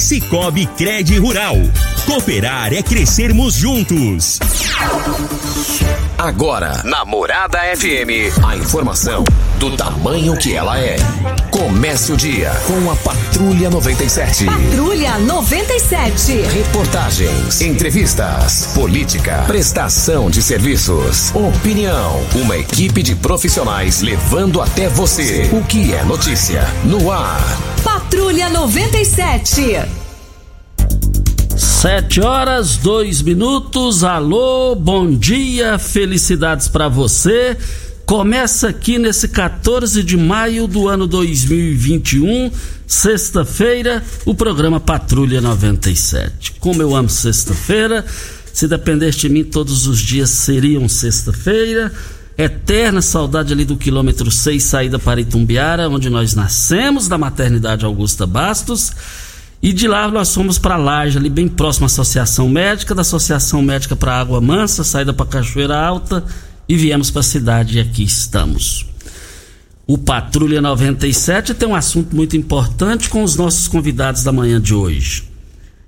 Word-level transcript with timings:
Cicobi 0.00 0.66
Cred 0.66 1.18
Rural. 1.18 1.56
Cooperar 2.06 2.72
é 2.72 2.82
crescermos 2.82 3.52
juntos. 3.54 4.38
Agora, 6.16 6.82
na 6.84 7.04
Morada 7.04 7.58
FM, 7.76 8.34
a 8.42 8.56
informação 8.56 9.22
do 9.58 9.76
tamanho 9.76 10.34
que 10.38 10.56
ela 10.56 10.80
é. 10.80 10.96
Comece 11.50 12.12
o 12.12 12.16
dia 12.16 12.50
com 12.66 12.90
a 12.90 12.96
Patrulha 12.96 13.68
97. 13.68 14.46
Patrulha 14.46 15.18
97. 15.18 16.32
Reportagens, 16.32 17.60
entrevistas, 17.60 18.72
política, 18.74 19.44
prestação 19.46 20.30
de 20.30 20.42
serviços, 20.42 21.30
opinião. 21.34 22.24
Uma 22.36 22.56
equipe 22.56 23.02
de 23.02 23.14
profissionais 23.14 24.00
levando 24.00 24.62
até 24.62 24.88
você 24.88 25.50
o 25.52 25.62
que 25.64 25.92
é 25.92 26.02
notícia 26.04 26.66
no 26.84 27.12
ar. 27.12 27.40
Patrulha 28.10 28.50
97. 28.50 29.62
Sete 31.56 32.20
horas, 32.20 32.76
dois 32.76 33.22
minutos. 33.22 34.02
Alô, 34.02 34.74
bom 34.74 35.14
dia, 35.14 35.78
felicidades 35.78 36.66
para 36.66 36.88
você. 36.88 37.56
Começa 38.04 38.66
aqui 38.66 38.98
nesse 38.98 39.28
14 39.28 40.02
de 40.02 40.16
maio 40.16 40.66
do 40.66 40.88
ano 40.88 41.06
2021, 41.06 42.50
sexta-feira, 42.84 44.02
o 44.26 44.34
programa 44.34 44.80
Patrulha 44.80 45.40
97. 45.40 46.54
Como 46.58 46.82
eu 46.82 46.96
amo 46.96 47.08
sexta-feira, 47.08 48.04
se 48.52 48.66
dependesse 48.66 49.18
de 49.18 49.28
mim, 49.28 49.44
todos 49.44 49.86
os 49.86 50.00
dias 50.00 50.30
seriam 50.30 50.88
sexta-feira. 50.88 51.92
Eterna 52.42 53.02
saudade 53.02 53.52
ali 53.52 53.66
do 53.66 53.76
quilômetro 53.76 54.30
6, 54.30 54.62
saída 54.62 54.98
para 54.98 55.20
Itumbiara, 55.20 55.90
onde 55.90 56.08
nós 56.08 56.34
nascemos, 56.34 57.06
da 57.06 57.18
maternidade 57.18 57.84
Augusta 57.84 58.26
Bastos. 58.26 58.92
E 59.62 59.74
de 59.74 59.86
lá 59.86 60.08
nós 60.08 60.34
fomos 60.34 60.58
para 60.58 60.78
Laje, 60.78 61.18
ali 61.18 61.28
bem 61.28 61.46
próximo 61.46 61.84
à 61.84 61.86
Associação 61.86 62.48
Médica, 62.48 62.94
da 62.94 63.02
Associação 63.02 63.60
Médica 63.60 63.94
para 63.94 64.18
Água 64.18 64.40
Mansa, 64.40 64.82
saída 64.82 65.12
para 65.12 65.26
Cachoeira 65.26 65.76
Alta 65.76 66.24
e 66.66 66.76
viemos 66.76 67.10
para 67.10 67.20
a 67.20 67.24
cidade 67.24 67.76
e 67.76 67.80
aqui 67.80 68.04
estamos. 68.04 68.86
O 69.86 69.98
Patrulha 69.98 70.62
97 70.62 71.52
tem 71.52 71.68
um 71.68 71.74
assunto 71.74 72.16
muito 72.16 72.38
importante 72.38 73.10
com 73.10 73.22
os 73.22 73.36
nossos 73.36 73.68
convidados 73.68 74.22
da 74.22 74.32
manhã 74.32 74.58
de 74.58 74.72
hoje. 74.72 75.24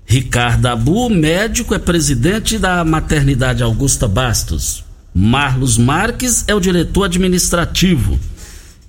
Ricardo 0.05 0.67
Abu, 0.67 1.09
médico, 1.09 1.75
é 1.75 1.79
presidente 1.79 2.59
da 2.59 2.85
Maternidade 2.85 3.63
Augusta 3.63 4.07
Bastos. 4.07 4.92
Marlos 5.15 5.77
Marques 5.77 6.45
é 6.47 6.55
o 6.55 6.61
diretor 6.61 7.05
administrativo. 7.05 8.19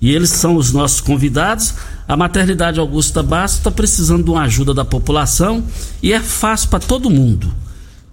E 0.00 0.10
eles 0.10 0.30
são 0.30 0.56
os 0.56 0.72
nossos 0.72 1.00
convidados. 1.00 1.74
A 2.06 2.16
maternidade 2.16 2.78
Augusta 2.78 3.22
Bastos 3.22 3.58
está 3.58 3.70
precisando 3.70 4.24
de 4.24 4.30
uma 4.30 4.42
ajuda 4.42 4.74
da 4.74 4.84
população 4.84 5.64
e 6.02 6.12
é 6.12 6.20
fácil 6.20 6.68
para 6.68 6.80
todo 6.80 7.08
mundo. 7.08 7.52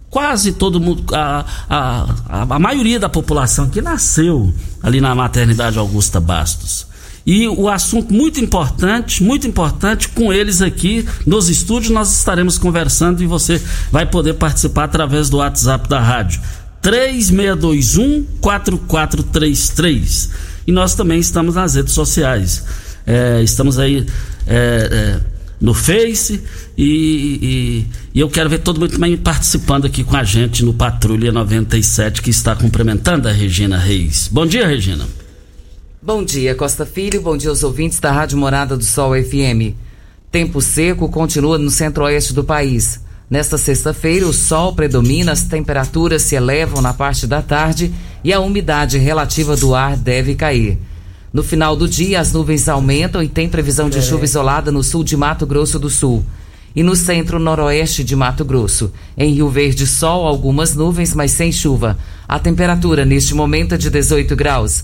Quase 0.09 0.51
todo 0.53 0.79
mundo, 0.79 1.03
a, 1.15 1.45
a, 1.69 2.43
a, 2.43 2.59
maioria 2.59 2.99
da 2.99 3.07
população 3.07 3.69
que 3.69 3.81
nasceu 3.81 4.53
ali 4.83 4.99
na 4.99 5.15
maternidade 5.15 5.79
Augusta 5.79 6.19
Bastos. 6.19 6.87
E 7.25 7.47
o 7.47 7.69
assunto 7.69 8.13
muito 8.13 8.39
importante, 8.39 9.23
muito 9.23 9.47
importante, 9.47 10.09
com 10.09 10.33
eles 10.33 10.61
aqui 10.61 11.07
nos 11.25 11.49
estúdios, 11.49 11.91
nós 11.91 12.11
estaremos 12.11 12.57
conversando 12.57 13.21
e 13.21 13.27
você 13.27 13.61
vai 13.91 14.05
poder 14.05 14.33
participar 14.33 14.85
através 14.85 15.29
do 15.29 15.37
WhatsApp 15.37 15.87
da 15.87 15.99
rádio. 15.99 16.41
3621 16.81 18.25
4433. 18.41 20.29
E 20.67 20.71
nós 20.71 20.95
também 20.95 21.19
estamos 21.19 21.55
nas 21.55 21.75
redes 21.75 21.93
sociais. 21.93 22.63
É, 23.05 23.41
estamos 23.41 23.79
aí 23.79 24.05
é, 24.47 24.89
é, 24.91 25.19
no 25.59 25.73
Face 25.73 26.41
e, 26.77 26.83
e, 26.83 27.87
e, 28.13 28.19
eu 28.19 28.29
quero 28.29 28.49
ver 28.49 28.59
todo 28.59 28.79
mundo 28.79 28.91
também 28.91 29.17
participando 29.17 29.85
aqui 29.85 30.03
com 30.03 30.15
a 30.15 30.23
gente 30.23 30.63
no 30.63 30.73
Patrulha 30.73 31.31
97 31.31 32.21
que 32.21 32.29
está 32.29 32.55
cumprimentando 32.55 33.27
a 33.27 33.31
Regina 33.31 33.77
Reis. 33.77 34.27
Bom 34.31 34.45
dia, 34.45 34.67
Regina. 34.67 35.07
Bom 36.01 36.23
dia, 36.23 36.55
Costa 36.55 36.85
Filho. 36.85 37.21
Bom 37.21 37.37
dia 37.37 37.49
aos 37.49 37.63
ouvintes 37.63 37.99
da 37.99 38.11
Rádio 38.11 38.37
Morada 38.37 38.75
do 38.75 38.83
Sol 38.83 39.13
FM. 39.13 39.75
Tempo 40.31 40.61
seco 40.61 41.09
continua 41.09 41.57
no 41.57 41.69
centro-oeste 41.69 42.33
do 42.33 42.43
país. 42.43 42.99
Nesta 43.31 43.57
sexta-feira, 43.57 44.27
o 44.27 44.33
sol 44.33 44.75
predomina, 44.75 45.31
as 45.31 45.43
temperaturas 45.43 46.23
se 46.23 46.35
elevam 46.35 46.81
na 46.81 46.93
parte 46.93 47.25
da 47.25 47.41
tarde 47.41 47.93
e 48.25 48.33
a 48.33 48.41
umidade 48.41 48.97
relativa 48.97 49.55
do 49.55 49.73
ar 49.73 49.95
deve 49.95 50.35
cair. 50.35 50.77
No 51.31 51.41
final 51.41 51.73
do 51.77 51.87
dia, 51.87 52.19
as 52.19 52.33
nuvens 52.33 52.67
aumentam 52.67 53.23
e 53.23 53.29
tem 53.29 53.47
previsão 53.47 53.89
de 53.89 54.01
chuva 54.01 54.25
isolada 54.25 54.69
no 54.69 54.83
sul 54.83 55.01
de 55.01 55.15
Mato 55.15 55.45
Grosso 55.45 55.79
do 55.79 55.89
Sul. 55.89 56.25
E 56.75 56.83
no 56.83 56.93
centro-noroeste 56.93 58.03
de 58.03 58.17
Mato 58.17 58.43
Grosso. 58.43 58.91
Em 59.17 59.33
Rio 59.33 59.47
Verde, 59.47 59.87
sol, 59.87 60.27
algumas 60.27 60.75
nuvens, 60.75 61.13
mas 61.13 61.31
sem 61.31 61.53
chuva. 61.53 61.97
A 62.27 62.37
temperatura 62.37 63.05
neste 63.05 63.33
momento 63.33 63.75
é 63.75 63.77
de 63.77 63.89
18 63.89 64.35
graus. 64.35 64.83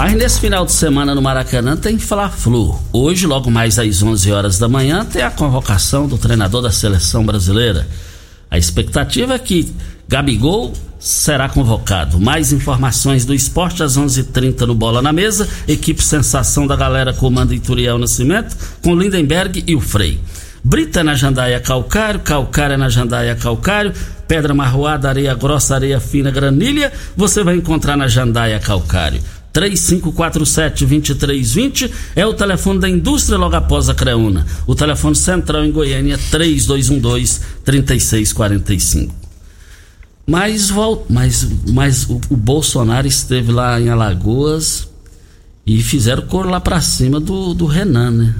Mas 0.00 0.14
nesse 0.14 0.40
final 0.40 0.64
de 0.64 0.72
semana 0.72 1.14
no 1.14 1.20
Maracanã 1.20 1.76
tem 1.76 1.98
Fla-Flu. 1.98 2.74
Hoje, 2.90 3.26
logo 3.26 3.50
mais 3.50 3.78
às 3.78 4.02
11 4.02 4.32
horas 4.32 4.58
da 4.58 4.66
manhã, 4.66 5.04
tem 5.04 5.20
a 5.20 5.30
convocação 5.30 6.08
do 6.08 6.16
treinador 6.16 6.62
da 6.62 6.70
seleção 6.70 7.22
brasileira. 7.22 7.86
A 8.50 8.56
expectativa 8.56 9.34
é 9.34 9.38
que 9.38 9.70
Gabigol 10.08 10.72
será 10.98 11.50
convocado. 11.50 12.18
Mais 12.18 12.50
informações 12.50 13.26
do 13.26 13.34
esporte 13.34 13.82
às 13.82 13.98
11:30 13.98 14.20
h 14.20 14.32
30 14.32 14.66
no 14.68 14.74
Bola 14.74 15.02
na 15.02 15.12
Mesa. 15.12 15.46
Equipe 15.68 16.02
Sensação 16.02 16.66
da 16.66 16.76
Galera 16.76 17.12
comanda 17.12 17.54
Ituriel 17.54 17.98
Nascimento 17.98 18.56
com 18.82 18.96
Lindenberg 18.96 19.62
e 19.66 19.76
o 19.76 19.82
Frei. 19.82 20.18
Brita 20.64 21.04
na 21.04 21.14
Jandaia 21.14 21.60
Calcário, 21.60 22.20
Calcária 22.20 22.78
na 22.78 22.88
Jandaia 22.88 23.34
Calcário, 23.34 23.92
Pedra 24.26 24.54
Marroada, 24.54 25.10
Areia 25.10 25.34
Grossa, 25.34 25.74
Areia 25.74 26.00
Fina, 26.00 26.30
Granilha, 26.30 26.90
você 27.14 27.44
vai 27.44 27.56
encontrar 27.56 27.98
na 27.98 28.08
Jandaia 28.08 28.58
Calcário. 28.58 29.20
3547-2320 29.52 31.90
é 32.14 32.24
o 32.24 32.32
telefone 32.34 32.78
da 32.78 32.88
indústria 32.88 33.36
logo 33.36 33.56
após 33.56 33.88
a 33.88 33.94
Creuna. 33.94 34.46
O 34.66 34.74
telefone 34.74 35.16
central 35.16 35.64
em 35.64 35.72
Goiânia 35.72 36.14
é 36.14 36.18
3212-3645. 36.18 39.10
Mas, 40.26 40.70
mas, 41.08 41.48
mas 41.68 42.04
o, 42.08 42.20
o, 42.30 42.36
Bolsonaro 42.36 43.08
esteve 43.08 43.50
lá 43.50 43.80
em 43.80 43.88
Alagoas 43.88 44.86
e 45.66 45.82
fizeram 45.82 46.24
cor 46.26 46.46
lá 46.46 46.60
pra 46.60 46.80
cima 46.80 47.18
do, 47.18 47.52
do 47.52 47.66
Renan, 47.66 48.12
né? 48.12 48.32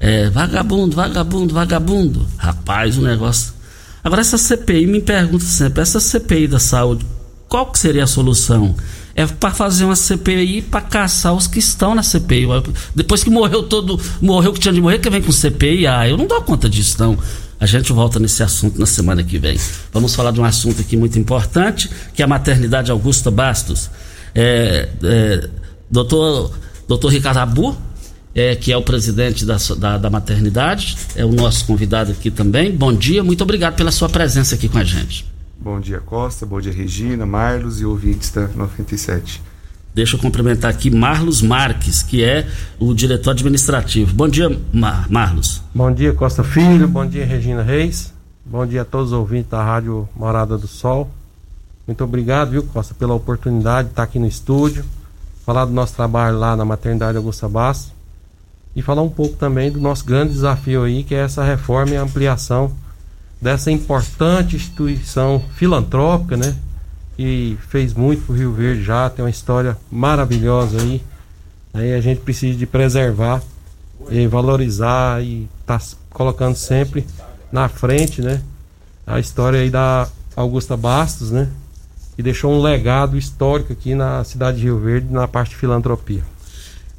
É, 0.00 0.28
vagabundo, 0.30 0.96
vagabundo, 0.96 1.54
vagabundo. 1.54 2.26
Rapaz, 2.36 2.98
o 2.98 3.02
negócio. 3.02 3.54
Agora, 4.02 4.22
essa 4.22 4.38
CPI, 4.38 4.86
me 4.86 5.00
pergunta 5.00 5.44
sempre, 5.44 5.82
essa 5.82 6.00
CPI 6.00 6.48
da 6.48 6.58
saúde, 6.58 7.06
qual 7.48 7.70
que 7.70 7.78
seria 7.78 8.02
a 8.04 8.08
solução? 8.08 8.74
É 9.14 9.26
para 9.26 9.50
fazer 9.50 9.84
uma 9.84 9.96
CPI 9.96 10.62
para 10.62 10.80
caçar 10.80 11.34
os 11.34 11.46
que 11.46 11.58
estão 11.58 11.94
na 11.94 12.02
CPI. 12.02 12.46
Depois 12.94 13.24
que 13.24 13.30
morreu 13.30 13.62
todo, 13.62 14.00
morreu 14.20 14.52
que 14.52 14.60
tinha 14.60 14.72
de 14.72 14.80
morrer, 14.80 14.98
que 14.98 15.10
vem 15.10 15.22
com 15.22 15.32
CPI, 15.32 15.86
ah, 15.86 16.08
eu 16.08 16.16
não 16.16 16.26
dou 16.26 16.40
conta 16.42 16.68
disso 16.68 16.96
não. 16.98 17.18
A 17.58 17.66
gente 17.66 17.92
volta 17.92 18.18
nesse 18.18 18.42
assunto 18.42 18.78
na 18.80 18.86
semana 18.86 19.22
que 19.22 19.38
vem. 19.38 19.58
Vamos 19.92 20.14
falar 20.14 20.30
de 20.30 20.40
um 20.40 20.44
assunto 20.44 20.80
aqui 20.80 20.96
muito 20.96 21.18
importante, 21.18 21.90
que 22.14 22.22
é 22.22 22.24
a 22.24 22.28
maternidade 22.28 22.90
Augusta 22.90 23.30
Bastos. 23.30 23.90
É, 24.34 24.88
é, 25.02 25.48
doutor, 25.90 26.52
doutor 26.88 27.12
Ricardo 27.12 27.36
Abu, 27.36 27.76
é, 28.34 28.56
que 28.56 28.72
é 28.72 28.76
o 28.76 28.82
presidente 28.82 29.44
da, 29.44 29.56
da, 29.76 29.98
da, 29.98 30.08
maternidade, 30.08 30.96
é 31.14 31.24
o 31.24 31.32
nosso 31.32 31.66
convidado 31.66 32.12
aqui 32.12 32.30
também. 32.30 32.72
Bom 32.72 32.94
dia, 32.94 33.22
muito 33.22 33.42
obrigado 33.42 33.74
pela 33.74 33.90
sua 33.90 34.08
presença 34.08 34.54
aqui 34.54 34.68
com 34.68 34.78
a 34.78 34.84
gente. 34.84 35.29
Bom 35.62 35.78
dia, 35.78 36.00
Costa. 36.00 36.46
Bom 36.46 36.58
dia, 36.58 36.72
Regina, 36.72 37.26
Marlos 37.26 37.82
e 37.82 37.84
ouvintes 37.84 38.30
da 38.30 38.48
97. 38.48 39.42
Deixa 39.94 40.16
eu 40.16 40.20
cumprimentar 40.20 40.70
aqui 40.70 40.90
Marlos 40.90 41.42
Marques, 41.42 42.02
que 42.02 42.24
é 42.24 42.48
o 42.78 42.94
diretor 42.94 43.32
administrativo. 43.32 44.14
Bom 44.14 44.26
dia, 44.26 44.48
Mar 44.72 45.06
Marlos. 45.10 45.62
Bom 45.74 45.92
dia, 45.92 46.14
Costa 46.14 46.42
Filho. 46.42 46.88
Bom 46.88 47.04
dia, 47.04 47.26
Regina 47.26 47.62
Reis. 47.62 48.10
Bom 48.42 48.64
dia 48.64 48.80
a 48.80 48.84
todos 48.86 49.08
os 49.08 49.18
ouvintes 49.18 49.50
da 49.50 49.62
Rádio 49.62 50.08
Morada 50.16 50.56
do 50.56 50.66
Sol. 50.66 51.10
Muito 51.86 52.02
obrigado, 52.04 52.52
viu, 52.52 52.62
Costa, 52.62 52.94
pela 52.94 53.12
oportunidade 53.12 53.88
de 53.88 53.92
estar 53.92 54.04
aqui 54.04 54.18
no 54.18 54.26
estúdio, 54.26 54.82
falar 55.44 55.66
do 55.66 55.72
nosso 55.72 55.94
trabalho 55.94 56.38
lá 56.38 56.56
na 56.56 56.64
Maternidade 56.64 57.18
Augusta 57.18 57.46
Bastos 57.46 57.92
e 58.74 58.80
falar 58.80 59.02
um 59.02 59.10
pouco 59.10 59.36
também 59.36 59.70
do 59.70 59.78
nosso 59.78 60.06
grande 60.06 60.32
desafio 60.32 60.84
aí, 60.84 61.04
que 61.04 61.14
é 61.14 61.18
essa 61.18 61.44
reforma 61.44 61.92
e 61.92 61.96
ampliação 61.96 62.72
dessa 63.40 63.70
importante 63.70 64.56
instituição 64.56 65.42
filantrópica, 65.54 66.36
né? 66.36 66.56
Que 67.16 67.56
fez 67.68 67.94
muito 67.94 68.24
pro 68.26 68.34
Rio 68.34 68.52
Verde 68.52 68.82
já, 68.82 69.08
tem 69.08 69.24
uma 69.24 69.30
história 69.30 69.76
maravilhosa 69.90 70.80
aí. 70.80 71.02
Aí 71.72 71.94
a 71.94 72.00
gente 72.00 72.20
precisa 72.20 72.58
de 72.58 72.66
preservar 72.66 73.42
e 74.10 74.26
valorizar 74.26 75.22
e 75.22 75.48
tá 75.64 75.80
colocando 76.10 76.56
sempre 76.56 77.06
na 77.52 77.68
frente, 77.68 78.20
né? 78.20 78.42
A 79.06 79.18
história 79.18 79.60
aí 79.60 79.70
da 79.70 80.08
Augusta 80.36 80.76
Bastos, 80.76 81.30
né? 81.30 81.48
Que 82.16 82.22
deixou 82.22 82.52
um 82.52 82.60
legado 82.60 83.16
histórico 83.16 83.72
aqui 83.72 83.94
na 83.94 84.22
cidade 84.24 84.58
de 84.58 84.64
Rio 84.64 84.78
Verde 84.78 85.12
na 85.12 85.28
parte 85.28 85.50
de 85.50 85.56
filantropia. 85.56 86.22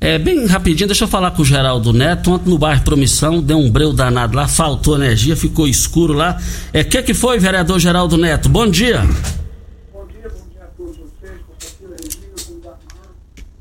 É, 0.03 0.17
bem 0.17 0.47
rapidinho, 0.47 0.87
deixa 0.87 1.03
eu 1.03 1.07
falar 1.07 1.29
com 1.29 1.43
o 1.43 1.45
Geraldo 1.45 1.93
Neto. 1.93 2.31
Ontem 2.31 2.49
no 2.49 2.57
bairro 2.57 2.83
Promissão, 2.83 3.39
deu 3.39 3.59
um 3.59 3.69
breu 3.69 3.93
danado 3.93 4.35
lá, 4.35 4.47
faltou 4.47 4.95
energia, 4.95 5.35
ficou 5.35 5.67
escuro 5.67 6.11
lá. 6.11 6.41
É, 6.73 6.83
que 6.83 7.03
que 7.03 7.13
foi, 7.13 7.37
vereador 7.37 7.77
Geraldo 7.77 8.17
Neto? 8.17 8.49
Bom 8.49 8.67
dia. 8.67 9.01
Bom 9.93 10.07
dia, 10.07 10.27
bom 10.27 10.49
dia 10.49 10.63
a 10.63 10.67
todos 10.75 10.97
vocês, 10.97 11.33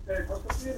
é, 0.09 0.25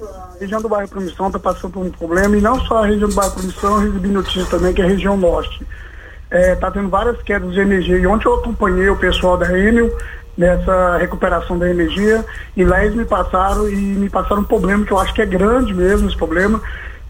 a 0.03 0.37
região 0.37 0.61
do 0.61 0.67
bairro 0.67 0.89
Promissão 0.89 1.27
está 1.27 1.39
passando 1.39 1.71
por 1.71 1.85
um 1.85 1.91
problema, 1.91 2.35
e 2.35 2.41
não 2.41 2.59
só 2.65 2.83
a 2.83 2.85
região 2.85 3.07
do 3.07 3.15
bairro 3.15 3.31
Promissão, 3.31 3.75
eu 3.77 3.87
recebi 3.89 4.09
notícia 4.09 4.45
também 4.47 4.73
que 4.73 4.81
é 4.81 4.85
a 4.85 4.89
região 4.89 5.15
norte. 5.15 5.65
Está 6.25 6.37
é, 6.37 6.55
tá 6.55 6.71
tendo 6.71 6.89
várias 6.89 7.21
quedas 7.21 7.53
de 7.53 7.61
energia, 7.61 7.97
e 7.97 8.05
ontem 8.05 8.27
eu 8.27 8.35
acompanhei 8.35 8.89
o 8.89 8.97
pessoal 8.97 9.37
da 9.37 9.57
Enel, 9.57 9.97
nessa 10.37 10.97
recuperação 10.97 11.57
da 11.57 11.69
energia 11.69 12.25
e 12.57 12.63
lá 12.63 12.83
eles 12.83 12.95
me 12.95 13.05
passaram 13.05 13.69
e 13.69 13.75
me 13.75 14.09
passaram 14.09 14.41
um 14.41 14.45
problema 14.45 14.85
que 14.85 14.91
eu 14.91 14.99
acho 14.99 15.13
que 15.13 15.21
é 15.21 15.25
grande 15.25 15.73
mesmo 15.73 16.07
esse 16.07 16.17
problema 16.17 16.61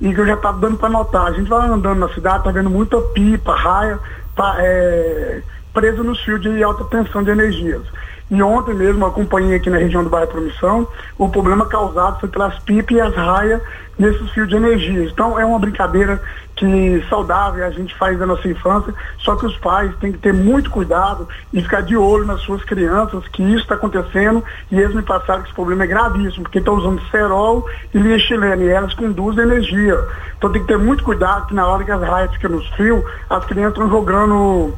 e 0.02 0.14
que 0.14 0.20
eu 0.20 0.26
já 0.26 0.34
estava 0.34 0.60
dando 0.60 0.78
para 0.78 0.90
notar. 0.90 1.28
A 1.28 1.32
gente 1.32 1.50
vai 1.50 1.68
andando 1.68 2.00
na 2.00 2.10
cidade, 2.10 2.44
tá 2.44 2.52
vendo 2.52 2.70
muita 2.70 3.00
pipa, 3.00 3.56
raia, 3.56 4.00
tá, 4.36 4.56
é, 4.60 5.42
presa 5.74 6.04
nos 6.04 6.20
fios 6.22 6.42
de 6.42 6.62
alta 6.62 6.84
tensão 6.86 7.24
de 7.24 7.32
energias. 7.32 7.82
E 8.30 8.42
ontem 8.42 8.74
mesmo 8.74 9.06
acompanhei 9.06 9.56
aqui 9.56 9.70
na 9.70 9.78
região 9.78 10.04
do 10.04 10.10
bairro 10.10 10.28
Promissão, 10.28 10.88
o 11.18 11.30
problema 11.30 11.66
causado 11.66 12.20
foi 12.20 12.30
pelas 12.30 12.58
pipas 12.60 12.98
e 12.98 13.00
as 13.00 13.14
raias 13.16 13.62
nesses 13.98 14.30
fios 14.32 14.50
de 14.50 14.56
energia. 14.56 15.04
Então 15.04 15.40
é 15.40 15.46
uma 15.46 15.60
brincadeira 15.60 16.22
que 16.56 17.04
saudável 17.10 17.66
a 17.66 17.72
gente 17.72 17.96
faz 17.96 18.18
da 18.18 18.26
nossa 18.26 18.48
infância, 18.48 18.94
só 19.18 19.36
que 19.36 19.46
os 19.46 19.58
pais 19.58 19.92
têm 20.00 20.12
que 20.12 20.20
ter 20.20 20.34
muito 20.34 20.70
cuidado 20.70 21.28
e 21.52 21.62
ficar 21.62 21.82
de 21.82 21.98
olho 21.98 22.26
nas 22.26 22.42
suas 22.42 22.64
crianças, 22.64 23.28
que 23.30 23.42
isso 23.42 23.64
está 23.64 23.76
acontecendo, 23.76 24.44
e 24.72 24.80
eles 24.80 24.96
me 24.96 25.02
passaram 25.02 25.42
que 25.42 25.48
esse 25.48 25.56
problema 25.56 25.84
é 25.84 25.88
gravíssimo, 25.88 26.44
porque 26.44 26.60
estão 26.60 26.76
usando 26.76 27.02
cerol 27.10 27.68
e 27.94 27.98
linha 27.98 28.20
chilena, 28.20 28.64
e 28.64 28.68
elas 28.68 28.94
conduzem 28.94 29.44
energia. 29.44 29.98
Então 30.38 30.52
tem 30.52 30.62
que 30.62 30.68
ter 30.68 30.78
muito 30.78 31.04
cuidado 31.04 31.48
que 31.48 31.54
na 31.54 31.66
hora 31.66 31.84
que 31.84 31.92
as 31.92 32.02
raias 32.02 32.32
ficam 32.34 32.52
nos 32.52 32.68
fios, 32.76 33.04
as 33.30 33.44
crianças 33.46 33.74
estão 33.74 33.90
jogando 33.90 34.74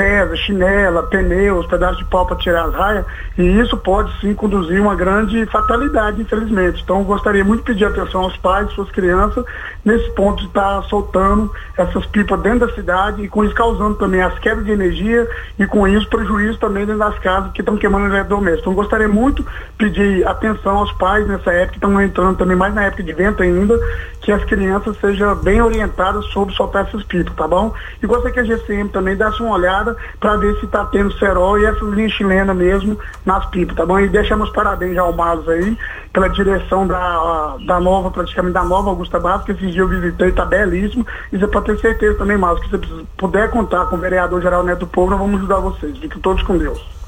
pesa, 0.00 0.34
chinela, 0.34 1.02
pneus, 1.02 1.66
pedaços 1.66 1.98
de 1.98 2.06
pau 2.06 2.24
para 2.24 2.36
tirar 2.36 2.64
as 2.64 2.74
raias, 2.74 3.04
e 3.36 3.42
isso 3.60 3.76
pode 3.76 4.10
sim 4.18 4.32
conduzir 4.32 4.80
uma 4.80 4.94
grande 4.94 5.44
fatalidade, 5.44 6.22
infelizmente. 6.22 6.82
Então, 6.82 7.04
gostaria 7.04 7.44
muito 7.44 7.60
de 7.60 7.66
pedir 7.66 7.84
atenção 7.84 8.22
aos 8.22 8.34
pais, 8.38 8.72
suas 8.72 8.90
crianças, 8.90 9.44
nesse 9.84 10.10
ponto 10.12 10.40
de 10.40 10.48
estar 10.48 10.80
tá 10.80 10.88
soltando 10.88 11.52
essas 11.76 12.06
pipas 12.06 12.40
dentro 12.40 12.66
da 12.66 12.74
cidade 12.74 13.22
e 13.22 13.28
com 13.28 13.44
isso 13.44 13.54
causando 13.54 13.96
também 13.96 14.22
as 14.22 14.38
quedas 14.38 14.64
de 14.64 14.70
energia 14.70 15.28
e 15.58 15.66
com 15.66 15.86
isso 15.86 16.08
prejuízo 16.08 16.58
também 16.58 16.86
dentro 16.86 16.98
das 16.98 17.18
casas 17.18 17.52
que 17.52 17.60
estão 17.60 17.76
queimando 17.76 18.06
eletrodomésticos. 18.06 18.62
Então, 18.62 18.74
gostaria 18.74 19.08
muito 19.08 19.42
de 19.42 19.48
pedir 19.76 20.26
atenção 20.26 20.78
aos 20.78 20.92
pais 20.92 21.26
nessa 21.26 21.52
época, 21.52 21.72
que 21.72 21.76
estão 21.76 22.00
entrando 22.00 22.38
também 22.38 22.56
mais 22.56 22.74
na 22.74 22.84
época 22.84 23.02
de 23.02 23.12
vento 23.12 23.42
ainda, 23.42 23.78
que 24.22 24.32
as 24.32 24.42
crianças 24.44 24.96
sejam 24.98 25.34
bem 25.36 25.60
orientadas 25.60 26.24
sobre 26.26 26.54
soltar 26.54 26.86
essas 26.86 27.02
pipas, 27.04 27.34
tá 27.34 27.46
bom? 27.46 27.74
E 28.02 28.06
gostaria 28.06 28.32
que 28.32 28.40
a 28.40 28.44
GCM 28.44 28.88
também 28.88 29.14
desse 29.14 29.42
uma 29.42 29.54
olhada 29.54 29.89
para 30.18 30.36
ver 30.36 30.54
se 30.58 30.66
está 30.66 30.84
tendo 30.86 31.12
cerol 31.18 31.58
e 31.58 31.64
essas 31.64 31.88
linhas 31.90 32.12
chilenas 32.12 32.56
mesmo 32.56 32.98
nas 33.24 33.46
pipas, 33.46 33.76
tá 33.76 33.86
bom? 33.86 33.98
E 33.98 34.08
deixamos 34.08 34.50
parabéns 34.50 34.96
ao 34.98 35.12
Marlos 35.12 35.48
aí 35.48 35.76
pela 36.12 36.28
direção 36.28 36.86
da, 36.86 37.56
da 37.66 37.80
nova, 37.80 38.10
praticamente 38.10 38.54
da 38.54 38.64
nova 38.64 38.90
Augusta 38.90 39.18
Bastos, 39.18 39.46
que 39.46 39.52
esses 39.52 39.72
dias 39.72 39.78
eu 39.78 39.88
visitei, 39.88 40.28
está 40.28 40.44
belíssimo. 40.44 41.06
E 41.32 41.38
você 41.38 41.46
pode 41.46 41.66
ter 41.66 41.78
certeza 41.78 42.18
também, 42.18 42.36
Marlos, 42.36 42.62
que 42.62 42.70
se 42.70 42.76
você 42.76 43.04
puder 43.16 43.50
contar 43.50 43.86
com 43.86 43.96
o 43.96 44.00
vereador 44.00 44.40
Geral 44.42 44.64
Neto 44.64 44.86
Povo, 44.86 45.10
nós 45.10 45.18
vamos 45.18 45.38
ajudar 45.38 45.60
vocês. 45.60 45.96
Fiquem 45.98 46.20
todos 46.20 46.42
com 46.42 46.58
Deus. 46.58 46.99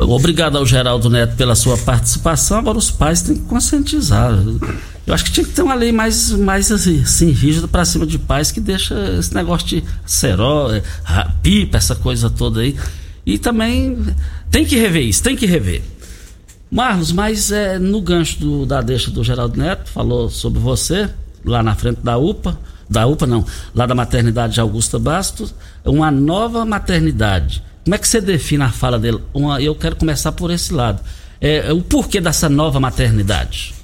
Obrigado 0.00 0.56
ao 0.56 0.64
Geraldo 0.64 1.10
Neto 1.10 1.36
pela 1.36 1.54
sua 1.54 1.76
participação. 1.76 2.58
Agora 2.58 2.78
os 2.78 2.90
pais 2.90 3.20
têm 3.20 3.36
que 3.36 3.42
conscientizar. 3.42 4.32
Eu 5.06 5.14
acho 5.14 5.24
que 5.24 5.32
tinha 5.32 5.44
que 5.44 5.52
ter 5.52 5.62
uma 5.62 5.74
lei 5.74 5.92
mais, 5.92 6.30
mais 6.30 6.72
assim, 6.72 7.02
assim 7.02 7.30
rígida 7.30 7.68
para 7.68 7.84
cima 7.84 8.06
de 8.06 8.18
pais 8.18 8.50
que 8.50 8.60
deixa 8.60 8.94
esse 9.18 9.34
negócio 9.34 9.66
de 9.66 9.84
cerol, 10.06 10.72
é, 10.74 10.82
pipa, 11.42 11.76
essa 11.76 11.94
coisa 11.94 12.30
toda 12.30 12.60
aí. 12.60 12.76
E 13.26 13.38
também 13.38 13.98
tem 14.50 14.64
que 14.64 14.76
rever 14.76 15.02
isso, 15.02 15.22
tem 15.22 15.36
que 15.36 15.46
rever. 15.46 15.82
Marlos, 16.70 17.12
mas 17.12 17.50
é, 17.50 17.78
no 17.78 18.00
gancho 18.00 18.38
do, 18.38 18.64
da 18.64 18.80
deixa 18.80 19.10
do 19.10 19.22
Geraldo 19.22 19.58
Neto, 19.58 19.90
falou 19.90 20.30
sobre 20.30 20.60
você, 20.60 21.10
lá 21.44 21.62
na 21.62 21.74
frente 21.74 22.00
da 22.02 22.16
UPA, 22.16 22.58
da 22.88 23.06
UPA 23.06 23.26
não, 23.26 23.44
lá 23.74 23.86
da 23.86 23.94
maternidade 23.94 24.54
de 24.54 24.60
Augusta 24.60 24.98
Bastos, 24.98 25.54
uma 25.84 26.10
nova 26.10 26.64
maternidade. 26.64 27.62
Como 27.84 27.94
é 27.94 27.98
que 27.98 28.06
você 28.06 28.20
define 28.20 28.62
a 28.62 28.70
fala 28.70 28.98
dele? 28.98 29.20
Uma, 29.32 29.60
eu 29.60 29.74
quero 29.74 29.96
começar 29.96 30.32
por 30.32 30.50
esse 30.50 30.72
lado. 30.72 31.00
É, 31.40 31.72
o 31.72 31.82
porquê 31.82 32.20
dessa 32.20 32.48
nova 32.48 32.78
maternidade? 32.78 33.74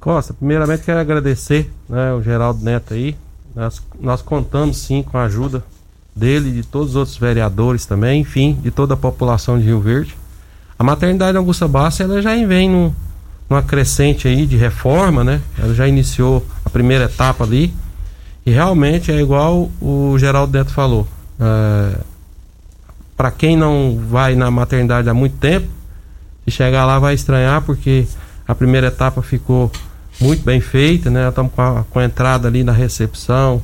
Costa, 0.00 0.32
primeiramente 0.32 0.82
quero 0.82 0.98
agradecer 0.98 1.70
né, 1.88 2.12
o 2.12 2.22
Geraldo 2.22 2.64
Neto 2.64 2.94
aí. 2.94 3.14
Nós, 3.54 3.82
nós 4.00 4.22
contamos 4.22 4.78
sim 4.78 5.02
com 5.02 5.18
a 5.18 5.24
ajuda 5.24 5.62
dele 6.16 6.50
de 6.50 6.62
todos 6.62 6.90
os 6.90 6.96
outros 6.96 7.16
vereadores 7.16 7.86
também, 7.86 8.22
enfim, 8.22 8.58
de 8.62 8.70
toda 8.70 8.94
a 8.94 8.96
população 8.96 9.58
de 9.58 9.66
Rio 9.66 9.80
Verde. 9.80 10.16
A 10.78 10.82
maternidade 10.82 11.36
Augusta 11.36 11.68
Bassa 11.68 12.02
ela 12.02 12.20
já 12.20 12.34
vem 12.46 12.70
num, 12.70 12.92
numa 13.48 13.62
crescente 13.62 14.26
aí 14.26 14.46
de 14.46 14.56
reforma, 14.56 15.22
né? 15.22 15.40
Ela 15.58 15.74
já 15.74 15.86
iniciou 15.86 16.44
a 16.64 16.70
primeira 16.70 17.04
etapa 17.04 17.44
ali. 17.44 17.72
E 18.44 18.50
realmente 18.50 19.12
é 19.12 19.20
igual 19.20 19.70
o 19.80 20.16
Geraldo 20.18 20.56
Neto 20.56 20.72
falou. 20.72 21.06
É, 21.38 21.98
Para 23.16 23.30
quem 23.30 23.56
não 23.56 24.00
vai 24.08 24.34
na 24.34 24.50
maternidade 24.50 25.08
há 25.08 25.14
muito 25.14 25.36
tempo, 25.36 25.68
se 26.44 26.50
chegar 26.50 26.84
lá 26.84 26.98
vai 26.98 27.14
estranhar 27.14 27.62
porque 27.62 28.06
a 28.46 28.54
primeira 28.54 28.88
etapa 28.88 29.22
ficou 29.22 29.70
muito 30.20 30.44
bem 30.44 30.60
feita, 30.60 31.10
né? 31.10 31.28
Estamos 31.28 31.52
com 31.52 31.62
a, 31.62 31.84
com 31.88 31.98
a 31.98 32.04
entrada 32.04 32.48
ali 32.48 32.64
na 32.64 32.72
recepção, 32.72 33.62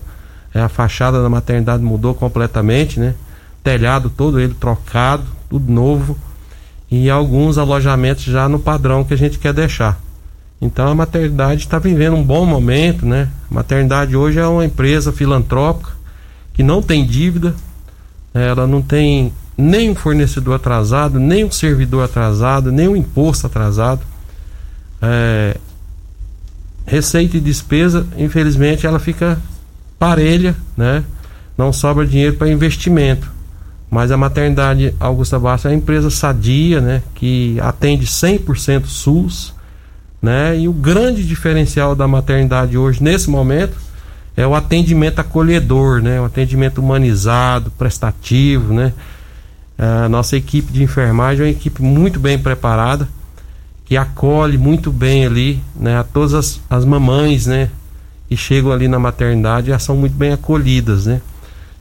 é, 0.54 0.60
a 0.60 0.68
fachada 0.68 1.22
da 1.22 1.28
maternidade 1.28 1.82
mudou 1.82 2.14
completamente, 2.14 3.00
né? 3.00 3.14
Telhado 3.62 4.08
todo 4.10 4.40
ele 4.40 4.54
trocado, 4.54 5.24
tudo 5.48 5.70
novo 5.70 6.16
e 6.90 7.10
alguns 7.10 7.58
alojamentos 7.58 8.24
já 8.24 8.48
no 8.48 8.58
padrão 8.58 9.04
que 9.04 9.12
a 9.12 9.16
gente 9.16 9.38
quer 9.38 9.52
deixar. 9.52 10.00
Então 10.60 10.88
a 10.88 10.94
maternidade 10.94 11.62
está 11.62 11.78
vivendo 11.78 12.16
um 12.16 12.22
bom 12.22 12.44
momento, 12.44 13.06
né? 13.06 13.28
A 13.50 13.54
maternidade 13.54 14.16
hoje 14.16 14.38
é 14.38 14.46
uma 14.46 14.64
empresa 14.64 15.12
filantrópica 15.12 15.92
que 16.54 16.62
não 16.62 16.82
tem 16.82 17.06
dívida? 17.06 17.54
Ela 18.32 18.66
não 18.66 18.82
tem 18.82 19.32
nem 19.56 19.90
um 19.90 19.94
fornecedor 19.94 20.54
atrasado, 20.54 21.18
nem 21.18 21.44
um 21.44 21.50
servidor 21.50 22.04
atrasado, 22.04 22.70
nem 22.70 22.86
um 22.86 22.96
imposto 22.96 23.46
atrasado. 23.46 24.00
É, 25.02 25.56
receita 26.86 27.36
e 27.36 27.40
despesa, 27.40 28.06
infelizmente, 28.16 28.86
ela 28.86 28.98
fica 28.98 29.38
parelha, 29.98 30.56
né? 30.76 31.04
Não 31.56 31.72
sobra 31.72 32.06
dinheiro 32.06 32.36
para 32.36 32.48
investimento. 32.48 33.28
Mas 33.90 34.12
a 34.12 34.16
maternidade 34.16 34.94
Augusta 35.00 35.38
Bastos 35.38 35.66
é 35.66 35.68
uma 35.70 35.78
empresa 35.78 36.10
sadia, 36.10 36.80
né? 36.80 37.02
Que 37.14 37.58
atende 37.60 38.06
100% 38.06 38.86
SUS, 38.86 39.54
né? 40.22 40.58
E 40.58 40.68
o 40.68 40.72
grande 40.72 41.26
diferencial 41.26 41.96
da 41.96 42.06
maternidade 42.06 42.76
hoje, 42.76 43.02
nesse 43.02 43.28
momento, 43.28 43.76
é 44.38 44.46
o 44.46 44.54
atendimento 44.54 45.18
acolhedor, 45.18 46.00
né? 46.00 46.20
O 46.20 46.24
atendimento 46.24 46.78
humanizado, 46.78 47.72
prestativo, 47.72 48.72
né? 48.72 48.92
A 49.76 50.08
nossa 50.08 50.36
equipe 50.36 50.72
de 50.72 50.80
enfermagem 50.80 51.42
é 51.42 51.48
uma 51.48 51.50
equipe 51.50 51.82
muito 51.82 52.20
bem 52.20 52.38
preparada, 52.38 53.08
que 53.84 53.96
acolhe 53.96 54.56
muito 54.56 54.92
bem 54.92 55.26
ali, 55.26 55.60
né? 55.74 55.98
A 55.98 56.04
todas 56.04 56.34
as, 56.34 56.60
as 56.70 56.84
mamães, 56.84 57.46
né? 57.46 57.68
Que 58.28 58.36
chegam 58.36 58.70
ali 58.70 58.86
na 58.86 59.00
maternidade 59.00 59.68
já 59.68 59.78
são 59.80 59.96
muito 59.96 60.14
bem 60.14 60.32
acolhidas, 60.32 61.06
né? 61.06 61.20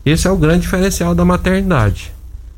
Esse 0.03 0.27
é 0.27 0.31
o 0.31 0.35
grande 0.35 0.61
diferencial 0.61 1.13
da 1.13 1.23
maternidade. 1.23 2.11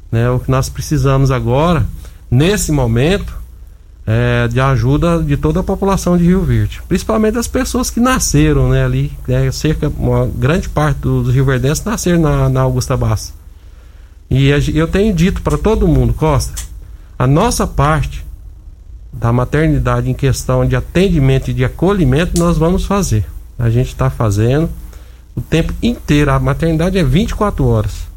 Né? 0.10 0.30
O 0.30 0.40
que 0.40 0.50
nós 0.50 0.70
precisamos 0.70 1.30
agora, 1.30 1.86
nesse 2.32 2.72
momento, 2.72 3.36
é 4.12 4.48
de 4.48 4.60
ajuda 4.60 5.22
de 5.22 5.38
toda 5.38 5.60
a 5.60 5.64
população 5.64 6.18
de 6.18 6.24
Rio 6.24 6.42
Verde. 6.42 6.82
Principalmente 6.88 7.38
as 7.38 7.48
pessoas 7.48 7.92
que 7.92 8.00
nasceram 8.00 8.70
né, 8.70 8.84
ali. 8.84 9.14
Né, 9.28 9.52
cerca, 9.52 9.88
uma 9.88 10.26
grande 10.26 10.68
parte 10.68 11.02
dos 11.02 11.32
rioverdenses 11.32 11.84
nasceram 11.84 12.20
na, 12.20 12.50
na 12.50 12.62
Augusta 12.62 12.98
Bassa. 12.98 13.34
E 14.28 14.48
eu 14.74 14.88
tenho 14.88 15.14
dito 15.14 15.44
para 15.44 15.60
todo 15.60 15.88
mundo, 15.88 16.12
Costa, 16.12 16.54
a 17.20 17.28
nossa 17.28 17.68
parte 17.68 18.26
da 19.14 19.32
maternidade 19.32 20.10
em 20.10 20.14
questão 20.16 20.66
de 20.66 20.76
atendimento 20.76 21.52
e 21.52 21.54
de 21.54 21.64
acolhimento 21.64 22.40
nós 22.40 22.58
vamos 22.58 22.86
fazer. 22.86 23.24
A 23.60 23.70
gente 23.70 23.90
está 23.90 24.10
fazendo 24.10 24.68
o 25.36 25.42
tempo 25.42 25.72
inteiro. 25.84 26.32
A 26.32 26.40
maternidade 26.40 26.98
é 26.98 27.04
24 27.04 27.64
horas. 27.64 28.08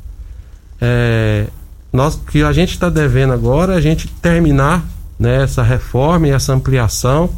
É, 0.80 1.48
nós, 1.92 2.18
que 2.30 2.42
a 2.42 2.52
gente 2.52 2.70
está 2.70 2.88
devendo 2.88 3.34
agora 3.34 3.74
é 3.74 3.76
a 3.76 3.80
gente 3.80 4.08
terminar 4.08 4.82
né, 5.22 5.44
essa 5.44 5.62
reforma 5.62 6.26
e 6.26 6.30
essa 6.32 6.52
ampliação. 6.52 7.30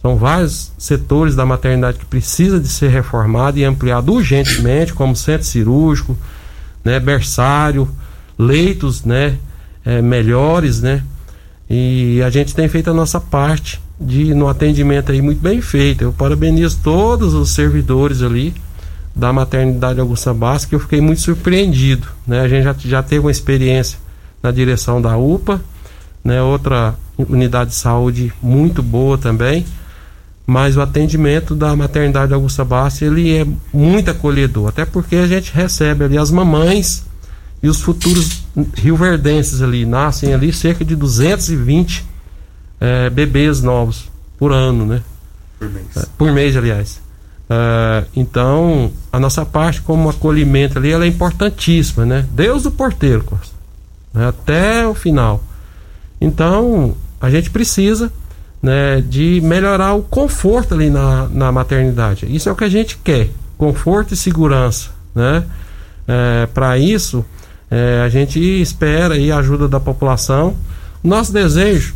São 0.00 0.16
vários 0.16 0.70
setores 0.78 1.34
da 1.34 1.44
maternidade 1.44 1.98
que 1.98 2.04
precisa 2.04 2.60
de 2.60 2.68
ser 2.68 2.90
reformado 2.90 3.58
e 3.58 3.64
ampliado 3.64 4.12
urgentemente, 4.12 4.94
como 4.94 5.16
centro 5.16 5.44
cirúrgico, 5.44 6.16
né, 6.84 7.00
berçário, 7.00 7.88
leitos, 8.38 9.02
né, 9.02 9.36
é, 9.84 10.00
melhores, 10.00 10.80
né. 10.80 11.02
E 11.68 12.22
a 12.22 12.30
gente 12.30 12.54
tem 12.54 12.68
feito 12.68 12.90
a 12.90 12.94
nossa 12.94 13.18
parte 13.18 13.82
de 14.00 14.32
no 14.32 14.46
atendimento 14.46 15.10
aí 15.10 15.20
muito 15.20 15.40
bem 15.40 15.60
feito. 15.60 16.04
Eu 16.04 16.12
parabenizo 16.12 16.78
todos 16.84 17.34
os 17.34 17.50
servidores 17.50 18.22
ali 18.22 18.54
da 19.16 19.32
maternidade 19.32 19.98
Augusta 19.98 20.32
Bastos, 20.32 20.66
que 20.66 20.74
eu 20.74 20.80
fiquei 20.80 21.00
muito 21.00 21.20
surpreendido. 21.20 22.06
Né? 22.26 22.42
A 22.42 22.48
gente 22.48 22.62
já, 22.64 22.76
já 22.78 23.02
teve 23.02 23.20
uma 23.20 23.30
experiência 23.30 23.98
na 24.42 24.52
direção 24.52 25.00
da 25.00 25.16
UPA, 25.16 25.60
né? 26.22 26.42
outra 26.42 26.94
unidade 27.18 27.70
de 27.70 27.76
saúde 27.76 28.32
muito 28.42 28.82
boa 28.82 29.16
também, 29.16 29.64
mas 30.46 30.76
o 30.76 30.80
atendimento 30.80 31.54
da 31.54 31.74
maternidade 31.74 32.34
Augusta 32.34 32.64
Bastos 32.64 33.02
ele 33.02 33.34
é 33.36 33.46
muito 33.72 34.10
acolhedor, 34.10 34.68
até 34.68 34.84
porque 34.84 35.16
a 35.16 35.26
gente 35.26 35.52
recebe 35.52 36.04
ali 36.04 36.18
as 36.18 36.30
mamães 36.30 37.04
e 37.62 37.68
os 37.68 37.80
futuros 37.80 38.44
rioverdenses 38.74 39.62
ali, 39.62 39.86
nascem 39.86 40.34
ali 40.34 40.52
cerca 40.52 40.84
de 40.84 40.94
220 40.94 42.04
é, 42.80 43.08
bebês 43.08 43.62
novos 43.62 44.10
por 44.38 44.52
ano, 44.52 44.84
né? 44.84 45.02
Por 45.58 45.70
mês. 45.70 45.86
É, 45.96 46.06
por 46.18 46.32
mês, 46.32 46.56
aliás. 46.56 47.00
Uh, 47.44 48.06
então, 48.16 48.90
a 49.12 49.20
nossa 49.20 49.44
parte 49.44 49.80
como 49.82 50.08
acolhimento 50.08 50.78
ali, 50.78 50.90
ela 50.90 51.04
é 51.04 51.08
importantíssima, 51.08 52.04
né? 52.04 52.26
Deus 52.32 52.62
do 52.62 52.70
porteiro, 52.70 53.24
né? 54.12 54.28
até 54.28 54.86
o 54.86 54.94
final. 54.94 55.42
Então, 56.20 56.94
a 57.24 57.30
gente 57.30 57.48
precisa 57.48 58.12
né, 58.62 59.00
de 59.00 59.40
melhorar 59.42 59.94
o 59.94 60.02
conforto 60.02 60.74
ali 60.74 60.90
na, 60.90 61.26
na 61.28 61.50
maternidade. 61.50 62.26
Isso 62.28 62.50
é 62.50 62.52
o 62.52 62.56
que 62.56 62.64
a 62.64 62.68
gente 62.68 62.98
quer, 62.98 63.30
conforto 63.56 64.12
e 64.12 64.16
segurança, 64.16 64.90
né? 65.14 65.44
É, 66.06 66.46
Para 66.52 66.76
isso, 66.76 67.24
é, 67.70 68.02
a 68.04 68.08
gente 68.10 68.38
espera 68.38 69.14
a 69.14 69.38
ajuda 69.38 69.66
da 69.66 69.80
população. 69.80 70.54
Nosso 71.02 71.32
desejo 71.32 71.94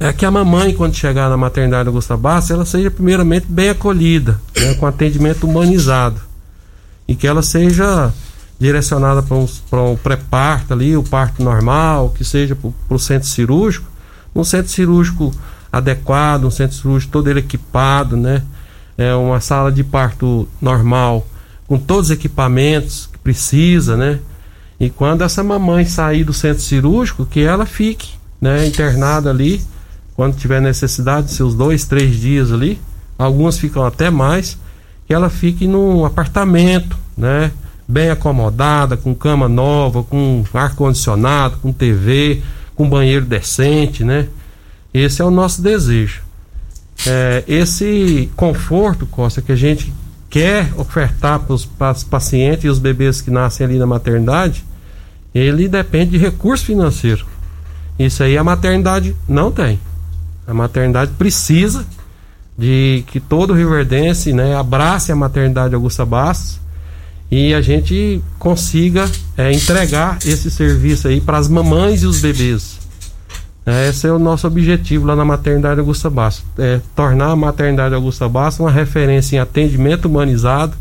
é 0.00 0.12
que 0.14 0.24
a 0.24 0.30
mamãe, 0.30 0.72
quando 0.72 0.94
chegar 0.94 1.28
na 1.28 1.36
maternidade 1.36 1.88
Augusta 1.88 2.16
Bastos, 2.16 2.50
ela 2.52 2.64
seja 2.64 2.90
primeiramente 2.90 3.46
bem 3.46 3.68
acolhida, 3.68 4.40
né, 4.56 4.74
com 4.74 4.86
atendimento 4.86 5.46
humanizado. 5.46 6.20
E 7.06 7.14
que 7.14 7.26
ela 7.26 7.42
seja 7.42 8.10
direcionada 8.58 9.22
para 9.22 9.36
um, 9.36 9.46
um 9.90 9.96
pré-parto 9.96 10.72
ali, 10.72 10.96
o 10.96 11.02
parto 11.02 11.42
normal, 11.42 12.14
que 12.16 12.24
seja 12.24 12.56
para 12.56 12.96
o 12.96 12.98
centro 12.98 13.28
cirúrgico, 13.28 13.91
um 14.34 14.44
centro 14.44 14.70
cirúrgico 14.70 15.32
adequado, 15.70 16.44
um 16.44 16.50
centro 16.50 16.76
cirúrgico 16.76 17.12
todo 17.12 17.28
ele 17.28 17.40
equipado, 17.40 18.16
né? 18.16 18.42
É 18.96 19.14
uma 19.14 19.40
sala 19.40 19.72
de 19.72 19.82
parto 19.82 20.48
normal, 20.60 21.26
com 21.66 21.78
todos 21.78 22.06
os 22.06 22.10
equipamentos 22.10 23.08
que 23.10 23.18
precisa, 23.18 23.96
né? 23.96 24.20
E 24.78 24.90
quando 24.90 25.22
essa 25.22 25.42
mamãe 25.42 25.84
sair 25.84 26.24
do 26.24 26.32
centro 26.32 26.62
cirúrgico, 26.62 27.24
que 27.24 27.40
ela 27.40 27.64
fique, 27.64 28.10
né, 28.40 28.66
internada 28.66 29.30
ali 29.30 29.62
quando 30.14 30.36
tiver 30.36 30.60
necessidade, 30.60 31.30
seus 31.30 31.54
dois, 31.54 31.84
três 31.84 32.16
dias 32.16 32.52
ali, 32.52 32.78
algumas 33.18 33.58
ficam 33.58 33.84
até 33.84 34.10
mais, 34.10 34.58
que 35.06 35.14
ela 35.14 35.30
fique 35.30 35.66
num 35.66 36.04
apartamento, 36.04 36.96
né? 37.16 37.50
Bem 37.88 38.10
acomodada, 38.10 38.96
com 38.96 39.14
cama 39.14 39.48
nova, 39.48 40.02
com 40.02 40.44
ar 40.54 40.74
condicionado, 40.74 41.58
com 41.58 41.72
TV, 41.72 42.42
com 42.74 42.88
banheiro 42.88 43.24
decente, 43.24 44.04
né? 44.04 44.28
Esse 44.92 45.22
é 45.22 45.24
o 45.24 45.30
nosso 45.30 45.62
desejo. 45.62 46.22
É, 47.06 47.42
esse 47.48 48.30
conforto, 48.36 49.06
Costa, 49.06 49.42
que 49.42 49.52
a 49.52 49.56
gente 49.56 49.92
quer 50.30 50.72
ofertar 50.76 51.40
para 51.40 51.54
os 51.54 52.04
pacientes 52.04 52.64
e 52.64 52.68
os 52.68 52.78
bebês 52.78 53.20
que 53.20 53.30
nascem 53.30 53.66
ali 53.66 53.78
na 53.78 53.86
maternidade, 53.86 54.64
ele 55.34 55.68
depende 55.68 56.12
de 56.12 56.18
recurso 56.18 56.64
financeiro. 56.64 57.26
Isso 57.98 58.22
aí 58.22 58.38
a 58.38 58.44
maternidade 58.44 59.16
não 59.28 59.50
tem. 59.50 59.78
A 60.46 60.54
maternidade 60.54 61.12
precisa 61.18 61.86
de 62.56 63.04
que 63.06 63.20
todo 63.20 63.54
rioverdense 63.54 64.32
né, 64.32 64.56
abrace 64.56 65.10
a 65.10 65.16
maternidade 65.16 65.74
Augusta 65.74 66.04
Bastos 66.04 66.61
e 67.32 67.54
a 67.54 67.62
gente 67.62 68.22
consiga 68.38 69.10
é, 69.38 69.50
entregar 69.50 70.18
esse 70.22 70.50
serviço 70.50 71.08
aí 71.08 71.18
para 71.18 71.38
as 71.38 71.48
mamães 71.48 72.02
e 72.02 72.06
os 72.06 72.20
bebês. 72.20 72.78
É, 73.64 73.88
esse 73.88 74.06
é 74.06 74.12
o 74.12 74.18
nosso 74.18 74.46
objetivo 74.46 75.06
lá 75.06 75.16
na 75.16 75.24
maternidade 75.24 75.80
Augusta 75.80 76.10
Bastos, 76.10 76.44
é 76.58 76.78
tornar 76.94 77.30
a 77.30 77.36
maternidade 77.36 77.94
Augusta 77.94 78.28
Bastos 78.28 78.60
uma 78.60 78.70
referência 78.70 79.36
em 79.36 79.38
atendimento 79.38 80.04
humanizado 80.04 80.76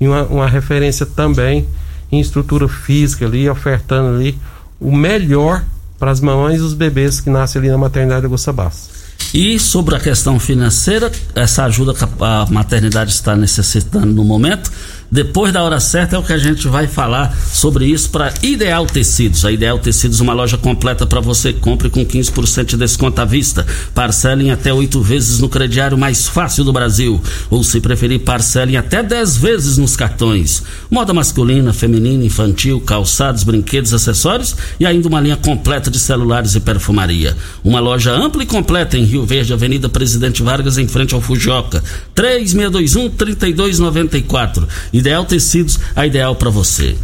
e 0.00 0.06
uma, 0.06 0.22
uma 0.22 0.46
referência 0.46 1.04
também 1.04 1.66
em 2.12 2.20
estrutura 2.20 2.68
física 2.68 3.26
ali, 3.26 3.50
ofertando 3.50 4.16
ali 4.16 4.38
o 4.80 4.94
melhor 4.94 5.64
para 5.98 6.12
as 6.12 6.20
mamães 6.20 6.60
e 6.60 6.62
os 6.62 6.74
bebês 6.74 7.20
que 7.20 7.28
nascem 7.28 7.58
ali 7.58 7.70
na 7.70 7.78
maternidade 7.78 8.24
Augusta 8.24 8.52
Bastos. 8.52 9.02
E 9.34 9.58
sobre 9.58 9.96
a 9.96 10.00
questão 10.00 10.38
financeira, 10.38 11.10
essa 11.34 11.64
ajuda 11.64 11.94
que 11.94 12.04
a 12.20 12.46
maternidade 12.50 13.10
está 13.10 13.34
necessitando 13.34 14.12
no 14.12 14.24
momento, 14.24 14.70
depois 15.12 15.52
da 15.52 15.62
hora 15.62 15.78
certa 15.78 16.16
é 16.16 16.18
o 16.18 16.22
que 16.22 16.32
a 16.32 16.38
gente 16.38 16.66
vai 16.68 16.86
falar 16.86 17.36
sobre 17.36 17.84
isso 17.84 18.08
para 18.08 18.32
Ideal 18.42 18.86
Tecidos. 18.86 19.44
A 19.44 19.52
Ideal 19.52 19.78
Tecidos 19.78 20.20
uma 20.20 20.32
loja 20.32 20.56
completa 20.56 21.06
para 21.06 21.20
você. 21.20 21.52
Compre 21.52 21.90
com 21.90 22.02
15% 22.02 22.64
de 22.64 22.76
desconto 22.78 23.20
à 23.20 23.26
vista. 23.26 23.66
Parcelem 23.94 24.50
até 24.50 24.72
oito 24.72 25.02
vezes 25.02 25.38
no 25.38 25.50
crediário 25.50 25.98
mais 25.98 26.26
fácil 26.26 26.64
do 26.64 26.72
Brasil. 26.72 27.20
Ou 27.50 27.62
se 27.62 27.78
preferir, 27.78 28.20
parcelem 28.20 28.78
até 28.78 29.02
10 29.02 29.36
vezes 29.36 29.76
nos 29.76 29.96
cartões. 29.96 30.62
Moda 30.90 31.12
masculina, 31.12 31.74
feminina, 31.74 32.24
infantil, 32.24 32.80
calçados, 32.80 33.42
brinquedos, 33.42 33.92
acessórios 33.92 34.56
e 34.80 34.86
ainda 34.86 35.08
uma 35.08 35.20
linha 35.20 35.36
completa 35.36 35.90
de 35.90 35.98
celulares 35.98 36.54
e 36.54 36.60
perfumaria. 36.60 37.36
Uma 37.62 37.80
loja 37.80 38.12
ampla 38.12 38.44
e 38.44 38.46
completa 38.46 38.96
em 38.96 39.04
Rio 39.04 39.26
Verde, 39.26 39.52
Avenida 39.52 39.90
Presidente 39.90 40.42
Vargas, 40.42 40.78
em 40.78 40.88
frente 40.88 41.14
ao 41.14 41.20
Fujoca. 41.20 41.84
3621 42.14 43.10
3294. 43.10 44.66
Ideal 45.02 45.24
Tecidos, 45.24 45.80
a 45.96 46.06
ideal 46.06 46.36
para 46.36 46.48
você. 46.48 46.96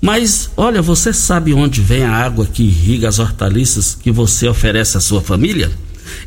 Mas, 0.00 0.48
olha, 0.56 0.80
você 0.80 1.12
sabe 1.12 1.52
onde 1.52 1.80
vem 1.80 2.04
a 2.04 2.12
água 2.12 2.46
que 2.46 2.62
irriga 2.62 3.08
as 3.08 3.18
hortaliças 3.18 3.98
que 4.00 4.12
você 4.12 4.46
oferece 4.46 4.96
à 4.96 5.00
sua 5.00 5.20
família? 5.20 5.68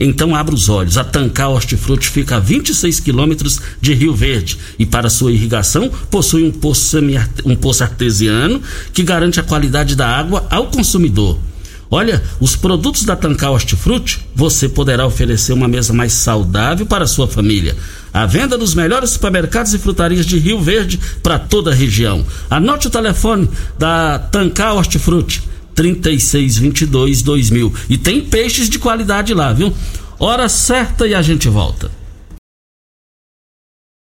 Então 0.02 0.36
abra 0.36 0.54
os 0.54 0.68
olhos. 0.68 0.98
A 0.98 1.04
Tancar 1.04 1.50
Hortifruti 1.50 2.10
fica 2.10 2.36
a 2.36 2.40
26 2.42 3.00
quilômetros 3.00 3.58
de 3.80 3.94
Rio 3.94 4.14
Verde 4.14 4.58
e 4.78 4.86
para 4.86 5.10
sua 5.10 5.32
irrigação 5.32 5.90
possui 6.12 6.44
um 6.44 6.52
poço, 6.52 6.98
um 7.46 7.56
poço 7.56 7.84
artesiano 7.84 8.62
que 8.92 9.02
garante 9.02 9.40
a 9.40 9.44
qualidade 9.44 9.96
da 9.96 10.08
água 10.08 10.46
ao 10.50 10.68
consumidor. 10.68 11.40
Olha, 11.90 12.22
os 12.42 12.56
produtos 12.58 13.06
da 13.06 13.16
Tancar 13.16 13.52
Hortifruti, 13.52 14.20
você 14.36 14.68
poderá 14.68 15.06
oferecer 15.06 15.54
uma 15.54 15.70
mesa 15.70 15.94
mais 15.94 16.12
saudável 16.12 16.86
para 16.86 17.06
a 17.06 17.08
sua 17.08 17.30
família. 17.30 17.78
A 18.14 18.26
venda 18.28 18.58
nos 18.58 18.76
melhores 18.76 19.10
supermercados 19.10 19.74
e 19.74 19.80
frutarias 19.80 20.26
de 20.26 20.38
Rio 20.38 20.62
Verde 20.62 21.00
para 21.24 21.40
toda 21.40 21.72
a 21.72 21.74
região. 21.74 22.24
Anote 22.50 22.88
o 22.88 22.92
telefone 22.92 23.50
da 23.80 24.20
Tancar 24.20 24.76
Hortifruti, 24.76 25.42
3622 25.74 27.24
2000. 27.24 27.74
E 27.90 27.98
tem 27.98 28.22
peixes 28.22 28.70
de 28.70 28.78
qualidade 28.78 29.34
lá, 29.34 29.52
viu? 29.52 29.74
Hora 30.20 30.48
certa 30.48 31.08
e 31.08 31.16
a 31.16 31.22
gente 31.22 31.50
volta. 31.50 31.90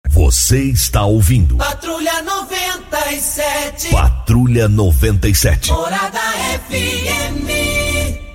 Você 0.09 0.63
está 0.63 1.03
ouvindo 1.05 1.57
Patrulha 1.57 2.21
97. 2.21 3.89
Patrulha 3.89 4.69
97. 4.69 5.71
Morada 5.71 6.19
FM. 6.69 8.26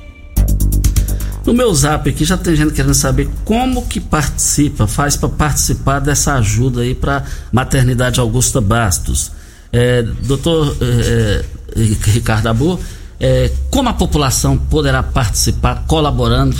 No 1.53 1.59
meu 1.59 1.75
zap 1.75 2.09
aqui 2.09 2.25
já 2.25 2.39
tem 2.39 2.57
gente 2.57 2.73
querendo 2.73 2.95
saber 2.95 3.29
como 3.45 3.87
que 3.87 4.01
participa, 4.01 4.87
faz 4.87 5.19
para 5.19 5.29
participar 5.29 5.99
dessa 5.99 6.33
ajuda 6.37 6.81
aí 6.81 6.95
para 6.95 7.27
maternidade 7.53 8.19
Augusta 8.19 8.59
Bastos. 8.59 9.31
É, 9.71 10.01
doutor 10.01 10.75
é, 10.81 11.45
é, 11.77 11.83
Ricardo 12.11 12.47
Abu, 12.47 12.81
é, 13.21 13.53
como 13.71 13.91
a 13.91 13.93
população 13.93 14.57
poderá 14.57 15.03
participar 15.03 15.85
colaborando 15.87 16.57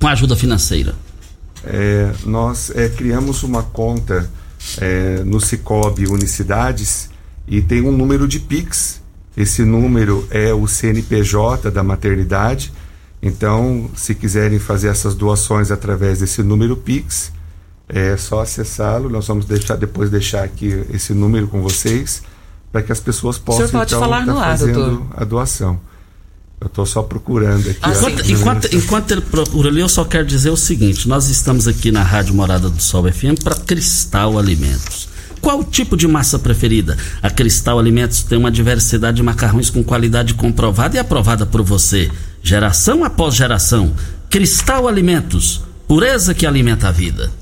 com 0.00 0.08
a 0.08 0.10
ajuda 0.10 0.34
financeira? 0.34 0.96
É, 1.62 2.12
nós 2.26 2.72
é, 2.74 2.88
criamos 2.88 3.44
uma 3.44 3.62
conta 3.62 4.28
no 5.24 5.40
Cicobi 5.40 6.08
Unicidades 6.08 7.08
e 7.46 7.62
tem 7.62 7.82
um 7.82 7.92
número 7.92 8.26
de 8.26 8.40
Pix. 8.40 9.00
Esse 9.36 9.64
número 9.64 10.26
é 10.28 10.52
o 10.52 10.66
CNPJ 10.66 11.70
da 11.70 11.84
maternidade. 11.84 12.72
Então, 13.26 13.90
se 13.96 14.14
quiserem 14.14 14.58
fazer 14.58 14.88
essas 14.88 15.14
doações 15.14 15.70
através 15.70 16.18
desse 16.18 16.42
número 16.42 16.76
Pix, 16.76 17.32
é 17.88 18.18
só 18.18 18.40
acessá-lo. 18.40 19.08
Nós 19.08 19.26
vamos 19.26 19.46
deixar 19.46 19.76
depois 19.76 20.10
deixar 20.10 20.44
aqui 20.44 20.84
esse 20.92 21.14
número 21.14 21.48
com 21.48 21.62
vocês 21.62 22.22
para 22.70 22.82
que 22.82 22.92
as 22.92 23.00
pessoas 23.00 23.38
possam 23.38 23.66
pode 23.70 23.94
então 23.94 24.00
falar 24.00 24.26
tá 24.26 24.32
no 24.32 24.38
ar, 24.38 24.58
fazendo 24.58 24.74
doutor. 24.74 25.06
a 25.16 25.24
doação. 25.24 25.80
Eu 26.60 26.66
estou 26.66 26.84
só 26.84 27.02
procurando 27.02 27.70
aqui. 27.70 27.78
Ah. 27.80 27.92
Enquanto, 27.92 28.30
enquanto, 28.30 28.76
enquanto 28.76 29.10
ele 29.12 29.20
procura 29.22 29.70
ali, 29.70 29.80
eu 29.80 29.88
só 29.88 30.04
quero 30.04 30.26
dizer 30.26 30.50
o 30.50 30.56
seguinte: 30.56 31.08
nós 31.08 31.30
estamos 31.30 31.66
aqui 31.66 31.90
na 31.90 32.02
Rádio 32.02 32.34
Morada 32.34 32.68
do 32.68 32.82
Sol 32.82 33.10
FM 33.10 33.42
para 33.42 33.54
Cristal 33.54 34.38
Alimentos. 34.38 35.08
Qual 35.40 35.60
o 35.60 35.64
tipo 35.64 35.96
de 35.96 36.06
massa 36.06 36.38
preferida? 36.38 36.96
A 37.22 37.30
Cristal 37.30 37.78
Alimentos 37.78 38.22
tem 38.22 38.36
uma 38.36 38.50
diversidade 38.50 39.16
de 39.16 39.22
macarrões 39.22 39.70
com 39.70 39.82
qualidade 39.82 40.34
comprovada 40.34 40.96
e 40.96 40.98
aprovada 40.98 41.46
por 41.46 41.62
você, 41.62 42.10
geração 42.44 43.02
após 43.02 43.34
geração. 43.34 43.94
Cristal 44.28 44.86
Alimentos, 44.86 45.62
pureza 45.88 46.34
que 46.34 46.46
alimenta 46.46 46.88
a 46.88 46.92
vida. 46.92 47.32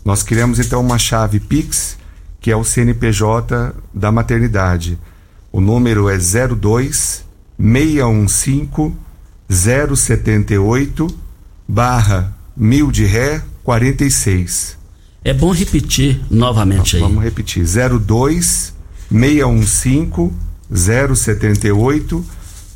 nós 0.06 0.22
criamos 0.22 0.60
então 0.60 0.80
uma 0.82 1.00
chave 1.00 1.40
Pix, 1.40 1.98
que 2.40 2.52
é 2.52 2.56
o 2.56 2.64
CNPJ 2.64 3.74
da 3.92 4.12
maternidade. 4.12 5.00
O 5.52 5.60
número 5.60 6.08
é 6.08 6.16
02 6.16 7.26
615 7.60 8.94
078 9.50 11.08
barra 11.68 12.32
mil 12.56 12.92
de 12.92 13.04
ré 13.04 13.42
46. 13.64 14.78
É 15.24 15.34
bom 15.34 15.52
repetir 15.52 16.22
novamente 16.30 16.98
aí. 16.98 17.02
Vamos 17.02 17.24
repetir. 17.24 17.66
02 17.66 18.76
615 19.10 20.32
078 21.16 22.26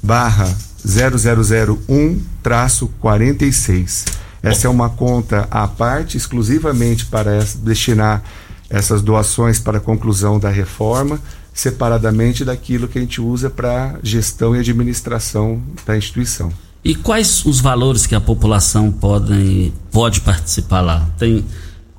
barra 0.02 0.52
0001 0.84 2.22
traço 2.42 2.88
46. 3.00 4.06
Essa 4.42 4.68
é 4.68 4.70
uma 4.70 4.90
conta 4.90 5.48
à 5.52 5.68
parte, 5.68 6.16
exclusivamente 6.18 7.06
para 7.06 7.36
essa- 7.36 7.58
destinar 7.58 8.24
essas 8.70 9.02
doações 9.02 9.60
para 9.60 9.80
a 9.80 9.82
conclusão 9.82 10.40
da 10.40 10.50
reforma, 10.50 11.20
separadamente 11.54 12.46
daquilo 12.46 12.88
que 12.88 12.98
a 12.98 13.02
gente 13.02 13.20
usa 13.20 13.50
para 13.50 13.96
gestão 14.04 14.56
e 14.56 14.60
administração 14.60 15.62
da 15.86 15.98
instituição. 15.98 16.52
E 16.84 16.96
quais 16.96 17.44
os 17.46 17.60
valores 17.60 18.06
que 18.06 18.16
a 18.16 18.22
população 18.22 18.92
podem, 18.92 19.74
pode 19.92 20.22
participar 20.22 20.80
lá? 20.82 21.06
Tem, 21.18 21.44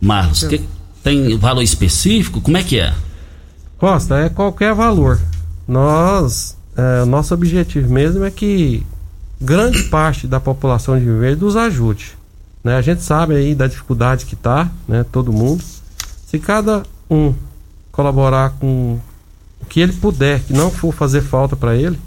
Marlos, 0.00 0.44
que- 0.44 0.62
tem 1.04 1.36
valor 1.36 1.60
específico? 1.62 2.40
Como 2.40 2.56
é 2.56 2.62
que 2.62 2.78
é? 2.80 2.94
Costa, 3.76 4.16
é 4.18 4.28
qualquer 4.30 4.74
valor. 4.74 5.20
Nós, 5.68 6.56
é, 6.76 7.02
o 7.02 7.06
nosso 7.06 7.34
objetivo 7.34 7.92
mesmo 7.92 8.24
é 8.24 8.30
que 8.30 8.84
grande 9.40 9.82
parte 9.84 10.26
da 10.26 10.40
população 10.40 10.98
de 10.98 11.04
Rio 11.04 11.18
Verde 11.20 11.42
nos 11.42 11.56
ajude. 11.56 12.12
Né? 12.62 12.76
A 12.76 12.82
gente 12.82 13.02
sabe 13.02 13.34
aí 13.34 13.54
da 13.54 13.66
dificuldade 13.66 14.26
que 14.26 14.36
tá, 14.36 14.70
né? 14.86 15.04
Todo 15.10 15.32
mundo. 15.32 15.62
Se 16.26 16.38
cada 16.38 16.82
um 17.10 17.34
colaborar 17.90 18.50
com 18.60 18.98
o 19.60 19.66
que 19.66 19.80
ele 19.80 19.92
puder, 19.92 20.40
que 20.40 20.52
não 20.52 20.70
for 20.70 20.92
fazer 20.92 21.22
falta 21.22 21.56
para 21.56 21.74
ele, 21.74 21.98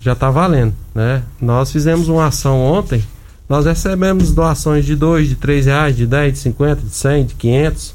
já 0.00 0.14
tá 0.14 0.30
valendo, 0.30 0.74
né? 0.94 1.22
Nós 1.40 1.72
fizemos 1.72 2.08
uma 2.08 2.26
ação 2.26 2.60
ontem, 2.60 3.02
nós 3.48 3.64
recebemos 3.64 4.32
doações 4.32 4.84
de 4.84 4.94
dois, 4.94 5.28
de 5.28 5.34
três 5.34 5.66
reais, 5.66 5.96
de 5.96 6.06
10, 6.06 6.34
de 6.34 6.38
50, 6.38 6.82
de 6.82 6.94
100, 6.94 7.26
de 7.26 7.34
500. 7.34 7.94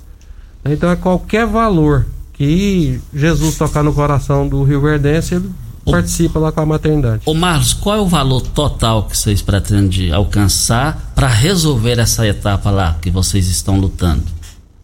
Então 0.65 0.89
é 0.89 0.95
qualquer 0.95 1.45
valor 1.45 2.05
que 2.33 2.99
Jesus 3.13 3.57
tocar 3.57 3.83
no 3.83 3.93
coração 3.93 4.47
do 4.47 4.63
Rio 4.63 4.81
Verdense, 4.81 5.35
ele 5.35 5.49
participa 5.91 6.39
lá 6.39 6.51
com 6.51 6.61
a 6.61 6.65
maternidade. 6.65 7.21
Ô 7.25 7.33
Marlos, 7.33 7.73
qual 7.73 7.97
é 7.97 8.01
o 8.01 8.07
valor 8.07 8.41
total 8.41 9.03
que 9.03 9.17
vocês 9.17 9.41
pretendem 9.41 10.11
alcançar 10.11 11.11
para 11.13 11.27
resolver 11.27 11.99
essa 11.99 12.27
etapa 12.27 12.69
lá 12.69 12.97
que 13.01 13.09
vocês 13.09 13.47
estão 13.47 13.79
lutando? 13.79 14.23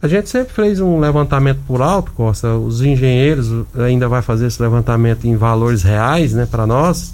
A 0.02 0.08
gente 0.08 0.30
sempre 0.30 0.54
fez 0.54 0.80
um 0.80 1.00
levantamento 1.00 1.60
por 1.68 1.82
alto, 1.82 2.12
Costa. 2.14 2.54
Os 2.56 2.82
engenheiros 2.82 3.66
ainda 3.78 4.08
vai 4.08 4.22
fazer 4.22 4.48
esse 4.48 4.62
levantamento 4.62 5.26
em 5.26 5.36
valores 5.36 5.84
reais, 5.84 6.34
né, 6.34 6.46
para 6.46 6.66
nós. 6.66 7.14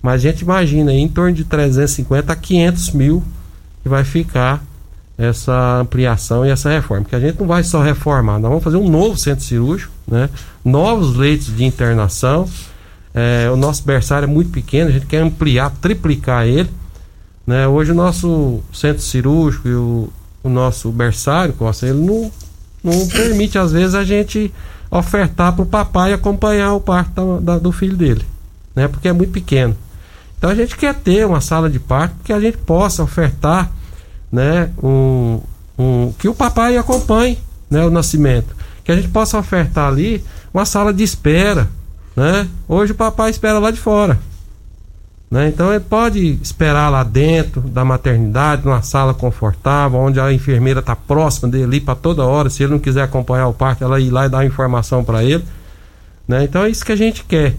Mas 0.00 0.14
a 0.14 0.18
gente 0.18 0.40
imagina 0.40 0.92
em 0.92 1.06
torno 1.06 1.34
de 1.34 1.44
350 1.44 2.32
a 2.32 2.36
500 2.36 2.90
mil 2.92 3.22
que 3.82 3.88
vai 3.88 4.04
ficar 4.04 4.62
essa 5.18 5.80
ampliação 5.80 6.44
e 6.44 6.50
essa 6.50 6.70
reforma. 6.70 7.02
Porque 7.02 7.16
a 7.16 7.20
gente 7.20 7.38
não 7.38 7.46
vai 7.46 7.62
só 7.62 7.82
reformar, 7.82 8.38
nós 8.38 8.48
vamos 8.48 8.64
fazer 8.64 8.76
um 8.76 8.88
novo 8.88 9.16
centro 9.18 9.44
cirúrgico, 9.44 9.92
né? 10.06 10.28
Novos 10.64 11.16
leitos 11.16 11.54
de 11.54 11.64
internação. 11.64 12.48
É, 13.14 13.48
o 13.48 13.56
nosso 13.56 13.84
berçário 13.84 14.26
é 14.26 14.28
muito 14.28 14.50
pequeno, 14.50 14.90
a 14.90 14.92
gente 14.92 15.06
quer 15.06 15.22
ampliar, 15.22 15.70
triplicar 15.80 16.46
ele. 16.46 16.68
Né? 17.46 17.68
Hoje 17.68 17.92
o 17.92 17.94
nosso 17.94 18.60
centro 18.72 19.02
cirúrgico 19.02 19.68
e 19.68 19.74
o, 19.74 20.08
o 20.42 20.48
nosso 20.48 20.90
berçário, 20.90 21.54
Costa, 21.54 21.86
ele 21.86 22.04
não, 22.04 22.30
não 22.82 23.06
permite 23.06 23.56
às 23.56 23.70
vezes 23.70 23.94
a 23.94 24.02
gente 24.02 24.52
ofertar 24.90 25.52
para 25.52 25.62
o 25.62 25.66
papai 25.66 26.12
acompanhar 26.12 26.72
o 26.74 26.80
parto 26.80 27.40
da, 27.40 27.54
da, 27.54 27.58
do 27.58 27.72
filho 27.72 27.96
dele, 27.96 28.24
né? 28.74 28.88
Porque 28.88 29.08
é 29.08 29.12
muito 29.12 29.32
pequeno. 29.32 29.76
Então 30.38 30.50
a 30.50 30.54
gente 30.54 30.76
quer 30.76 30.94
ter 30.94 31.26
uma 31.26 31.40
sala 31.40 31.70
de 31.70 31.78
parto 31.78 32.16
que 32.24 32.32
a 32.32 32.40
gente 32.40 32.58
possa 32.58 33.02
ofertar, 33.02 33.70
né? 34.30 34.70
Um, 34.82 35.40
um, 35.78 36.12
que 36.18 36.28
o 36.28 36.34
papai 36.34 36.76
acompanhe, 36.76 37.38
né? 37.70 37.84
O 37.84 37.90
nascimento, 37.90 38.54
que 38.84 38.92
a 38.92 38.96
gente 38.96 39.08
possa 39.08 39.38
ofertar 39.38 39.88
ali 39.88 40.22
uma 40.52 40.64
sala 40.64 40.92
de 40.92 41.02
espera, 41.02 41.68
né? 42.16 42.48
Hoje 42.68 42.92
o 42.92 42.94
papai 42.94 43.30
espera 43.30 43.58
lá 43.58 43.70
de 43.70 43.78
fora, 43.78 44.18
né? 45.30 45.48
Então 45.48 45.70
ele 45.70 45.80
pode 45.80 46.38
esperar 46.42 46.88
lá 46.90 47.02
dentro 47.02 47.60
da 47.62 47.84
maternidade, 47.84 48.64
numa 48.64 48.82
sala 48.82 49.14
confortável, 49.14 49.98
onde 49.98 50.20
a 50.20 50.32
enfermeira 50.32 50.80
está 50.80 50.94
próxima 50.94 51.48
dele 51.48 51.80
para 51.80 51.94
toda 51.94 52.24
hora. 52.24 52.50
Se 52.50 52.62
ele 52.62 52.72
não 52.72 52.78
quiser 52.78 53.02
acompanhar 53.02 53.48
o 53.48 53.54
parto, 53.54 53.84
ela 53.84 54.00
ir 54.00 54.10
lá 54.10 54.26
e 54.26 54.28
dar 54.28 54.44
informação 54.44 55.04
para 55.04 55.24
ele. 55.24 55.44
Né? 56.26 56.44
Então 56.44 56.62
é 56.62 56.70
isso 56.70 56.84
que 56.84 56.92
a 56.92 56.96
gente 56.96 57.24
quer. 57.24 57.54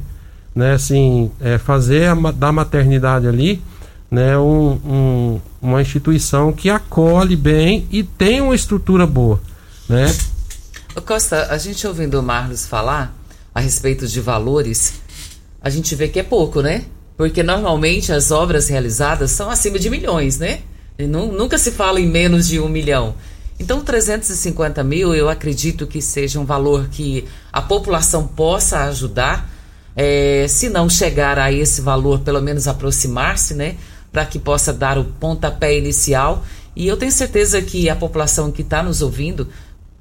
Né? 0.53 0.73
Assim, 0.73 1.31
é 1.41 1.57
fazer 1.57 2.07
a, 2.09 2.31
da 2.31 2.51
maternidade 2.51 3.27
ali 3.27 3.61
né? 4.09 4.37
Um, 4.37 4.79
um, 4.85 5.41
uma 5.61 5.81
instituição 5.81 6.53
que 6.53 6.69
acolhe 6.69 7.35
bem 7.35 7.87
e 7.91 8.03
tem 8.03 8.41
uma 8.41 8.55
estrutura 8.55 9.05
boa. 9.05 9.41
Né? 9.89 10.13
Costa, 11.05 11.47
a 11.49 11.57
gente 11.57 11.85
ouvindo 11.85 12.19
o 12.19 12.23
Marlos 12.23 12.65
falar 12.65 13.13
a 13.55 13.61
respeito 13.61 14.05
de 14.05 14.19
valores, 14.19 14.95
a 15.61 15.69
gente 15.69 15.95
vê 15.95 16.09
que 16.09 16.19
é 16.19 16.23
pouco, 16.23 16.61
né? 16.61 16.83
Porque 17.15 17.41
normalmente 17.41 18.11
as 18.11 18.29
obras 18.29 18.67
realizadas 18.67 19.31
são 19.31 19.49
acima 19.49 19.79
de 19.79 19.89
milhões, 19.89 20.37
né? 20.37 20.59
nunca 20.97 21.57
se 21.57 21.71
fala 21.71 21.99
em 21.99 22.07
menos 22.07 22.47
de 22.47 22.59
um 22.59 22.69
milhão. 22.69 23.15
Então, 23.59 23.81
350 23.81 24.83
mil, 24.83 25.13
eu 25.13 25.29
acredito 25.29 25.87
que 25.87 26.01
seja 26.01 26.39
um 26.39 26.45
valor 26.45 26.87
que 26.89 27.25
a 27.51 27.61
população 27.61 28.27
possa 28.27 28.83
ajudar, 28.85 29.49
é, 29.95 30.45
se 30.47 30.69
não 30.69 30.89
chegar 30.89 31.39
a 31.39 31.51
esse 31.51 31.81
valor, 31.81 32.19
pelo 32.19 32.41
menos 32.41 32.67
aproximar-se, 32.67 33.53
né? 33.53 33.75
Para 34.11 34.25
que 34.25 34.39
possa 34.39 34.73
dar 34.73 34.97
o 34.97 35.05
pontapé 35.05 35.77
inicial. 35.77 36.45
E 36.75 36.87
eu 36.87 36.97
tenho 36.97 37.11
certeza 37.11 37.61
que 37.61 37.89
a 37.89 37.95
população 37.95 38.51
que 38.51 38.61
está 38.61 38.83
nos 38.83 39.01
ouvindo 39.01 39.47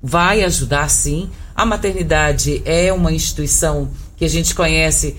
vai 0.06 0.44
ajudar 0.44 0.90
sim. 0.90 1.30
A 1.56 1.64
maternidade 1.64 2.60
é 2.66 2.92
uma 2.92 3.10
instituição 3.10 3.90
que 4.18 4.24
a 4.26 4.28
gente 4.28 4.54
conhece 4.54 5.16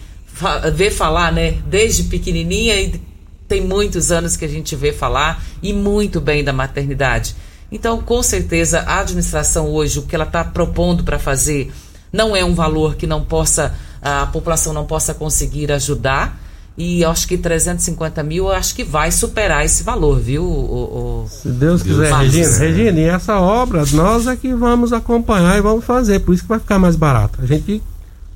vê 0.75 0.91
falar, 0.91 1.31
né, 1.31 1.53
desde 1.65 2.03
pequenininha 2.03 2.79
e 2.79 3.01
tem 3.47 3.61
muitos 3.61 4.11
anos 4.11 4.37
que 4.37 4.45
a 4.45 4.47
gente 4.47 4.75
vê 4.75 4.93
falar 4.93 5.43
e 5.63 5.73
muito 5.73 6.21
bem 6.21 6.43
da 6.43 6.53
maternidade. 6.53 7.35
Então, 7.71 7.99
com 8.01 8.21
certeza, 8.21 8.81
a 8.81 8.99
administração 8.99 9.69
hoje, 9.69 9.97
o 9.97 10.03
que 10.03 10.13
ela 10.13 10.25
está 10.25 10.43
propondo 10.43 11.03
para 11.03 11.17
fazer, 11.17 11.73
não 12.13 12.35
é 12.35 12.45
um 12.45 12.53
valor 12.53 12.95
que 12.95 13.07
não 13.07 13.23
possa, 13.23 13.75
a 14.01 14.27
população 14.27 14.71
não 14.71 14.85
possa 14.85 15.13
conseguir 15.13 15.71
ajudar. 15.71 16.39
E 16.77 17.05
acho 17.05 17.27
que 17.27 17.37
350 17.37 18.21
mil, 18.23 18.45
eu 18.45 18.51
acho 18.51 18.75
que 18.75 18.83
vai 18.83 19.09
superar 19.09 19.63
esse 19.63 19.81
valor, 19.83 20.19
viu? 20.19 20.43
O, 20.43 21.23
o 21.23 21.29
Se 21.29 21.47
Deus, 21.47 21.81
Deus 21.81 21.83
quiser, 21.83 22.13
Regina. 22.13 22.57
Regina, 22.57 22.99
e 22.99 23.03
essa 23.03 23.39
obra 23.39 23.83
nós 23.93 24.27
é 24.27 24.35
que 24.35 24.53
vamos 24.53 24.91
acompanhar 24.91 25.57
e 25.57 25.61
vamos 25.61 25.85
fazer, 25.85 26.19
por 26.19 26.33
isso 26.33 26.43
que 26.43 26.49
vai 26.49 26.59
ficar 26.59 26.77
mais 26.77 26.95
barato. 26.95 27.39
A 27.41 27.45
gente 27.45 27.81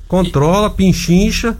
controla, 0.08 0.70
pinchincha 0.70 1.56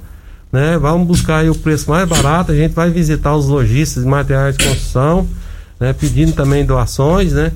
né? 0.52 0.78
Vamos 0.78 1.06
buscar 1.06 1.48
o 1.48 1.54
preço 1.54 1.88
mais 1.90 2.08
barato, 2.08 2.52
a 2.52 2.54
gente 2.54 2.72
vai 2.72 2.90
visitar 2.90 3.34
os 3.34 3.46
lojistas 3.46 4.02
de 4.02 4.08
materiais 4.08 4.56
de 4.56 4.64
construção, 4.64 5.26
né? 5.78 5.92
Pedindo 5.92 6.32
também 6.32 6.64
doações, 6.64 7.32
né? 7.32 7.52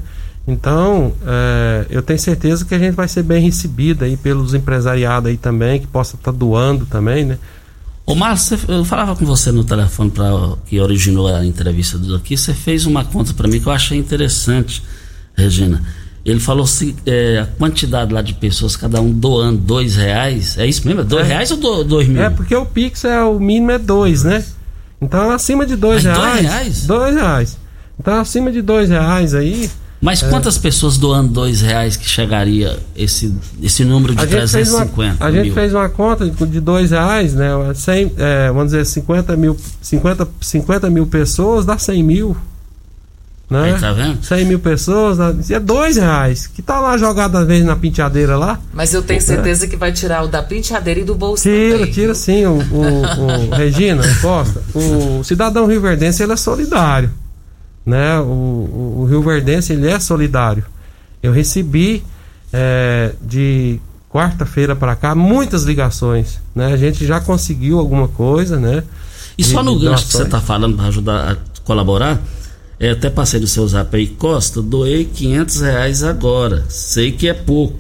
Então, 0.47 1.13
é, 1.27 1.87
eu 1.89 2.03
tenho 2.03 2.19
certeza 2.19 2.65
que 2.65 2.75
a 2.75 2.79
gente 2.79 2.95
vai 2.95 3.09
ser 3.09 3.23
bem 3.23 3.43
recebido 3.43 4.05
aí 4.05 4.17
pelos 4.17 4.53
empresariados 4.53 5.31
aí 5.31 5.37
também, 5.37 5.81
que 5.81 5.87
possa 5.87 6.17
estar 6.17 6.33
tá 6.33 6.39
doando 6.39 6.87
também, 6.87 7.25
né? 7.25 7.39
Ô 8.07 8.15
Márcio, 8.15 8.59
eu 8.69 8.85
falava 8.85 9.17
com 9.17 9.25
você 9.25 9.51
no 9.51 9.65
telefone 9.65 10.11
para 10.11 10.31
que 10.67 10.79
originou 10.79 11.27
a 11.27 11.45
entrevista 11.45 11.97
do 11.97 12.15
aqui, 12.15 12.37
você 12.37 12.53
fez 12.53 12.85
uma 12.85 13.03
conta 13.05 13.33
para 13.33 13.49
mim 13.49 13.59
que 13.59 13.67
eu 13.67 13.73
achei 13.73 13.97
interessante, 13.97 14.83
Regina. 15.35 15.83
Ele 16.25 16.41
falou 16.41 16.67
se 16.67 16.95
é, 17.07 17.39
a 17.39 17.47
quantidade 17.47 18.13
lá 18.13 18.21
de 18.21 18.35
pessoas, 18.35 18.77
cada 18.77 19.01
um 19.01 19.11
doando 19.11 19.59
dois 19.59 19.97
reais. 19.97 20.57
É 20.59 20.67
isso 20.67 20.87
mesmo? 20.87 21.03
É 21.03 21.05
dois 21.05 21.27
é. 21.27 21.29
reais 21.29 21.51
ou 21.51 21.57
do, 21.57 21.85
dois 21.85 22.09
mil? 22.09 22.23
É, 22.23 22.31
porque 22.31 22.55
o 22.55 22.65
Pix 22.67 23.05
é 23.05 23.23
o 23.23 23.39
mínimo 23.39 23.71
é 23.71 23.79
dois, 23.79 24.23
né? 24.23 24.45
Então 25.01 25.31
acima 25.31 25.67
de 25.67 25.77
dois 25.77 26.03
Mas 26.05 26.17
reais. 26.17 26.33
Dois 26.33 26.43
reais? 26.43 26.87
Dois 26.87 27.15
reais. 27.15 27.59
Então 27.99 28.21
acima 28.21 28.51
de 28.51 28.63
dois 28.63 28.89
reais 28.89 29.35
aí. 29.35 29.71
Mas 30.05 30.23
é. 30.23 30.29
quantas 30.29 30.59
pessoas 30.59 30.99
doando 30.99 31.33
dois 31.33 31.63
reais 31.63 31.97
que 31.97 32.07
chegaria 32.07 32.79
esse, 32.95 33.35
esse 33.63 33.87
número 33.87 34.15
de 34.15 34.23
a 34.23 34.27
350? 34.27 35.17
Uma, 35.17 35.27
a 35.27 35.33
gente 35.33 35.51
fez 35.51 35.73
uma 35.73 35.89
conta 35.89 36.29
de 36.29 36.61
dois 36.61 36.91
reais, 36.91 37.33
né? 37.33 37.49
100, 37.75 38.13
é, 38.19 38.49
vamos 38.49 38.67
dizer, 38.67 38.85
50 38.85 39.35
mil, 39.35 39.57
50, 39.81 40.29
50 40.43 40.91
mil 40.91 41.07
pessoas 41.07 41.65
dá 41.65 41.79
100 41.79 42.03
mil. 42.03 42.37
Né? 43.49 43.73
Aí, 43.73 43.81
tá 43.81 43.95
vendo? 43.95 44.23
100 44.23 44.45
mil 44.45 44.59
pessoas, 44.59 45.19
é 45.51 45.59
dois 45.59 45.97
reais. 45.97 46.47
Que 46.49 46.61
tá 46.61 46.81
lá 46.81 46.99
jogado 46.99 47.39
às 47.39 47.47
vezes 47.47 47.65
na 47.65 47.75
penteadeira 47.75 48.37
lá. 48.37 48.61
Mas 48.75 48.93
eu 48.93 49.03
tenho 49.03 49.23
certeza 49.23 49.65
é. 49.65 49.69
que 49.69 49.77
vai 49.77 49.91
tirar 49.91 50.23
o 50.23 50.29
da 50.29 50.43
penteadeira 50.43 51.01
e 51.01 51.05
do 51.05 51.15
bolso 51.15 51.45
Tira, 51.45 51.79
também, 51.79 51.91
tira 51.91 52.15
sim. 52.15 52.45
O, 52.45 52.59
o, 52.59 53.47
o 53.47 53.51
Regina 53.57 54.03
Costa, 54.21 54.63
o 54.75 55.25
cidadão 55.25 55.67
rioverdense 55.67 56.23
ele 56.23 56.33
é 56.35 56.37
solidário. 56.37 57.11
Né? 57.85 58.19
O, 58.19 58.25
o, 58.25 58.97
o 59.01 59.05
rioverdense 59.05 59.73
ele 59.73 59.89
é 59.89 59.99
solidário. 60.01 60.65
Eu 61.23 61.33
recebi 61.33 62.03
é, 62.53 63.13
de 63.21 63.81
quarta-feira 64.11 64.77
para 64.77 64.95
cá 64.95 65.15
muitas 65.15 65.65
ligações. 65.65 66.41
Né? 66.55 66.73
A 66.73 66.77
gente 66.77 67.05
já 67.07 67.21
conseguiu 67.21 67.79
alguma 67.79 68.09
coisa, 68.09 68.59
né? 68.59 68.85
E 69.37 69.43
só 69.43 69.63
no 69.63 69.79
gancho 69.79 70.07
que 70.07 70.13
você 70.13 70.23
está 70.23 70.41
falando 70.41 70.77
para 70.77 70.87
ajudar 70.87 71.33
a 71.33 71.37
colaborar, 71.65 72.23
até 72.81 73.11
passei 73.11 73.41
no 73.41 73.47
seu 73.47 73.67
zap 73.67 73.97
aí, 73.97 74.07
Costa, 74.07 74.63
doei 74.63 75.05
500 75.05 75.61
reais 75.61 76.03
agora. 76.05 76.65
Sei 76.69 77.11
que 77.11 77.29
é 77.29 77.35
pouco, 77.35 77.79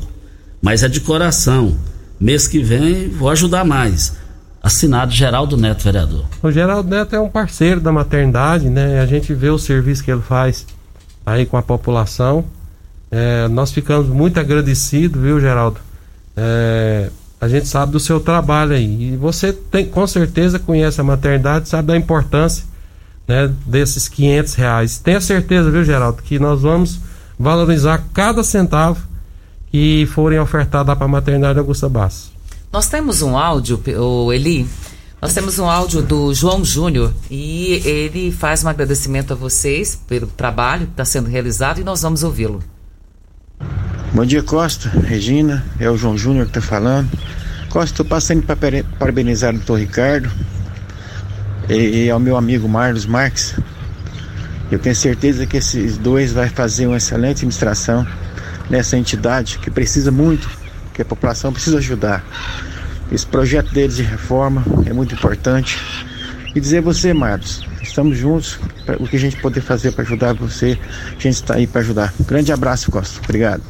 mas 0.60 0.82
é 0.82 0.88
de 0.88 1.00
coração. 1.00 1.76
Mês 2.18 2.48
que 2.48 2.60
vem 2.60 3.08
vou 3.10 3.28
ajudar 3.28 3.64
mais. 3.64 4.14
Assinado 4.64 5.12
Geraldo 5.12 5.58
Neto, 5.58 5.84
vereador. 5.84 6.24
O 6.42 6.50
Geraldo 6.50 6.88
Neto 6.88 7.14
é 7.14 7.20
um 7.20 7.28
parceiro 7.28 7.82
da 7.82 7.92
maternidade, 7.92 8.70
né? 8.70 8.98
A 8.98 9.04
gente 9.04 9.34
vê 9.34 9.50
o 9.50 9.58
serviço 9.58 10.02
que 10.02 10.10
ele 10.10 10.22
faz 10.22 10.66
aí 11.26 11.44
com 11.44 11.58
a 11.58 11.62
população. 11.62 12.46
É, 13.10 13.46
nós 13.48 13.70
ficamos 13.70 14.08
muito 14.08 14.40
agradecidos, 14.40 15.20
viu, 15.20 15.38
Geraldo? 15.38 15.76
É, 16.34 17.10
a 17.38 17.46
gente 17.46 17.68
sabe 17.68 17.92
do 17.92 18.00
seu 18.00 18.18
trabalho 18.18 18.72
aí. 18.72 19.12
E 19.12 19.16
você 19.18 19.52
tem, 19.52 19.84
com 19.84 20.06
certeza 20.06 20.58
conhece 20.58 20.98
a 20.98 21.04
maternidade, 21.04 21.68
sabe 21.68 21.88
da 21.88 21.96
importância 21.98 22.64
né, 23.28 23.52
desses 23.66 24.08
500 24.08 24.54
reais. 24.54 24.98
Tenha 24.98 25.20
certeza, 25.20 25.70
viu, 25.70 25.84
Geraldo, 25.84 26.22
que 26.22 26.38
nós 26.38 26.62
vamos 26.62 27.00
valorizar 27.38 28.02
cada 28.14 28.42
centavo 28.42 28.98
que 29.70 30.06
forem 30.06 30.38
ofertados 30.38 30.94
para 30.94 31.04
a 31.04 31.08
maternidade 31.08 31.58
Augusta 31.58 31.86
Bastos. 31.86 32.33
Nós 32.74 32.88
temos 32.88 33.22
um 33.22 33.38
áudio, 33.38 33.80
o 34.00 34.32
Eli, 34.32 34.68
nós 35.22 35.32
temos 35.32 35.60
um 35.60 35.70
áudio 35.70 36.02
do 36.02 36.34
João 36.34 36.64
Júnior 36.64 37.14
e 37.30 37.80
ele 37.84 38.32
faz 38.32 38.64
um 38.64 38.68
agradecimento 38.68 39.32
a 39.32 39.36
vocês 39.36 39.94
pelo 40.08 40.26
trabalho 40.26 40.86
que 40.86 40.90
está 40.90 41.04
sendo 41.04 41.30
realizado 41.30 41.80
e 41.80 41.84
nós 41.84 42.02
vamos 42.02 42.24
ouvi-lo. 42.24 42.60
Bom 44.12 44.26
dia, 44.26 44.42
Costa, 44.42 44.88
Regina, 44.88 45.64
é 45.78 45.88
o 45.88 45.96
João 45.96 46.18
Júnior 46.18 46.46
que 46.46 46.58
está 46.58 46.60
falando. 46.60 47.08
Costa, 47.70 47.92
estou 47.92 48.06
passando 48.06 48.42
para 48.42 48.56
parabenizar 48.98 49.54
o 49.54 49.58
doutor 49.58 49.78
Ricardo 49.78 50.28
e, 51.68 52.06
e 52.06 52.10
ao 52.10 52.18
meu 52.18 52.36
amigo 52.36 52.68
Marlos 52.68 53.06
Marques. 53.06 53.54
Eu 54.68 54.80
tenho 54.80 54.96
certeza 54.96 55.46
que 55.46 55.58
esses 55.58 55.96
dois 55.96 56.32
vai 56.32 56.48
fazer 56.48 56.88
uma 56.88 56.96
excelente 56.96 57.36
administração 57.36 58.04
nessa 58.68 58.98
entidade 58.98 59.60
que 59.60 59.70
precisa 59.70 60.10
muito, 60.10 60.63
que 60.94 61.02
a 61.02 61.04
população 61.04 61.52
precisa 61.52 61.78
ajudar. 61.78 62.24
Esse 63.12 63.26
projeto 63.26 63.74
deles 63.74 63.96
de 63.96 64.02
reforma 64.02 64.64
é 64.86 64.92
muito 64.92 65.14
importante. 65.14 65.78
E 66.54 66.60
dizer 66.60 66.78
a 66.78 66.82
você, 66.82 67.12
Marlos, 67.12 67.62
estamos 67.82 68.16
juntos. 68.16 68.58
O 69.00 69.06
que 69.06 69.16
a 69.16 69.20
gente 69.20 69.36
poder 69.40 69.60
fazer 69.60 69.92
para 69.92 70.04
ajudar 70.04 70.32
você, 70.34 70.78
a 71.08 71.20
gente 71.20 71.34
está 71.34 71.54
aí 71.54 71.66
para 71.66 71.80
ajudar. 71.80 72.14
Grande 72.26 72.52
abraço, 72.52 72.90
Costa. 72.90 73.20
Obrigado. 73.22 73.62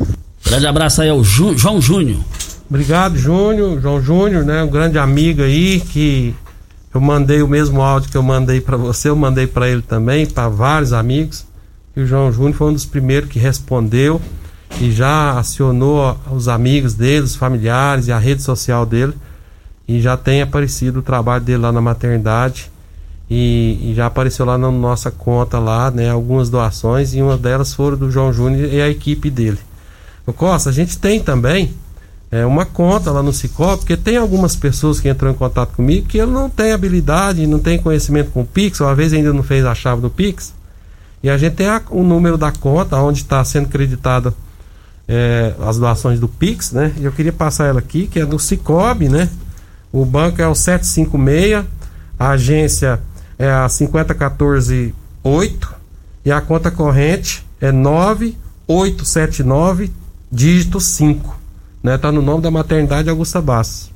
Grande 0.45 0.67
abraço 0.67 1.01
aí 1.01 1.09
ao 1.09 1.25
Ju, 1.25 1.57
João 1.57 1.81
Júnior. 1.81 2.21
Obrigado, 2.69 3.17
Júnior, 3.17 3.81
João 3.81 4.03
Júnior, 4.03 4.45
né? 4.45 4.63
Um 4.63 4.69
grande 4.69 4.99
amigo 4.99 5.43
aí 5.43 5.81
que 5.81 6.35
eu 6.93 7.01
mandei 7.01 7.43
o 7.43 7.49
mesmo 7.49 7.83
áudio 7.83 8.11
que 8.11 8.17
eu 8.17 8.23
mandei 8.23 8.61
para 8.61 8.77
você, 8.77 9.09
eu 9.09 9.17
mandei 9.17 9.47
para 9.47 9.69
ele 9.69 9.83
também, 9.83 10.27
para 10.27 10.49
vários 10.49 10.93
amigos. 10.93 11.45
E 11.97 12.01
o 12.01 12.07
João 12.07 12.31
Júnior 12.33 12.55
foi 12.55 12.69
um 12.69 12.73
dos 12.73 12.85
primeiros 12.85 13.31
que 13.31 13.39
respondeu 13.39 14.21
e 14.81 14.91
já 14.91 15.39
acionou 15.39 16.17
os 16.31 16.49
amigos 16.49 16.95
dele, 16.95 17.25
os 17.25 17.37
familiares 17.37 18.09
e 18.09 18.13
a 18.13 18.19
rede 18.19 18.43
social 18.43 18.85
dele. 18.85 19.15
E 19.87 20.01
já 20.01 20.17
tem 20.17 20.43
aparecido 20.43 21.01
o 21.01 21.03
trabalho 21.03 21.45
dele 21.45 21.59
lá 21.59 21.73
na 21.73 21.81
maternidade. 21.81 22.71
E, 23.31 23.79
e, 23.91 23.95
já 23.95 24.07
apareceu 24.07 24.45
lá 24.45 24.59
na 24.59 24.71
nossa 24.71 25.11
conta 25.11 25.59
lá, 25.59 25.91
né, 25.91 26.11
algumas 26.11 26.51
doações 26.51 27.15
e 27.15 27.23
uma 27.23 27.39
delas 27.39 27.73
foram 27.73 27.97
do 27.97 28.11
João 28.11 28.33
Júnior 28.33 28.71
e 28.71 28.83
a 28.83 28.89
equipe 28.89 29.31
dele. 29.31 29.59
O 30.27 30.33
Costa, 30.33 30.69
a 30.69 30.73
gente 30.73 30.99
tem 30.99 31.21
também 31.21 31.73
é, 32.31 32.45
uma 32.45 32.67
conta 32.67 33.11
lá 33.11 33.23
no 33.23 33.33
Cicobi, 33.33 33.79
porque 33.79 33.97
tem 33.97 34.19
algumas 34.19 34.55
pessoas 34.55 35.01
que 35.01 35.09
entram 35.09 35.31
em 35.31 35.35
contato 35.35 35.75
comigo 35.75 36.07
que 36.07 36.19
ele 36.19 36.33
não 36.33 36.51
tem 36.51 36.73
habilidade, 36.73 37.47
não 37.47 37.59
tem 37.59 37.79
conhecimento 37.79 38.31
com 38.31 38.43
o 38.43 38.47
Pix, 38.47 38.81
uma 38.81 38.95
vez 38.95 39.15
ainda 39.15 39.33
não 39.33 39.43
fez 39.43 39.65
a 39.65 39.75
chave 39.75 40.03
do 40.03 40.11
Pix. 40.11 40.53
E 41.23 41.31
a 41.31 41.39
gente 41.39 41.55
tem 41.55 41.67
a, 41.67 41.81
o 41.89 42.03
número 42.03 42.37
da 42.37 42.53
conta 42.53 43.01
onde 43.01 43.21
está 43.21 43.43
sendo 43.43 43.69
creditada 43.69 44.35
é, 45.09 45.55
as 45.61 45.79
doações 45.79 46.19
do 46.19 46.27
Pix, 46.29 46.73
né? 46.73 46.93
Eu 47.01 47.13
queria 47.13 47.33
passar 47.33 47.67
ela 47.67 47.79
aqui, 47.79 48.07
que 48.07 48.21
é 48.21 48.27
do 48.27 48.39
Cicobi, 48.39 49.09
né? 49.09 49.31
O 49.93 50.05
banco 50.05 50.43
é 50.43 50.49
o 50.49 50.55
756, 50.55 51.65
a 52.19 52.31
agência 52.31 53.01
é 53.39 53.51
a 53.51 53.69
50148 53.69 55.75
e 56.25 56.33
a 56.33 56.41
conta 56.41 56.71
corrente 56.71 57.45
é 57.61 57.71
9879 57.71 59.93
dígito 60.33 60.81
5. 60.81 61.39
Né? 61.83 61.99
Tá 61.99 62.11
no 62.11 62.23
nome 62.23 62.43
da 62.43 62.51
maternidade 62.51 63.11
Augusta 63.11 63.41
Bastos. 63.41 63.93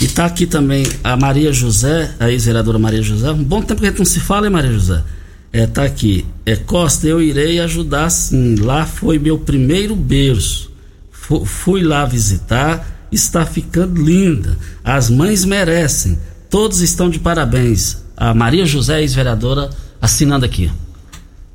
E 0.00 0.06
tá 0.08 0.26
aqui 0.26 0.46
também 0.46 0.86
a 1.02 1.16
Maria 1.16 1.52
José, 1.52 2.14
a 2.20 2.30
ex-vereadora 2.30 2.78
Maria 2.78 3.02
José. 3.02 3.32
Um 3.32 3.42
bom 3.42 3.60
tempo 3.62 3.80
que 3.80 3.86
a 3.86 3.90
gente 3.90 3.98
não 3.98 4.06
se 4.06 4.20
fala, 4.20 4.46
hein, 4.46 4.52
Maria 4.52 4.72
José? 4.72 5.02
É, 5.52 5.66
tá 5.66 5.84
aqui. 5.84 6.26
É, 6.44 6.56
Costa, 6.56 7.06
eu 7.06 7.20
irei 7.22 7.60
ajudar 7.60 8.10
sim. 8.10 8.56
Lá 8.56 8.86
foi 8.86 9.18
meu 9.18 9.38
primeiro 9.38 9.96
berço. 9.96 10.70
F 11.10 11.44
fui 11.44 11.82
lá 11.82 12.04
visitar, 12.04 13.08
está 13.10 13.44
ficando 13.46 14.02
linda. 14.02 14.58
As 14.84 15.10
mães 15.10 15.44
merecem. 15.44 16.18
Todos 16.50 16.80
estão 16.80 17.08
de 17.10 17.18
parabéns. 17.18 18.02
A 18.16 18.34
Maria 18.34 18.66
José, 18.66 19.00
ex-vereadora, 19.00 19.70
assinando 20.00 20.44
aqui. 20.44 20.70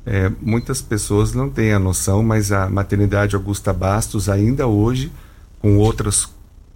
É, 0.06 0.30
muitas 0.40 0.82
pessoas 0.82 1.32
não 1.32 1.48
têm 1.48 1.72
a 1.72 1.78
noção, 1.78 2.22
mas 2.22 2.52
a 2.52 2.68
maternidade 2.68 3.34
Augusta 3.34 3.72
Bastos, 3.72 4.28
ainda 4.28 4.66
hoje, 4.66 5.10
com 5.60 5.78
outras 5.78 6.28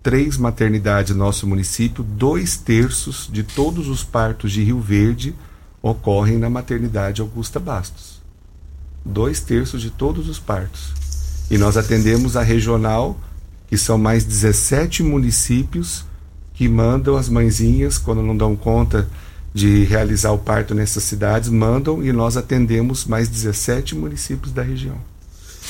três 0.03 0.39
maternidades 0.39 1.13
no 1.13 1.25
nosso 1.25 1.47
município, 1.47 2.03
dois 2.03 2.57
terços 2.57 3.29
de 3.31 3.43
todos 3.43 3.89
os 3.89 4.03
partos 4.03 4.53
de 4.53 4.63
Rio 4.63 4.81
Verde 4.81 5.35
ocorrem 5.83 6.39
na 6.39 6.51
maternidade 6.51 7.21
Augusta 7.21 7.59
Bastos. 7.61 8.21
Dois 9.05 9.41
terços 9.41 9.81
de 9.81 9.91
todos 9.91 10.29
os 10.29 10.39
partos. 10.39 10.93
E 11.51 11.57
nós 11.57 11.77
atendemos 11.77 12.37
a 12.37 12.43
regional, 12.43 13.19
que 13.69 13.79
são 13.79 13.97
mais 13.97 14.25
17 14.25 15.03
municípios 15.03 16.05
que 16.55 16.69
mandam 16.69 17.17
as 17.17 17.29
mãezinhas, 17.29 17.99
quando 17.99 18.21
não 18.21 18.37
dão 18.37 18.57
conta 18.57 19.09
de 19.55 19.85
realizar 19.85 20.33
o 20.33 20.39
parto 20.39 20.75
nessas 20.75 21.05
cidades, 21.05 21.49
mandam 21.49 22.03
e 22.05 22.13
nós 22.13 22.37
atendemos 22.37 23.05
mais 23.05 23.29
17 23.29 23.95
municípios 23.95 24.53
da 24.53 24.63
região. 24.63 24.97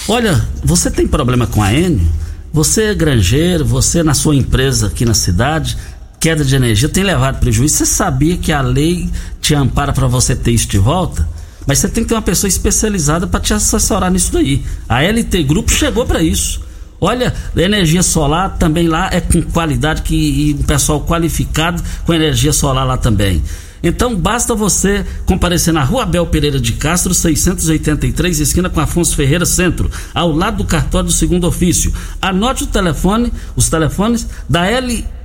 Olha, 0.08 0.48
você 0.64 0.90
tem 0.90 1.06
problema 1.06 1.46
com 1.46 1.62
a 1.62 1.72
Enio? 1.72 2.08
Você 2.52 2.84
é 2.84 2.94
granjeiro, 2.94 3.64
você 3.64 4.02
na 4.02 4.14
sua 4.14 4.34
empresa 4.34 4.86
aqui 4.86 5.04
na 5.04 5.12
cidade, 5.12 5.76
queda 6.20 6.44
de 6.44 6.54
energia 6.54 6.88
tem 6.88 7.04
levado 7.04 7.38
prejuízo. 7.38 7.76
Você 7.76 7.86
sabia 7.86 8.36
que 8.36 8.52
a 8.52 8.60
lei 8.60 9.08
te 9.40 9.54
ampara 9.54 9.92
para 9.92 10.06
você 10.06 10.34
ter 10.34 10.52
isso 10.52 10.68
de 10.68 10.78
volta? 10.78 11.28
Mas 11.66 11.78
você 11.78 11.88
tem 11.88 12.02
que 12.02 12.08
ter 12.08 12.14
uma 12.14 12.22
pessoa 12.22 12.48
especializada 12.48 13.26
para 13.26 13.40
te 13.40 13.52
assessorar 13.52 14.10
nisso 14.10 14.32
daí. 14.32 14.64
A 14.88 15.02
LT 15.02 15.42
Grupo 15.42 15.70
chegou 15.70 16.06
para 16.06 16.22
isso. 16.22 16.62
Olha, 17.00 17.32
energia 17.56 18.02
solar 18.02 18.56
também 18.58 18.88
lá 18.88 19.08
é 19.12 19.20
com 19.20 19.40
qualidade 19.42 20.02
que 20.02 20.14
e 20.16 20.54
um 20.54 20.64
pessoal 20.64 21.04
qualificado 21.04 21.82
com 22.04 22.12
energia 22.12 22.52
solar 22.52 22.86
lá 22.86 22.96
também. 22.96 23.42
Então 23.82 24.16
basta 24.16 24.54
você 24.54 25.06
comparecer 25.24 25.72
na 25.72 25.84
Rua 25.84 26.02
Abel 26.02 26.26
Pereira 26.26 26.58
de 26.58 26.72
Castro, 26.72 27.14
683, 27.14 28.40
esquina 28.40 28.68
com 28.68 28.80
Afonso 28.80 29.14
Ferreira 29.14 29.46
Centro, 29.46 29.88
ao 30.12 30.32
lado 30.32 30.58
do 30.58 30.64
cartório 30.64 31.06
do 31.06 31.12
segundo 31.12 31.46
ofício. 31.46 31.92
Anote 32.20 32.64
o 32.64 32.66
telefone, 32.66 33.32
os 33.54 33.68
telefones 33.68 34.26
da 34.48 34.64
LT 34.66 35.17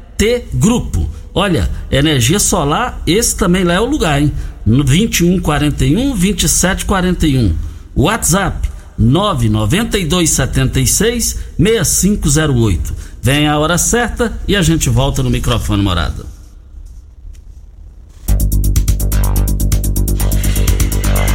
Grupo. 0.54 1.10
Olha, 1.34 1.70
energia 1.92 2.40
solar, 2.40 3.02
esse 3.06 3.36
também 3.36 3.64
lá 3.64 3.74
é 3.74 3.80
o 3.80 3.86
lugar, 3.86 4.22
hein? 4.22 4.32
2141 4.66 6.16
2741. 6.16 7.54
WhatsApp 7.96 8.70
99276 8.98 11.40
6508. 11.58 12.94
Vem 13.22 13.48
a 13.48 13.58
hora 13.58 13.78
certa 13.78 14.38
e 14.48 14.56
a 14.56 14.62
gente 14.62 14.90
volta 14.90 15.24
no 15.24 15.30
microfone 15.30 15.82
morada. 15.82 16.34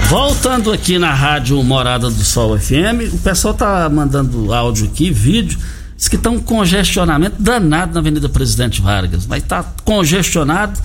Voltando 0.08 0.72
aqui 0.72 0.98
na 0.98 1.12
rádio 1.12 1.62
Morada 1.62 2.08
do 2.08 2.24
Sol 2.24 2.58
FM, 2.58 3.12
o 3.12 3.18
pessoal 3.18 3.52
tá 3.52 3.86
mandando 3.90 4.54
áudio 4.54 4.86
aqui, 4.86 5.10
vídeo. 5.10 5.58
Diz 5.98 6.06
que 6.06 6.14
está 6.14 6.30
um 6.30 6.38
congestionamento 6.38 7.42
danado 7.42 7.92
na 7.94 7.98
Avenida 7.98 8.28
Presidente 8.28 8.80
Vargas. 8.80 9.26
Mas 9.26 9.42
está 9.42 9.64
congestionado 9.84 10.78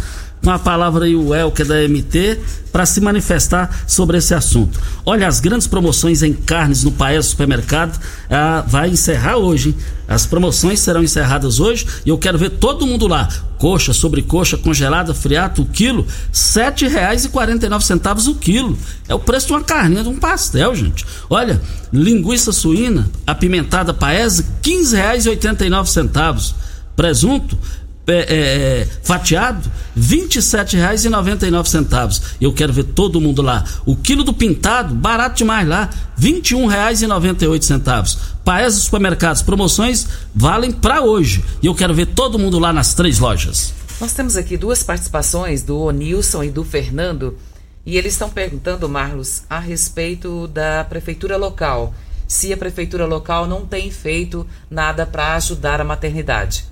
com 0.43 0.51
a 0.51 0.59
palavra 0.59 1.05
aí 1.05 1.15
o 1.15 1.33
El, 1.33 1.51
que 1.51 1.61
é 1.61 1.65
da 1.65 1.87
MT, 1.87 2.39
para 2.71 2.85
se 2.85 2.99
manifestar 2.99 3.83
sobre 3.87 4.17
esse 4.17 4.33
assunto. 4.33 4.79
Olha, 5.05 5.27
as 5.27 5.39
grandes 5.39 5.67
promoções 5.67 6.21
em 6.21 6.33
carnes 6.33 6.83
no 6.83 6.91
Paes 6.91 7.27
Supermercado 7.27 7.97
ah, 8.29 8.63
vai 8.67 8.89
encerrar 8.89 9.37
hoje. 9.37 9.69
Hein? 9.69 9.75
As 10.07 10.25
promoções 10.25 10.79
serão 10.79 11.01
encerradas 11.01 11.59
hoje 11.59 11.87
e 12.05 12.09
eu 12.09 12.17
quero 12.17 12.37
ver 12.37 12.49
todo 12.49 12.85
mundo 12.85 13.07
lá. 13.07 13.29
Coxa, 13.57 13.93
sobrecoxa, 13.93 14.57
congelada, 14.57 15.13
friato, 15.13 15.61
o 15.61 15.65
quilo, 15.65 16.01
R$ 16.01 16.07
7,49 16.33 18.27
o 18.27 18.35
quilo. 18.35 18.77
É 19.07 19.15
o 19.15 19.19
preço 19.19 19.47
de 19.47 19.53
uma 19.53 19.63
carninha, 19.63 20.03
de 20.03 20.09
um 20.09 20.17
pastel, 20.17 20.75
gente. 20.75 21.05
Olha, 21.29 21.61
linguiça 21.91 22.51
suína, 22.51 23.09
apimentada 23.25 23.93
Paes, 23.93 24.39
R$ 24.39 24.45
15,89. 24.61 26.53
Presunto, 26.95 27.57
é, 28.05 28.13
é, 28.13 28.81
é, 28.81 28.87
fatiado, 29.01 29.71
R$ 29.95 30.01
27,99. 30.01 32.35
Eu 32.41 32.51
quero 32.51 32.73
ver 32.73 32.83
todo 32.83 33.21
mundo 33.21 33.41
lá. 33.41 33.63
O 33.85 33.95
quilo 33.95 34.23
do 34.23 34.33
pintado, 34.33 34.93
barato 34.93 35.37
demais 35.37 35.65
lá, 35.67 35.89
R$ 36.17 36.41
21,98. 36.41 38.17
Paes 38.43 38.75
dos 38.75 38.83
supermercados, 38.83 39.41
promoções 39.41 40.07
valem 40.35 40.71
para 40.71 41.01
hoje. 41.01 41.43
E 41.61 41.67
eu 41.67 41.75
quero 41.75 41.93
ver 41.93 42.07
todo 42.07 42.37
mundo 42.37 42.59
lá 42.59 42.73
nas 42.73 42.93
três 42.93 43.19
lojas. 43.19 43.73
Nós 44.01 44.11
temos 44.13 44.35
aqui 44.35 44.57
duas 44.57 44.83
participações 44.83 45.63
do 45.63 45.79
Onilson 45.79 46.43
e 46.43 46.49
do 46.49 46.65
Fernando. 46.65 47.37
E 47.85 47.97
eles 47.97 48.13
estão 48.13 48.29
perguntando, 48.29 48.89
Marlos, 48.89 49.43
a 49.49 49.59
respeito 49.59 50.47
da 50.47 50.83
prefeitura 50.83 51.37
local. 51.37 51.93
Se 52.27 52.51
a 52.51 52.57
prefeitura 52.57 53.05
local 53.05 53.47
não 53.47 53.65
tem 53.65 53.89
feito 53.91 54.45
nada 54.69 55.05
para 55.05 55.35
ajudar 55.35 55.79
a 55.79 55.85
maternidade. 55.85 56.65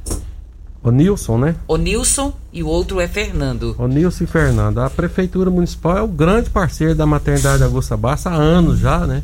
O 0.83 0.89
Nilson, 0.89 1.37
né? 1.37 1.55
O 1.67 1.77
Nilson 1.77 2.33
e 2.51 2.63
o 2.63 2.67
outro 2.67 2.99
é 2.99 3.07
Fernando. 3.07 3.75
O 3.77 3.87
Nilson 3.87 4.23
e 4.23 4.27
Fernando. 4.27 4.79
A 4.79 4.89
Prefeitura 4.89 5.51
Municipal 5.51 5.97
é 5.97 6.01
o 6.01 6.07
grande 6.07 6.49
parceiro 6.49 6.95
da 6.95 7.05
maternidade 7.05 7.61
Augusta 7.61 7.95
Bassa 7.95 8.31
há 8.31 8.33
anos 8.33 8.79
já, 8.79 9.05
né? 9.05 9.21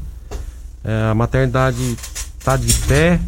É, 0.83 1.09
a 1.09 1.15
maternidade 1.15 1.97
está 2.37 2.55
de 2.55 2.71
pé, 2.87 3.19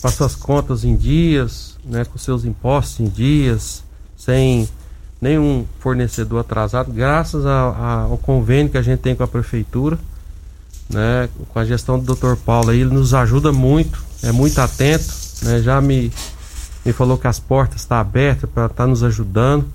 com 0.00 0.06
as 0.06 0.14
suas 0.14 0.34
contas 0.34 0.84
em 0.84 0.94
dias, 0.94 1.78
né? 1.84 2.04
com 2.04 2.18
seus 2.18 2.44
impostos 2.44 3.00
em 3.00 3.08
dias, 3.08 3.82
sem 4.16 4.68
nenhum 5.20 5.64
fornecedor 5.78 6.40
atrasado, 6.40 6.92
graças 6.92 7.46
a, 7.46 7.50
a, 7.50 7.92
ao 8.02 8.18
convênio 8.18 8.70
que 8.70 8.78
a 8.78 8.82
gente 8.82 8.98
tem 8.98 9.14
com 9.14 9.22
a 9.22 9.28
Prefeitura, 9.28 9.98
né? 10.90 11.28
Com 11.48 11.58
a 11.58 11.64
gestão 11.64 11.98
do 11.98 12.14
Dr. 12.14 12.34
Paulo 12.44 12.70
aí, 12.70 12.80
ele 12.80 12.92
nos 12.92 13.14
ajuda 13.14 13.50
muito, 13.50 14.04
é 14.22 14.30
muito 14.30 14.60
atento, 14.60 15.06
né? 15.42 15.62
Já 15.62 15.80
me 15.80 16.12
ele 16.84 16.92
falou 16.92 17.16
que 17.16 17.26
as 17.26 17.38
portas 17.38 17.80
estão 17.80 17.96
tá 17.96 18.00
abertas 18.00 18.50
para 18.50 18.66
estar 18.66 18.84
tá 18.84 18.86
nos 18.86 19.02
ajudando. 19.02 19.66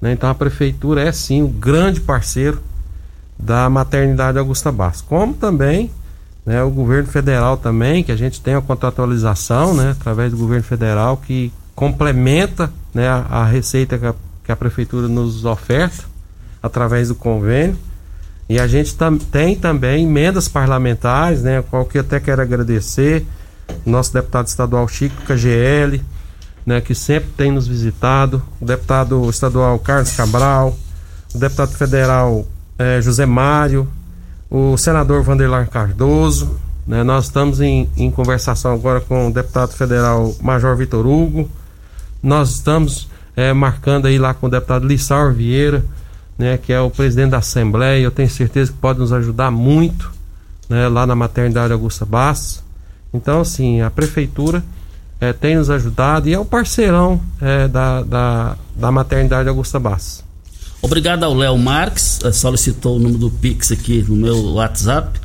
Né? 0.00 0.12
Então 0.12 0.28
a 0.28 0.34
prefeitura 0.34 1.02
é 1.02 1.12
sim 1.12 1.42
o 1.42 1.48
grande 1.48 2.00
parceiro 2.00 2.60
da 3.38 3.68
maternidade 3.70 4.38
Augusta 4.38 4.70
Bastos. 4.70 5.02
Como 5.08 5.34
também 5.34 5.90
né, 6.44 6.62
o 6.62 6.70
governo 6.70 7.08
federal 7.08 7.56
também, 7.56 8.04
que 8.04 8.12
a 8.12 8.16
gente 8.16 8.40
tem 8.40 8.54
a 8.54 8.60
contratualização 8.60 9.74
né, 9.74 9.92
através 9.92 10.32
do 10.32 10.38
governo 10.38 10.64
federal 10.64 11.16
que 11.16 11.52
complementa 11.74 12.70
né, 12.92 13.08
a, 13.08 13.26
a 13.30 13.44
receita 13.44 13.98
que 13.98 14.06
a, 14.06 14.14
que 14.44 14.52
a 14.52 14.56
prefeitura 14.56 15.08
nos 15.08 15.44
oferta 15.44 16.04
através 16.62 17.08
do 17.08 17.14
convênio. 17.14 17.76
E 18.48 18.60
a 18.60 18.66
gente 18.66 18.94
tam, 18.94 19.16
tem 19.16 19.56
também 19.56 20.04
emendas 20.04 20.48
parlamentares, 20.48 21.42
né, 21.42 21.62
qual 21.70 21.84
que 21.86 21.96
eu 21.96 22.02
até 22.02 22.20
quero 22.20 22.42
agradecer, 22.42 23.24
nosso 23.86 24.12
deputado 24.12 24.48
estadual 24.48 24.86
Chico 24.86 25.22
KGL, 25.22 26.02
né, 26.64 26.80
que 26.80 26.94
sempre 26.94 27.30
tem 27.36 27.50
nos 27.50 27.66
visitado, 27.66 28.42
o 28.60 28.64
deputado 28.64 29.28
estadual 29.28 29.78
Carlos 29.78 30.12
Cabral, 30.12 30.76
o 31.34 31.38
deputado 31.38 31.72
federal 31.72 32.46
eh, 32.78 33.00
José 33.00 33.26
Mário, 33.26 33.88
o 34.50 34.76
senador 34.76 35.22
Vanderlan 35.22 35.66
Cardoso. 35.66 36.56
Né, 36.86 37.02
nós 37.02 37.24
estamos 37.24 37.60
em, 37.60 37.88
em 37.96 38.10
conversação 38.10 38.74
agora 38.74 39.00
com 39.00 39.28
o 39.28 39.32
deputado 39.32 39.72
federal 39.72 40.34
Major 40.40 40.76
Vitor 40.76 41.06
Hugo. 41.06 41.48
Nós 42.22 42.50
estamos 42.50 43.08
é, 43.36 43.52
marcando 43.52 44.06
aí 44.06 44.18
lá 44.18 44.34
com 44.34 44.46
o 44.46 44.50
deputado 44.50 44.86
Lissauer 44.86 45.32
Vieira, 45.32 45.84
né, 46.36 46.58
que 46.58 46.72
é 46.72 46.80
o 46.80 46.90
presidente 46.90 47.30
da 47.30 47.38
Assembleia. 47.38 48.02
Eu 48.02 48.10
tenho 48.10 48.28
certeza 48.28 48.72
que 48.72 48.78
pode 48.78 48.98
nos 48.98 49.12
ajudar 49.12 49.50
muito 49.50 50.12
né, 50.68 50.88
lá 50.88 51.06
na 51.06 51.14
maternidade 51.14 51.72
Augusta 51.72 52.04
Bastos. 52.04 52.62
Então, 53.12 53.40
assim, 53.40 53.80
a 53.80 53.90
prefeitura 53.90 54.62
é, 55.22 55.32
tem 55.32 55.56
nos 55.56 55.70
ajudado 55.70 56.28
e 56.28 56.34
é 56.34 56.38
o 56.38 56.44
parceirão 56.44 57.20
é, 57.40 57.68
da, 57.68 58.02
da, 58.02 58.56
da 58.74 58.90
maternidade 58.90 59.48
Augusta 59.48 59.78
Bastos. 59.78 60.24
Obrigado 60.82 61.22
ao 61.22 61.32
Léo 61.32 61.56
Marques, 61.56 62.18
eh, 62.24 62.32
solicitou 62.32 62.96
o 62.96 62.98
número 62.98 63.18
do 63.18 63.30
Pix 63.30 63.70
aqui 63.70 64.04
no 64.08 64.16
meu 64.16 64.54
WhatsApp. 64.54 65.20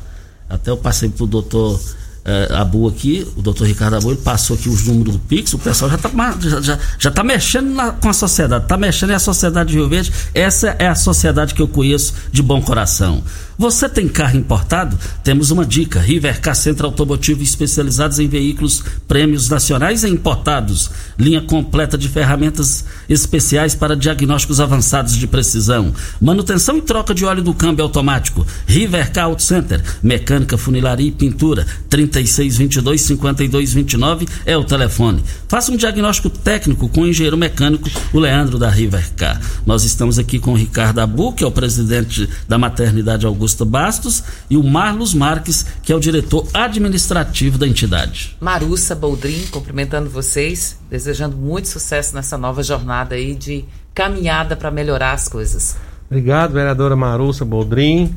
Até 0.48 0.70
eu 0.70 0.76
passei 0.76 1.08
para 1.08 1.24
o 1.24 1.26
doutor 1.26 1.80
é, 2.24 2.54
Abu 2.54 2.86
aqui, 2.86 3.26
o 3.36 3.42
doutor 3.42 3.66
Ricardo 3.66 3.96
Abu, 3.96 4.10
ele 4.10 4.20
passou 4.20 4.54
aqui 4.54 4.68
os 4.68 4.84
números 4.84 5.14
do 5.14 5.18
Pix, 5.18 5.54
o 5.54 5.58
pessoal 5.58 5.90
já 5.90 5.96
está 5.96 6.10
já, 6.40 6.60
já, 6.60 6.78
já 6.98 7.10
tá 7.10 7.24
mexendo 7.24 7.74
na, 7.74 7.90
com 7.90 8.08
a 8.08 8.12
sociedade, 8.12 8.64
está 8.64 8.76
mexendo 8.76 9.10
em 9.10 9.14
a 9.14 9.18
sociedade 9.18 9.70
de 9.70 9.78
Rio 9.78 9.88
Verde, 9.88 10.12
essa 10.32 10.76
é 10.78 10.86
a 10.86 10.94
sociedade 10.94 11.54
que 11.54 11.62
eu 11.62 11.66
conheço 11.66 12.14
de 12.30 12.42
bom 12.42 12.62
coração. 12.62 13.22
Você 13.58 13.88
tem 13.88 14.06
carro 14.06 14.38
importado? 14.38 14.96
Temos 15.24 15.50
uma 15.50 15.66
dica: 15.66 15.98
Rivercar 15.98 16.54
Centro 16.54 16.86
Automotivo 16.86 17.42
especializados 17.42 18.20
em 18.20 18.28
veículos 18.28 18.84
prêmios 19.08 19.48
nacionais 19.48 20.04
e 20.04 20.08
importados. 20.08 20.88
Linha 21.18 21.40
completa 21.40 21.98
de 21.98 22.08
ferramentas 22.08 22.84
especiais 23.08 23.74
para 23.74 23.96
diagnósticos 23.96 24.60
avançados 24.60 25.16
de 25.16 25.26
precisão. 25.26 25.92
Manutenção 26.20 26.76
e 26.76 26.82
troca 26.82 27.12
de 27.12 27.24
óleo 27.24 27.42
do 27.42 27.52
câmbio 27.52 27.82
automático. 27.82 28.46
Rivercar 28.64 29.24
Auto 29.24 29.42
Center. 29.42 29.82
Mecânica, 30.00 30.56
funilaria 30.56 31.08
e 31.08 31.10
pintura. 31.10 31.66
3622 31.90 33.00
5229 33.00 34.28
é 34.46 34.56
o 34.56 34.62
telefone. 34.62 35.24
Faça 35.48 35.72
um 35.72 35.76
diagnóstico 35.76 36.30
técnico 36.30 36.88
com 36.88 37.00
o 37.00 37.08
engenheiro 37.08 37.36
mecânico, 37.36 37.90
o 38.12 38.20
Leandro 38.20 38.56
da 38.56 38.70
Rivercar. 38.70 39.40
Nós 39.66 39.82
estamos 39.82 40.16
aqui 40.16 40.38
com 40.38 40.52
o 40.52 40.56
Ricardo 40.56 41.00
Abu, 41.00 41.32
que 41.32 41.42
é 41.42 41.46
o 41.46 41.50
presidente 41.50 42.28
da 42.46 42.56
maternidade 42.56 43.26
Augusto 43.26 43.47
Augusta 43.48 43.64
Bastos 43.64 44.22
e 44.50 44.56
o 44.56 44.62
Marlos 44.62 45.14
Marques, 45.14 45.64
que 45.82 45.90
é 45.90 45.96
o 45.96 46.00
diretor 46.00 46.46
administrativo 46.52 47.56
da 47.56 47.66
entidade. 47.66 48.36
Marussa 48.40 48.94
Boldrin, 48.94 49.46
cumprimentando 49.50 50.10
vocês, 50.10 50.78
desejando 50.90 51.36
muito 51.36 51.68
sucesso 51.68 52.14
nessa 52.14 52.36
nova 52.36 52.62
jornada 52.62 53.14
aí 53.14 53.34
de 53.34 53.64
caminhada 53.94 54.54
para 54.54 54.70
melhorar 54.70 55.12
as 55.12 55.28
coisas. 55.28 55.76
Obrigado, 56.10 56.52
vereadora 56.52 56.94
Marussa 56.94 57.44
Boldrin, 57.44 58.14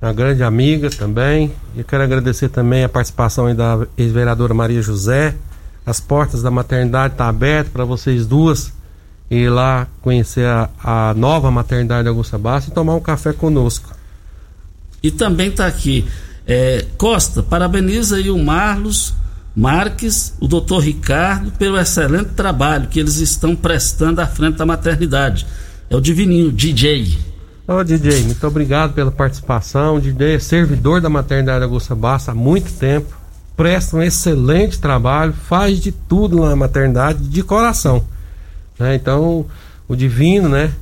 uma 0.00 0.12
grande 0.12 0.42
amiga 0.42 0.88
também. 0.88 1.52
E 1.76 1.84
quero 1.84 2.02
agradecer 2.02 2.48
também 2.48 2.84
a 2.84 2.88
participação 2.88 3.54
da 3.54 3.86
ex-vereadora 3.98 4.54
Maria 4.54 4.80
José. 4.80 5.34
As 5.84 6.00
portas 6.00 6.42
da 6.42 6.50
maternidade 6.50 7.12
estão 7.12 7.26
tá 7.26 7.30
abertas 7.30 7.70
para 7.70 7.84
vocês 7.84 8.26
duas 8.26 8.72
ir 9.30 9.48
lá 9.48 9.86
conhecer 10.00 10.46
a, 10.46 10.68
a 10.82 11.14
nova 11.14 11.50
maternidade 11.50 12.08
Augusta 12.08 12.38
Bastos 12.38 12.72
e 12.72 12.74
tomar 12.74 12.94
um 12.94 13.00
café 13.00 13.32
conosco. 13.32 13.94
E 15.04 15.10
também 15.10 15.48
está 15.48 15.66
aqui, 15.66 16.02
é, 16.46 16.86
Costa, 16.96 17.42
parabeniza 17.42 18.16
aí 18.16 18.30
o 18.30 18.42
Marlos 18.42 19.12
Marques, 19.54 20.34
o 20.40 20.48
doutor 20.48 20.78
Ricardo, 20.78 21.52
pelo 21.52 21.78
excelente 21.78 22.30
trabalho 22.30 22.88
que 22.88 22.98
eles 22.98 23.18
estão 23.18 23.54
prestando 23.54 24.22
à 24.22 24.26
frente 24.26 24.56
da 24.56 24.64
maternidade. 24.64 25.46
É 25.90 25.94
o 25.94 26.00
Divininho, 26.00 26.50
DJ. 26.50 27.18
Ô 27.68 27.84
DJ, 27.84 28.22
muito 28.22 28.46
obrigado 28.46 28.94
pela 28.94 29.10
participação. 29.10 29.96
O 29.96 30.00
DJ 30.00 30.36
é 30.36 30.38
servidor 30.38 31.02
da 31.02 31.10
maternidade 31.10 31.62
Augusta 31.62 31.94
Bassa 31.94 32.32
há 32.32 32.34
muito 32.34 32.72
tempo. 32.72 33.14
Presta 33.54 33.98
um 33.98 34.02
excelente 34.02 34.78
trabalho, 34.78 35.34
faz 35.34 35.80
de 35.80 35.92
tudo 35.92 36.40
na 36.40 36.56
maternidade 36.56 37.28
de 37.28 37.42
coração. 37.42 38.02
Né? 38.78 38.94
Então, 38.94 39.44
o 39.86 39.94
Divino, 39.94 40.48
né? 40.48 40.72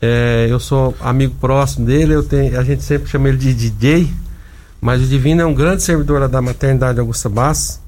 É, 0.00 0.46
eu 0.48 0.60
sou 0.60 0.94
amigo 1.00 1.34
próximo 1.40 1.86
dele, 1.86 2.14
eu 2.14 2.22
tenho, 2.22 2.58
a 2.58 2.62
gente 2.62 2.84
sempre 2.84 3.08
chama 3.08 3.28
ele 3.28 3.38
de 3.38 3.52
DJ, 3.52 4.08
mas 4.80 5.02
o 5.02 5.06
Divino 5.06 5.42
é 5.42 5.46
um 5.46 5.54
grande 5.54 5.82
servidor 5.82 6.28
da 6.28 6.40
maternidade 6.40 7.00
Augusta 7.00 7.28
Bass. 7.28 7.80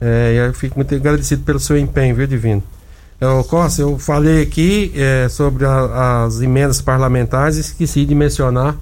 É, 0.00 0.46
eu 0.46 0.54
fico 0.54 0.76
muito 0.76 0.94
agradecido 0.94 1.42
pelo 1.42 1.58
seu 1.58 1.76
empenho, 1.76 2.14
viu, 2.14 2.26
Divino? 2.26 2.62
Eu, 3.20 3.42
Costa, 3.42 3.82
eu 3.82 3.98
falei 3.98 4.42
aqui 4.42 4.92
é, 4.94 5.28
sobre 5.28 5.64
a, 5.64 6.24
as 6.24 6.40
emendas 6.40 6.80
parlamentares 6.80 7.56
e 7.56 7.60
esqueci 7.60 8.04
de 8.04 8.14
mencionar 8.14 8.76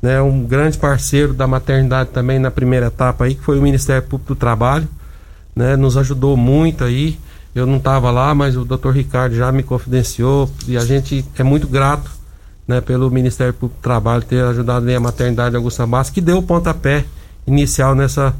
né, 0.00 0.22
um 0.22 0.44
grande 0.44 0.78
parceiro 0.78 1.34
da 1.34 1.48
maternidade 1.48 2.10
também 2.10 2.38
na 2.38 2.52
primeira 2.52 2.86
etapa 2.86 3.24
aí, 3.24 3.34
que 3.34 3.42
foi 3.42 3.58
o 3.58 3.62
Ministério 3.62 4.02
Público 4.04 4.34
do 4.34 4.38
Trabalho. 4.38 4.86
Né, 5.54 5.76
nos 5.76 5.96
ajudou 5.96 6.36
muito 6.36 6.84
aí. 6.84 7.18
Eu 7.54 7.66
não 7.66 7.76
estava 7.76 8.10
lá, 8.10 8.34
mas 8.34 8.56
o 8.56 8.64
Dr. 8.64 8.90
Ricardo 8.90 9.34
já 9.34 9.52
me 9.52 9.62
confidenciou 9.62 10.50
e 10.66 10.76
a 10.76 10.84
gente 10.84 11.24
é 11.36 11.42
muito 11.42 11.68
grato 11.68 12.10
né, 12.66 12.80
pelo 12.80 13.10
Ministério 13.10 13.52
Público 13.52 13.78
do 13.78 13.82
Trabalho 13.82 14.22
ter 14.22 14.42
ajudado 14.44 14.90
a 14.90 15.00
maternidade 15.00 15.54
Augusta 15.54 15.86
Bastos, 15.86 16.14
que 16.14 16.20
deu 16.20 16.38
o 16.38 16.42
pontapé 16.42 17.04
inicial 17.46 17.94
nessa 17.94 18.34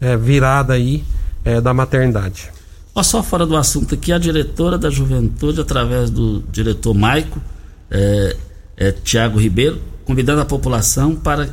é, 0.00 0.16
virada 0.16 0.72
aí 0.72 1.04
é, 1.44 1.60
da 1.60 1.72
maternidade. 1.72 2.50
Ó, 2.92 3.02
só 3.02 3.22
fora 3.22 3.46
do 3.46 3.56
assunto 3.56 3.94
aqui, 3.94 4.10
a 4.10 4.18
diretora 4.18 4.76
da 4.76 4.90
Juventude, 4.90 5.60
através 5.60 6.10
do 6.10 6.42
diretor 6.50 6.94
Maico, 6.94 7.40
é, 7.88 8.36
é, 8.76 8.90
Tiago 8.90 9.38
Ribeiro, 9.38 9.80
convidando 10.04 10.40
a 10.40 10.44
população 10.44 11.14
para, 11.14 11.48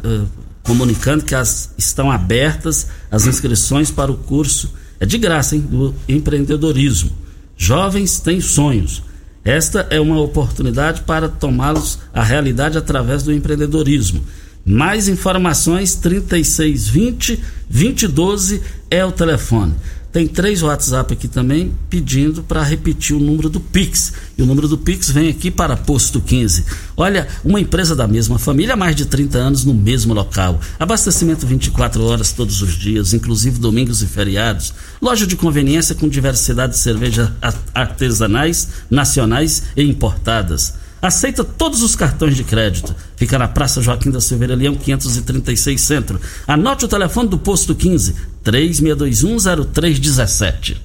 comunicando 0.63 1.23
que 1.23 1.35
as, 1.35 1.71
estão 1.77 2.09
abertas 2.09 2.87
as 3.11 3.27
inscrições 3.27 3.91
para 3.91 4.11
o 4.11 4.15
curso 4.15 4.73
é 5.03 5.05
de 5.05 5.17
graça, 5.17 5.53
hein? 5.53 5.67
Do 5.69 5.93
empreendedorismo. 6.07 7.11
Jovens 7.57 8.21
têm 8.21 8.39
sonhos. 8.39 9.03
Esta 9.43 9.85
é 9.89 9.99
uma 9.99 10.21
oportunidade 10.21 11.01
para 11.01 11.27
tomá-los 11.27 11.99
à 12.13 12.23
realidade 12.23 12.77
através 12.77 13.21
do 13.21 13.33
empreendedorismo. 13.33 14.23
Mais 14.65 15.09
informações 15.09 15.93
3620 15.95 17.37
2012 17.69 18.61
é 18.89 19.03
o 19.03 19.11
telefone. 19.11 19.75
Tem 20.13 20.27
três 20.27 20.61
WhatsApp 20.61 21.11
aqui 21.11 21.27
também 21.27 21.73
pedindo 21.89 22.43
para 22.43 22.61
repetir 22.61 23.15
o 23.15 23.19
número 23.19 23.49
do 23.49 23.59
Pix. 23.59 24.13
E 24.37 24.43
o 24.43 24.45
número 24.45 24.67
do 24.67 24.77
Pix 24.77 25.09
vem 25.09 25.27
aqui 25.27 25.49
para 25.49 25.75
Posto 25.75 26.21
15. 26.21 26.63
Olha, 26.95 27.27
uma 27.43 27.59
empresa 27.59 27.95
da 27.95 28.07
mesma 28.07 28.37
família 28.37 28.75
há 28.75 28.77
mais 28.77 28.95
de 28.95 29.05
30 29.05 29.39
anos 29.39 29.65
no 29.65 29.73
mesmo 29.73 30.13
local. 30.13 30.61
Abastecimento 30.79 31.47
24 31.47 32.03
horas 32.03 32.31
todos 32.31 32.61
os 32.61 32.75
dias, 32.75 33.11
inclusive 33.11 33.57
domingos 33.57 34.03
e 34.03 34.05
feriados. 34.05 34.71
Loja 35.01 35.25
de 35.25 35.35
conveniência 35.35 35.95
com 35.95 36.07
diversidade 36.07 36.73
de 36.73 36.79
cervejas 36.79 37.31
artesanais, 37.73 38.67
nacionais 38.91 39.63
e 39.75 39.81
importadas 39.81 40.82
Aceita 41.03 41.43
todos 41.43 41.83
os 41.83 41.95
cartões 41.97 42.37
de 42.37 42.45
crédito. 42.45 42.95
Fica 43.17 43.37
na 43.37 43.49
Praça 43.49 43.81
Joaquim 43.81 44.09
da 44.09 44.21
Silveira 44.21 44.55
Leão, 44.55 44.73
536 44.73 45.81
Centro. 45.81 46.17
Anote 46.47 46.85
o 46.85 46.87
telefone 46.87 47.27
do 47.27 47.37
posto 47.37 47.75
15 47.75 48.15
36210317. 48.41 50.77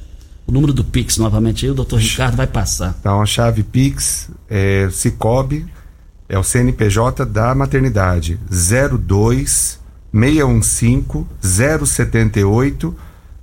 O 0.44 0.50
número 0.50 0.72
do 0.72 0.82
Pix 0.82 1.18
novamente 1.18 1.64
aí, 1.64 1.70
o 1.70 1.74
doutor 1.74 2.00
Ricardo 2.00 2.36
vai 2.36 2.48
passar. 2.48 2.96
Então 2.98 3.22
a 3.22 3.26
chave 3.26 3.62
Pix 3.62 4.28
é 4.50 4.88
Cicobi, 4.90 5.64
é 6.28 6.36
o 6.36 6.42
CNPJ 6.42 7.24
da 7.24 7.54
maternidade 7.54 8.40
02 8.50 9.78
615 10.12 11.26
078 11.86 12.92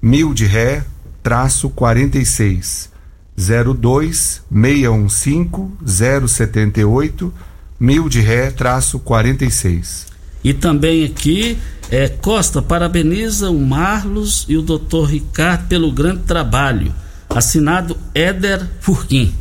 mil 0.01 0.33
de 0.33 0.45
ré 0.45 0.83
traço 1.23 1.69
46 1.69 2.93
02 3.37 4.43
615 4.51 6.27
078 6.27 7.33
mil 7.79 8.07
de 8.07 8.21
ré 8.21 8.51
traço 8.51 8.99
46. 8.99 10.07
E 10.43 10.53
também 10.53 11.03
aqui 11.03 11.57
é, 11.91 12.07
Costa 12.07 12.61
parabeniza 12.61 13.49
o 13.49 13.59
Marlos 13.59 14.45
e 14.47 14.57
o 14.57 14.61
doutor 14.61 15.05
Ricardo 15.05 15.67
pelo 15.67 15.91
grande 15.91 16.21
trabalho. 16.23 16.93
Assinado 17.29 17.97
Éder 18.13 18.65
Furquim. 18.79 19.33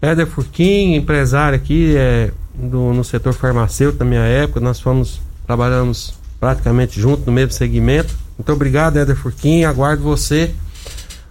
Éder 0.00 0.26
Furquim, 0.26 0.94
empresário 0.94 1.56
aqui 1.56 1.94
é, 1.96 2.30
do, 2.54 2.92
no 2.92 3.04
setor 3.04 3.32
farmacêutico 3.32 3.98
da 3.98 4.04
minha 4.04 4.22
época, 4.22 4.60
nós 4.60 4.80
fomos, 4.80 5.20
trabalhamos 5.46 6.14
praticamente 6.40 7.00
junto 7.00 7.26
no 7.26 7.32
mesmo 7.32 7.52
segmento. 7.52 8.14
Muito 8.38 8.52
obrigado, 8.52 8.96
Éder 8.96 9.16
Furquim, 9.16 9.64
aguardo 9.64 10.02
você 10.02 10.54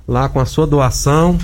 lá 0.08 0.30
com 0.30 0.39
a 0.39 0.45
sua 0.45 0.66
doação 0.66 1.38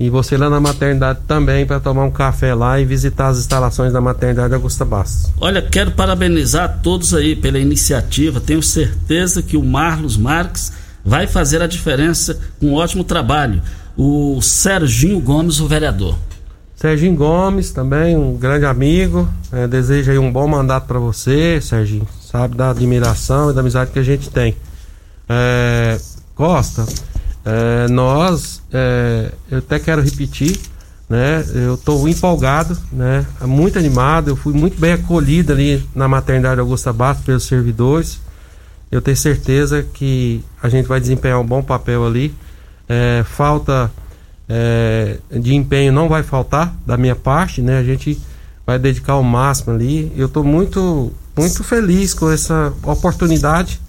e 0.00 0.08
você 0.08 0.38
lá 0.38 0.48
na 0.48 0.58
maternidade 0.58 1.20
também 1.28 1.66
para 1.66 1.78
tomar 1.78 2.04
um 2.04 2.10
café 2.10 2.54
lá 2.54 2.80
e 2.80 2.86
visitar 2.86 3.28
as 3.28 3.36
instalações 3.36 3.92
da 3.92 4.00
maternidade 4.00 4.54
Augusta 4.54 4.82
Bastos. 4.82 5.30
Olha, 5.38 5.60
quero 5.60 5.90
parabenizar 5.90 6.80
todos 6.82 7.12
aí 7.12 7.36
pela 7.36 7.58
iniciativa. 7.58 8.40
Tenho 8.40 8.62
certeza 8.62 9.42
que 9.42 9.58
o 9.58 9.62
Marlos 9.62 10.16
Marques 10.16 10.72
vai 11.04 11.26
fazer 11.26 11.60
a 11.60 11.66
diferença 11.66 12.40
com 12.58 12.68
um 12.68 12.74
ótimo 12.74 13.04
trabalho. 13.04 13.62
O 13.94 14.40
Serginho 14.40 15.20
Gomes, 15.20 15.60
o 15.60 15.68
vereador. 15.68 16.16
Serginho 16.74 17.14
Gomes, 17.14 17.70
também 17.70 18.16
um 18.16 18.38
grande 18.38 18.64
amigo. 18.64 19.28
É, 19.52 19.68
desejo 19.68 20.10
aí 20.10 20.18
um 20.18 20.32
bom 20.32 20.48
mandato 20.48 20.86
para 20.86 20.98
você, 20.98 21.60
Serginho. 21.60 22.08
Sabe 22.22 22.56
da 22.56 22.70
admiração 22.70 23.50
e 23.50 23.54
da 23.54 23.60
amizade 23.60 23.90
que 23.90 23.98
a 23.98 24.02
gente 24.02 24.30
tem. 24.30 24.56
É, 25.28 26.00
Costa, 26.34 26.86
é, 27.44 27.88
nós, 27.88 28.62
é, 28.72 29.32
eu 29.50 29.58
até 29.58 29.78
quero 29.78 30.02
repetir, 30.02 30.58
né? 31.08 31.44
Eu 31.54 31.74
estou 31.74 32.08
empolgado, 32.08 32.76
né? 32.92 33.26
Muito 33.42 33.78
animado. 33.78 34.28
Eu 34.28 34.36
fui 34.36 34.52
muito 34.52 34.78
bem 34.78 34.92
acolhido 34.92 35.52
ali 35.52 35.84
na 35.94 36.06
maternidade 36.06 36.60
Augusta 36.60 36.92
Bastos 36.92 37.24
pelos 37.24 37.44
servidores. 37.44 38.20
Eu 38.90 39.00
tenho 39.00 39.16
certeza 39.16 39.82
que 39.82 40.44
a 40.62 40.68
gente 40.68 40.86
vai 40.86 41.00
desempenhar 41.00 41.40
um 41.40 41.46
bom 41.46 41.62
papel 41.62 42.06
ali. 42.06 42.34
É, 42.88 43.24
falta 43.24 43.90
é, 44.48 45.18
de 45.30 45.54
empenho 45.54 45.92
não 45.92 46.08
vai 46.08 46.22
faltar 46.22 46.74
da 46.84 46.96
minha 46.96 47.16
parte, 47.16 47.62
né? 47.62 47.78
A 47.78 47.84
gente 47.84 48.20
vai 48.66 48.78
dedicar 48.78 49.16
o 49.16 49.22
máximo 49.22 49.72
ali. 49.74 50.12
Eu 50.16 50.26
estou 50.26 50.44
muito, 50.44 51.12
muito 51.36 51.64
feliz 51.64 52.12
com 52.14 52.30
essa 52.30 52.72
oportunidade 52.82 53.80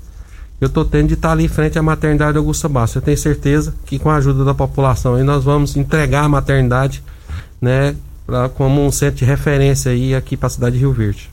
eu 0.62 0.68
estou 0.68 0.86
tendo 0.86 1.08
de 1.08 1.16
estar 1.16 1.32
ali 1.32 1.46
em 1.46 1.48
frente 1.48 1.80
à 1.80 1.82
maternidade 1.82 2.38
Augusta 2.38 2.70
Bastos. 2.70 2.98
Eu 2.98 3.02
tenho 3.02 3.18
certeza 3.18 3.74
que 3.84 3.98
com 3.98 4.12
a 4.12 4.18
ajuda 4.18 4.46
da 4.46 4.54
população 4.54 5.16
aí 5.16 5.24
nós 5.24 5.44
vamos 5.44 5.76
entregar 5.76 6.24
a 6.24 6.30
maternidade, 6.30 7.04
né, 7.60 7.96
pra, 8.28 8.48
como 8.48 8.86
um 8.86 8.92
centro 8.92 9.18
de 9.18 9.26
referência 9.26 9.92
aí 9.92 10.14
aqui 10.14 10.38
para 10.38 10.46
a 10.46 10.50
cidade 10.52 10.76
de 10.76 10.82
Rio 10.82 10.94
Verde. 10.94 11.32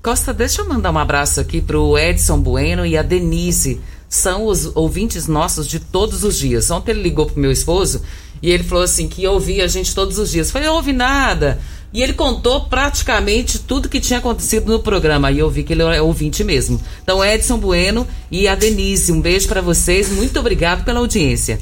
Costa, 0.00 0.32
deixa 0.32 0.62
eu 0.62 0.68
mandar 0.68 0.92
um 0.92 0.98
abraço 0.98 1.40
aqui 1.40 1.60
para 1.60 1.78
o 1.78 1.98
Edson 1.98 2.38
Bueno 2.38 2.86
e 2.86 2.96
a 2.96 3.02
Denise. 3.02 3.80
São 4.08 4.46
os 4.46 4.70
ouvintes 4.76 5.26
nossos 5.26 5.66
de 5.66 5.80
todos 5.80 6.22
os 6.22 6.38
dias. 6.38 6.70
Ontem 6.70 6.92
ele 6.92 7.02
ligou 7.02 7.26
pro 7.26 7.40
meu 7.40 7.50
esposo 7.50 8.02
e 8.40 8.52
ele 8.52 8.62
falou 8.62 8.84
assim 8.84 9.08
que 9.08 9.26
ouvia 9.26 9.64
a 9.64 9.66
gente 9.66 9.92
todos 9.92 10.16
os 10.18 10.30
dias. 10.30 10.48
Eu 10.48 10.52
falei, 10.52 10.92
nada. 10.92 11.58
E 11.94 12.02
ele 12.02 12.12
contou 12.12 12.62
praticamente 12.62 13.60
tudo 13.60 13.88
que 13.88 14.00
tinha 14.00 14.18
acontecido 14.18 14.72
no 14.72 14.80
programa. 14.80 15.28
Aí 15.28 15.38
eu 15.38 15.48
vi 15.48 15.62
que 15.62 15.72
ele 15.72 15.82
é 15.82 16.02
ouvinte 16.02 16.42
mesmo. 16.42 16.80
Então, 17.00 17.24
Edson 17.24 17.56
Bueno 17.56 18.04
e 18.32 18.48
a 18.48 18.56
Denise, 18.56 19.12
um 19.12 19.20
beijo 19.20 19.46
para 19.46 19.60
vocês. 19.60 20.10
Muito 20.10 20.40
obrigado 20.40 20.84
pela 20.84 20.98
audiência. 20.98 21.60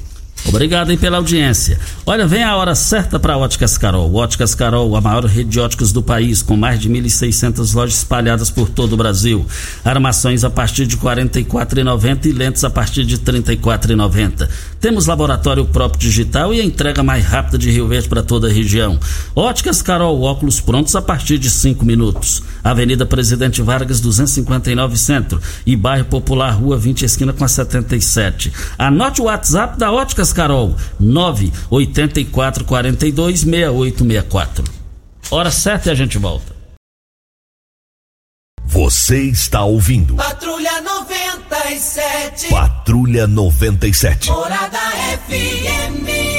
Obrigado 0.49 0.91
aí 0.91 0.97
pela 0.97 1.19
audiência. 1.19 1.79
Olha, 2.05 2.27
vem 2.27 2.43
a 2.43 2.57
hora 2.57 2.75
certa 2.75 3.19
para 3.19 3.37
Óticas 3.37 3.79
Carol. 3.79 4.13
Óticas 4.15 4.55
Carol, 4.55 4.97
a 4.97 5.01
maior 5.01 5.25
rede 5.25 5.51
de 5.51 5.61
óticos 5.61 5.93
do 5.93 6.03
país, 6.03 6.43
com 6.43 6.57
mais 6.57 6.81
de 6.81 6.91
1.600 6.91 7.75
lojas 7.75 7.99
espalhadas 7.99 8.51
por 8.51 8.69
todo 8.69 8.95
o 8.95 8.97
Brasil. 8.97 9.47
Armações 9.85 10.45
a 10.45 10.51
partir 10.51 10.87
de 10.87 10.97
R$ 10.97 11.03
44,90 11.03 12.27
e 12.27 12.33
lentes 12.33 12.65
a 12.65 12.71
partir 12.71 13.05
de 13.05 13.15
R$ 13.17 13.23
34,90. 13.23 14.49
Temos 14.83 15.07
laboratório 15.07 15.65
próprio 15.65 16.01
digital 16.01 16.53
e 16.53 16.61
a 16.61 16.65
entrega 16.65 17.05
mais 17.05 17.25
rápida 17.25 17.57
de 17.57 17.71
Rio 17.71 17.87
Verde 17.87 18.09
para 18.09 18.21
toda 18.21 18.49
a 18.49 18.53
região. 18.53 18.99
Óticas 19.33 19.81
Carol, 19.81 20.21
óculos 20.23 20.61
prontos 20.61 20.97
a 20.97 21.01
partir 21.01 21.39
de 21.39 21.49
5 21.49 21.85
minutos. 21.85 22.43
Avenida 22.65 23.07
Presidente 23.07 23.63
Vargas, 23.63 24.01
259 24.01 24.97
Centro 24.97 25.41
e 25.65 25.77
Bairro 25.77 26.07
Popular, 26.07 26.51
Rua 26.51 26.77
20, 26.77 27.05
esquina 27.05 27.33
com 27.33 27.45
a 27.45 27.49
77. 27.49 28.53
Anote 28.77 29.23
o 29.23 29.27
WhatsApp 29.27 29.79
da 29.79 29.93
Óticas 29.93 30.33
Carol, 30.33 30.75
984 30.99 32.65
42 32.65 33.39
6864. 33.43 34.65
Hora 35.31 35.53
certa 35.53 35.91
e 35.91 35.93
a 35.93 35.95
gente 35.95 36.19
volta. 36.19 36.52
Você 38.73 39.25
está 39.25 39.63
ouvindo. 39.65 40.15
Patrulha 40.15 40.81
97. 40.81 42.49
Patrulha 42.49 43.27
97. 43.27 44.31
Morada 44.31 44.79
FM. 45.29 46.33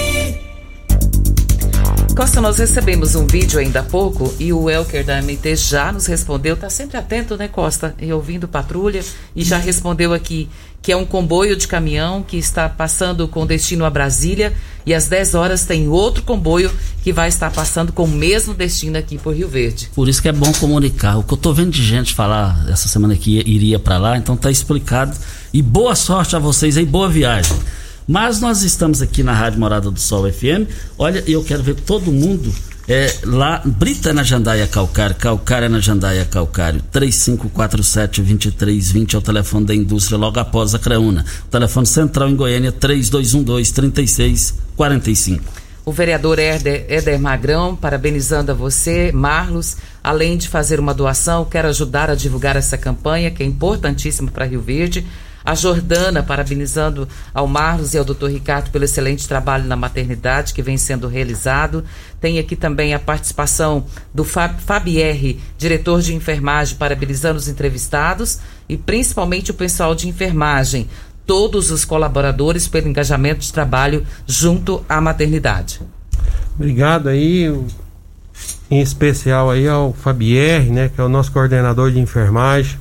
Costa, 2.15 2.41
nós 2.41 2.57
recebemos 2.57 3.13
um 3.13 3.27
vídeo 3.27 3.59
ainda 3.59 3.81
há 3.81 3.83
pouco 3.83 4.33
e 4.39 4.51
o 4.51 4.67
Elker 4.67 5.05
da 5.05 5.21
MT 5.21 5.55
já 5.55 5.91
nos 5.91 6.07
respondeu. 6.07 6.57
Tá 6.57 6.71
sempre 6.71 6.97
atento, 6.97 7.37
né, 7.37 7.47
Costa? 7.47 7.93
E 7.99 8.11
ouvindo 8.11 8.47
patrulha 8.47 9.05
e 9.35 9.43
já 9.43 9.59
respondeu 9.59 10.11
aqui 10.11 10.49
que 10.83 10.91
é 10.91 10.97
um 10.97 11.05
comboio 11.05 11.55
de 11.55 11.65
caminhão 11.65 12.21
que 12.21 12.35
está 12.35 12.67
passando 12.67 13.25
com 13.25 13.47
destino 13.47 13.85
a 13.85 13.89
Brasília 13.89 14.53
e 14.85 14.93
às 14.93 15.07
10 15.07 15.33
horas 15.33 15.65
tem 15.65 15.87
outro 15.87 16.23
comboio 16.23 16.69
que 17.01 17.13
vai 17.13 17.29
estar 17.29 17.49
passando 17.51 17.93
com 17.93 18.03
o 18.03 18.07
mesmo 18.07 18.53
destino 18.53 18.97
aqui 18.97 19.17
por 19.17 19.33
Rio 19.33 19.47
Verde. 19.47 19.89
Por 19.95 20.09
isso 20.09 20.21
que 20.21 20.27
é 20.27 20.33
bom 20.33 20.51
comunicar. 20.59 21.17
O 21.17 21.23
que 21.23 21.33
eu 21.33 21.37
tô 21.37 21.53
vendo 21.53 21.71
de 21.71 21.81
gente 21.81 22.13
falar 22.13 22.65
essa 22.69 22.89
semana 22.89 23.15
que 23.15 23.39
iria 23.49 23.79
para 23.79 23.97
lá, 23.97 24.17
então 24.17 24.35
tá 24.35 24.51
explicado. 24.51 25.15
E 25.53 25.61
boa 25.61 25.95
sorte 25.95 26.35
a 26.35 26.39
vocês 26.39 26.77
aí, 26.77 26.85
boa 26.85 27.07
viagem. 27.07 27.57
Mas 28.05 28.41
nós 28.41 28.63
estamos 28.63 29.01
aqui 29.01 29.23
na 29.23 29.33
Rádio 29.33 29.61
Morada 29.61 29.89
do 29.89 29.99
Sol 29.99 30.29
FM. 30.29 30.67
Olha, 30.97 31.23
eu 31.25 31.41
quero 31.45 31.63
ver 31.63 31.75
todo 31.75 32.11
mundo 32.11 32.53
é, 32.87 33.13
lá, 33.23 33.61
Brita 33.63 34.11
na 34.11 34.23
Jandaia 34.23 34.67
Calcário, 34.67 35.15
Calcário 35.15 35.69
na 35.69 35.79
Jandaia 35.79 36.25
Calcário, 36.25 36.81
3547-2320 36.91 39.13
é 39.13 39.17
o 39.17 39.21
telefone 39.21 39.65
da 39.65 39.73
indústria 39.73 40.17
logo 40.17 40.37
após 40.39 40.75
a 40.75 40.79
Creuna. 40.79 41.23
O 41.45 41.49
telefone 41.49 41.87
central 41.87 42.27
em 42.29 42.35
Goiânia, 42.35 42.73
3212-3645. 42.73 45.39
O 45.85 45.91
vereador 45.91 46.39
Éder, 46.39 46.85
Éder 46.89 47.19
Magrão, 47.19 47.75
parabenizando 47.75 48.51
a 48.51 48.55
você, 48.55 49.11
Marlos, 49.13 49.77
além 50.01 50.37
de 50.37 50.49
fazer 50.49 50.79
uma 50.79 50.93
doação, 50.93 51.43
quero 51.45 51.67
ajudar 51.69 52.09
a 52.09 52.15
divulgar 52.15 52.55
essa 52.55 52.77
campanha 52.77 53.29
que 53.31 53.43
é 53.43 53.45
importantíssima 53.45 54.31
para 54.31 54.45
Rio 54.45 54.61
Verde. 54.61 55.05
A 55.45 55.55
Jordana, 55.55 56.23
parabenizando 56.23 57.07
ao 57.33 57.47
Marlos 57.47 57.93
e 57.93 57.97
ao 57.97 58.05
Dr. 58.05 58.27
Ricardo 58.27 58.69
pelo 58.71 58.85
excelente 58.85 59.27
trabalho 59.27 59.65
na 59.65 59.75
maternidade 59.75 60.53
que 60.53 60.61
vem 60.61 60.77
sendo 60.77 61.07
realizado. 61.07 61.83
Tem 62.21 62.39
aqui 62.39 62.55
também 62.55 62.93
a 62.93 62.99
participação 62.99 63.85
do 64.13 64.23
Fab, 64.23 64.61
Fabier, 64.61 65.37
diretor 65.57 66.01
de 66.01 66.13
enfermagem, 66.13 66.77
parabenizando 66.77 67.37
os 67.37 67.47
entrevistados 67.47 68.39
e 68.69 68.77
principalmente 68.77 69.51
o 69.51 69.53
pessoal 69.53 69.93
de 69.93 70.07
enfermagem, 70.07 70.87
todos 71.25 71.71
os 71.71 71.85
colaboradores 71.85 72.67
pelo 72.67 72.87
engajamento 72.87 73.41
de 73.41 73.53
trabalho 73.53 74.05
junto 74.27 74.83
à 74.87 74.99
maternidade. 74.99 75.81
Obrigado 76.55 77.09
aí, 77.09 77.47
em 78.69 78.81
especial 78.81 79.49
aí 79.49 79.67
ao 79.67 79.93
Fabier, 79.93 80.71
né, 80.71 80.89
que 80.93 80.99
é 80.99 81.03
o 81.03 81.09
nosso 81.09 81.31
coordenador 81.31 81.91
de 81.91 81.99
enfermagem. 81.99 82.77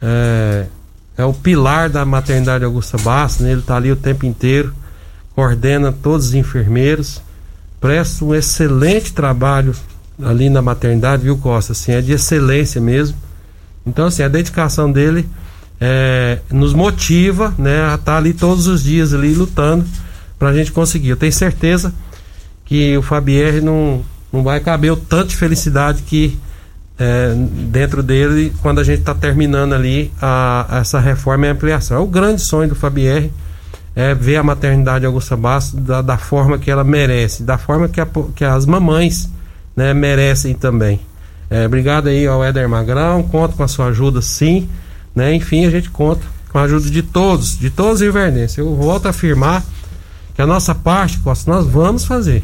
É, 0.00 0.66
é 1.16 1.24
o 1.24 1.32
pilar 1.32 1.88
da 1.88 2.04
maternidade 2.04 2.64
Augusta 2.64 2.98
Bastos, 2.98 3.44
né? 3.44 3.52
ele 3.52 3.60
está 3.60 3.76
ali 3.76 3.90
o 3.90 3.96
tempo 3.96 4.26
inteiro, 4.26 4.74
coordena 5.34 5.92
todos 5.92 6.28
os 6.28 6.34
enfermeiros, 6.34 7.22
presta 7.80 8.24
um 8.24 8.34
excelente 8.34 9.12
trabalho 9.12 9.74
ali 10.22 10.48
na 10.48 10.62
maternidade, 10.62 11.22
viu, 11.22 11.36
Costa? 11.36 11.72
Assim, 11.72 11.92
é 11.92 12.00
de 12.00 12.12
excelência 12.12 12.80
mesmo. 12.80 13.16
Então, 13.86 14.06
assim, 14.06 14.22
a 14.22 14.28
dedicação 14.28 14.90
dele 14.90 15.28
é, 15.80 16.38
nos 16.50 16.72
motiva 16.72 17.54
né, 17.58 17.82
a 17.84 17.94
estar 17.94 18.12
tá 18.12 18.16
ali 18.16 18.32
todos 18.32 18.66
os 18.66 18.82
dias 18.82 19.12
ali 19.12 19.34
lutando 19.34 19.84
para 20.38 20.48
a 20.48 20.54
gente 20.54 20.72
conseguir. 20.72 21.10
Eu 21.10 21.16
tenho 21.16 21.32
certeza 21.32 21.92
que 22.64 22.96
o 22.96 23.02
Fabier 23.02 23.62
não, 23.62 24.04
não 24.32 24.42
vai 24.42 24.60
caber 24.60 24.92
o 24.92 24.96
tanto 24.96 25.28
de 25.28 25.36
felicidade 25.36 26.02
que 26.02 26.38
é, 26.98 27.34
dentro 27.34 28.02
dele 28.02 28.52
quando 28.62 28.80
a 28.80 28.84
gente 28.84 29.00
está 29.00 29.14
terminando 29.14 29.74
ali 29.74 30.12
a, 30.20 30.78
essa 30.80 30.98
reforma 30.98 31.46
e 31.46 31.50
ampliação. 31.50 31.96
É 31.96 32.00
o 32.00 32.06
grande 32.06 32.42
sonho 32.42 32.68
do 32.68 32.74
Fabier 32.74 33.30
é 33.94 34.14
ver 34.14 34.36
a 34.36 34.42
maternidade 34.42 35.06
Augusta 35.06 35.36
Bastos 35.36 35.80
da, 35.80 36.02
da 36.02 36.18
forma 36.18 36.58
que 36.58 36.70
ela 36.70 36.84
merece, 36.84 37.42
da 37.42 37.56
forma 37.56 37.88
que, 37.88 38.00
a, 38.00 38.06
que 38.34 38.44
as 38.44 38.66
mamães 38.66 39.30
né, 39.74 39.94
merecem 39.94 40.54
também. 40.54 41.00
É, 41.48 41.64
obrigado 41.64 42.08
aí 42.08 42.26
ao 42.26 42.44
Éder 42.44 42.68
Magrão, 42.68 43.22
conto 43.22 43.56
com 43.56 43.62
a 43.62 43.68
sua 43.68 43.86
ajuda 43.86 44.20
sim, 44.20 44.68
né? 45.14 45.34
Enfim, 45.34 45.64
a 45.64 45.70
gente 45.70 45.88
conta 45.90 46.22
com 46.50 46.58
a 46.58 46.62
ajuda 46.62 46.90
de 46.90 47.02
todos, 47.02 47.58
de 47.58 47.70
todos 47.70 48.00
os 48.00 48.06
invernenses. 48.06 48.58
Eu 48.58 48.74
volto 48.74 49.06
a 49.06 49.10
afirmar 49.10 49.64
que 50.34 50.42
a 50.42 50.46
nossa 50.46 50.74
parte, 50.74 51.18
nós 51.46 51.66
vamos 51.66 52.04
fazer. 52.04 52.42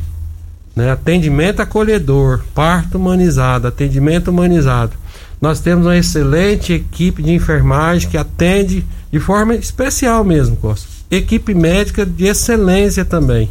Né? 0.74 0.90
Atendimento 0.90 1.60
acolhedor, 1.60 2.42
parto 2.54 2.98
humanizado, 2.98 3.68
atendimento 3.68 4.28
humanizado. 4.28 4.92
Nós 5.40 5.60
temos 5.60 5.86
uma 5.86 5.96
excelente 5.96 6.72
equipe 6.72 7.22
de 7.22 7.32
enfermagem 7.32 8.08
que 8.08 8.16
atende 8.16 8.84
de 9.10 9.18
forma 9.18 9.54
especial 9.54 10.24
mesmo, 10.24 10.56
Costa. 10.56 10.88
Equipe 11.10 11.54
médica 11.54 12.06
de 12.06 12.26
excelência 12.26 13.04
também. 13.04 13.50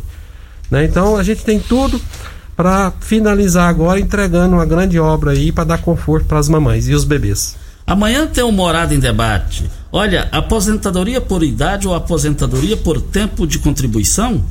Né? 0.70 0.86
Então 0.86 1.18
a 1.18 1.24
gente 1.24 1.44
tem 1.44 1.60
tudo 1.60 2.02
para 2.56 2.94
finalizar 3.02 3.68
agora 3.68 4.00
entregando 4.00 4.56
uma 4.56 4.66
grande 4.66 5.00
obra 5.00 5.32
aí 5.32 5.52
para 5.52 5.64
dar 5.64 5.80
conforto 5.80 6.26
para 6.26 6.40
as 6.40 6.48
mamães 6.48 6.88
e 6.88 6.94
os 6.94 7.04
bebês. 7.04 7.56
Amanhã 7.86 8.26
tem 8.26 8.44
um 8.44 8.52
Morada 8.52 8.94
em 8.94 9.00
Debate. 9.00 9.70
Olha, 9.92 10.30
aposentadoria 10.32 11.20
por 11.20 11.44
idade 11.44 11.88
ou 11.88 11.94
aposentadoria 11.94 12.78
por 12.78 13.02
tempo 13.02 13.46
de 13.46 13.60
contribuição? 13.60 14.42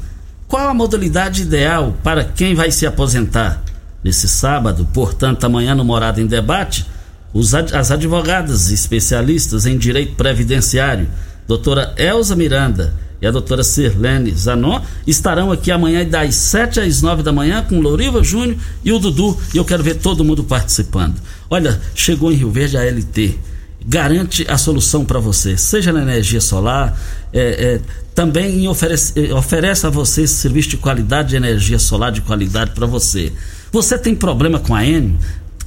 Qual 0.51 0.69
a 0.69 0.75
modalidade 0.75 1.43
ideal 1.43 1.97
para 2.03 2.25
quem 2.25 2.57
vai 2.57 2.73
se 2.73 2.85
aposentar? 2.85 3.63
Nesse 4.03 4.27
sábado, 4.27 4.85
portanto, 4.93 5.45
amanhã 5.45 5.77
no 5.77 5.85
Morada 5.85 6.21
em 6.21 6.27
Debate, 6.27 6.85
os, 7.33 7.55
as 7.55 7.93
advogadas 7.93 8.69
especialistas 8.73 9.65
em 9.65 9.79
direito 9.79 10.17
previdenciário, 10.17 11.09
doutora 11.47 11.95
Elza 11.97 12.35
Miranda 12.35 12.93
e 13.23 13.29
a 13.29 13.31
doutora 13.31 13.63
Sirlene 13.63 14.33
Zanon, 14.33 14.81
estarão 15.07 15.53
aqui 15.53 15.71
amanhã 15.71 16.05
das 16.05 16.35
7 16.35 16.81
às 16.81 17.01
9 17.01 17.23
da 17.23 17.33
manhã 17.33 17.63
com 17.63 17.79
Louriva 17.79 18.21
Júnior 18.25 18.57
e 18.85 18.93
o 18.93 18.99
Dudu, 18.99 19.39
e 19.55 19.59
eu 19.59 19.65
quero 19.65 19.85
ver 19.85 19.99
todo 19.99 20.25
mundo 20.25 20.43
participando. 20.43 21.15
Olha, 21.49 21.81
chegou 21.95 22.33
em 22.33 22.35
Rio 22.35 22.51
Verde 22.51 22.77
a 22.77 22.85
LT 22.85 23.39
garante 23.87 24.45
a 24.49 24.59
solução 24.59 25.05
para 25.05 25.19
você, 25.19 25.57
seja 25.57 25.93
na 25.93 26.03
energia 26.03 26.41
solar, 26.41 26.99
é, 27.33 27.41
é, 27.41 27.81
também 28.15 28.69
oferece, 28.69 29.13
é, 29.19 29.33
oferece 29.33 29.87
a 29.87 29.91
você 29.91 30.23
esse 30.23 30.35
serviço 30.35 30.69
de 30.71 30.77
qualidade 30.77 31.31
de 31.31 31.37
energia 31.37 31.79
solar 31.79 32.13
de 32.13 32.21
qualidade 32.21 32.73
para 32.73 32.87
você. 32.87 33.33
Você 33.73 33.97
tem 33.97 34.15
problema 34.15 34.59
com 34.59 34.75
a 34.75 34.85
Enio, 34.85 35.19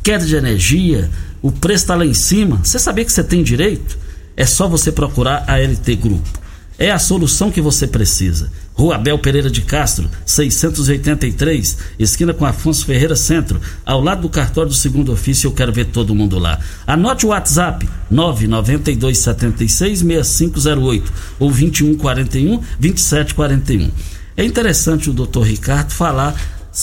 queda 0.04 0.26
de 0.26 0.36
energia, 0.36 1.10
o 1.42 1.52
preço 1.52 1.86
está 1.86 1.96
lá 1.96 2.06
em 2.06 2.14
cima, 2.14 2.60
você 2.64 2.78
sabia 2.78 3.04
que 3.04 3.12
você 3.12 3.24
tem 3.24 3.44
direito? 3.44 3.98
É 4.36 4.46
só 4.46 4.68
você 4.68 4.92
procurar 4.92 5.44
a 5.48 5.58
LT 5.58 5.96
Grupo. 5.96 6.43
É 6.84 6.92
a 6.92 7.00
solução 7.00 7.50
que 7.50 7.62
você 7.62 7.88
precisa. 7.88 8.52
Rua 8.74 8.96
Abel 8.96 9.18
Pereira 9.18 9.50
de 9.50 9.62
Castro, 9.62 10.10
683, 10.26 11.78
esquina 11.98 12.34
com 12.34 12.46
Afonso 12.46 12.86
Ferreira 12.86 13.16
Centro, 13.16 13.62
ao 13.86 14.02
lado 14.02 14.24
do 14.24 14.30
cartório 14.30 14.70
do 14.70 14.76
segundo 14.76 15.14
ofício. 15.14 15.48
Eu 15.48 15.54
quero 15.54 15.72
ver 15.72 15.86
todo 15.86 16.14
mundo 16.14 16.38
lá. 16.38 16.60
Anote 16.86 17.26
o 17.26 17.30
WhatsApp 17.30 17.88
992766508 18.12 21.04
ou 21.40 21.50
2141 21.50 22.60
2741. 22.78 23.90
É 24.36 24.44
interessante 24.44 25.10
o 25.10 25.14
doutor 25.14 25.44
Ricardo 25.44 25.92
falar. 25.92 26.36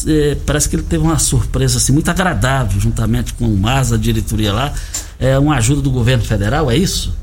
É, 0.06 0.34
parece 0.46 0.66
que 0.66 0.76
ele 0.76 0.82
teve 0.82 1.04
uma 1.04 1.18
surpresa 1.18 1.76
assim, 1.76 1.92
muito 1.92 2.10
agradável, 2.10 2.80
juntamente 2.80 3.34
com 3.34 3.44
o 3.44 3.54
MAS, 3.54 3.92
a 3.92 3.98
diretoria 3.98 4.50
lá. 4.50 4.72
É 5.18 5.38
uma 5.38 5.56
ajuda 5.56 5.82
do 5.82 5.90
governo 5.90 6.24
federal, 6.24 6.70
é 6.70 6.76
isso? 6.78 7.14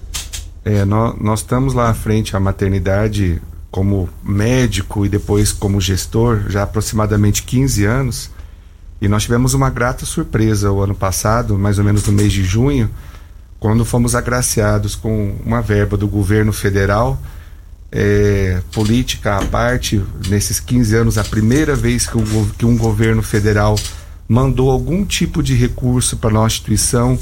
É, 0.67 0.83
nós, 0.83 1.15
nós 1.21 1.39
estamos 1.39 1.73
lá 1.73 1.89
à 1.89 1.93
frente 1.93 2.35
à 2.35 2.41
maternidade 2.41 3.41
como 3.71 4.09
médico 4.21 5.05
e 5.05 5.09
depois 5.09 5.53
como 5.53 5.79
gestor 5.79 6.43
já 6.49 6.59
há 6.59 6.63
aproximadamente 6.63 7.43
15 7.43 7.85
anos. 7.85 8.29
E 8.99 9.07
nós 9.07 9.23
tivemos 9.23 9.53
uma 9.53 9.69
grata 9.69 10.05
surpresa 10.05 10.69
o 10.69 10.81
ano 10.81 10.93
passado, 10.93 11.57
mais 11.57 11.79
ou 11.79 11.85
menos 11.85 12.05
no 12.05 12.11
mês 12.11 12.33
de 12.33 12.43
junho, 12.43 12.89
quando 13.61 13.85
fomos 13.85 14.13
agraciados 14.13 14.93
com 14.93 15.37
uma 15.45 15.61
verba 15.61 15.95
do 15.95 16.05
governo 16.05 16.51
federal, 16.51 17.17
é, 17.89 18.61
política 18.73 19.37
à 19.37 19.45
parte, 19.45 20.03
nesses 20.27 20.59
15 20.59 20.95
anos, 20.97 21.17
a 21.17 21.23
primeira 21.23 21.77
vez 21.77 22.05
que, 22.05 22.17
o, 22.17 22.45
que 22.57 22.65
um 22.65 22.77
governo 22.77 23.23
federal 23.23 23.79
mandou 24.27 24.69
algum 24.69 25.05
tipo 25.05 25.41
de 25.41 25.55
recurso 25.55 26.17
para 26.17 26.29
a 26.29 26.33
nossa 26.33 26.55
instituição 26.55 27.17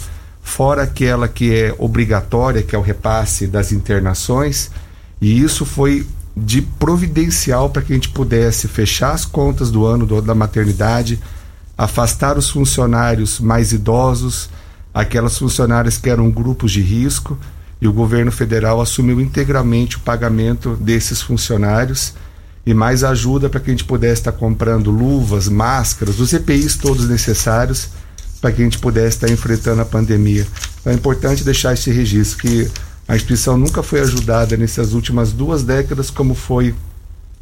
fora 0.45 0.83
aquela 0.83 1.27
que 1.27 1.53
é 1.53 1.75
obrigatória, 1.79 2.61
que 2.61 2.75
é 2.75 2.79
o 2.79 2.81
repasse 2.81 3.47
das 3.47 3.71
internações, 3.71 4.69
e 5.19 5.41
isso 5.41 5.65
foi 5.65 6.05
de 6.37 6.61
providencial 6.61 7.71
para 7.71 7.81
que 7.81 7.91
a 7.91 7.95
gente 7.95 8.09
pudesse 8.09 8.67
fechar 8.67 9.11
as 9.11 9.25
contas 9.25 9.71
do 9.71 9.85
ano 9.85 10.05
do, 10.05 10.21
da 10.21 10.35
maternidade, 10.35 11.19
afastar 11.75 12.37
os 12.37 12.47
funcionários 12.49 13.39
mais 13.39 13.73
idosos, 13.73 14.47
aquelas 14.93 15.35
funcionárias 15.37 15.97
que 15.97 16.09
eram 16.09 16.29
grupos 16.29 16.71
de 16.71 16.81
risco, 16.81 17.37
e 17.81 17.87
o 17.87 17.91
governo 17.91 18.31
federal 18.31 18.79
assumiu 18.79 19.19
integralmente 19.19 19.97
o 19.97 20.01
pagamento 20.01 20.75
desses 20.75 21.21
funcionários 21.23 22.13
e 22.65 22.73
mais 22.73 23.03
ajuda 23.03 23.49
para 23.49 23.59
que 23.59 23.71
a 23.71 23.73
gente 23.73 23.83
pudesse 23.83 24.21
estar 24.21 24.31
comprando 24.31 24.91
luvas, 24.91 25.49
máscaras, 25.49 26.19
os 26.19 26.31
EPIs 26.33 26.77
todos 26.77 27.09
necessários 27.09 27.89
para 28.45 28.51
que 28.51 28.61
a 28.61 28.63
gente 28.63 28.77
pudesse 28.77 29.17
estar 29.17 29.31
enfrentando 29.31 29.81
a 29.81 29.85
pandemia. 29.85 30.45
Então 30.79 30.93
é 30.93 30.95
importante 30.95 31.43
deixar 31.43 31.73
esse 31.73 31.89
registro 31.89 32.37
que 32.37 32.69
a 33.07 33.15
instituição 33.15 33.57
nunca 33.57 33.81
foi 33.81 34.01
ajudada 34.01 34.55
nessas 34.55 34.93
últimas 34.93 35.31
duas 35.31 35.63
décadas 35.63 36.11
como 36.11 36.35
foi 36.35 36.75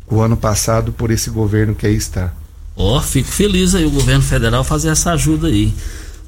o 0.07 0.21
ano 0.21 0.37
passado 0.37 0.93
por 0.93 1.11
esse 1.11 1.29
governo 1.29 1.75
que 1.75 1.85
aí 1.85 1.95
está. 1.97 2.31
Ó, 2.73 2.97
oh, 2.97 3.01
fico 3.01 3.27
feliz 3.27 3.75
aí 3.75 3.85
o 3.85 3.91
governo 3.91 4.23
federal 4.23 4.63
fazer 4.63 4.87
essa 4.87 5.11
ajuda 5.11 5.47
aí. 5.47 5.73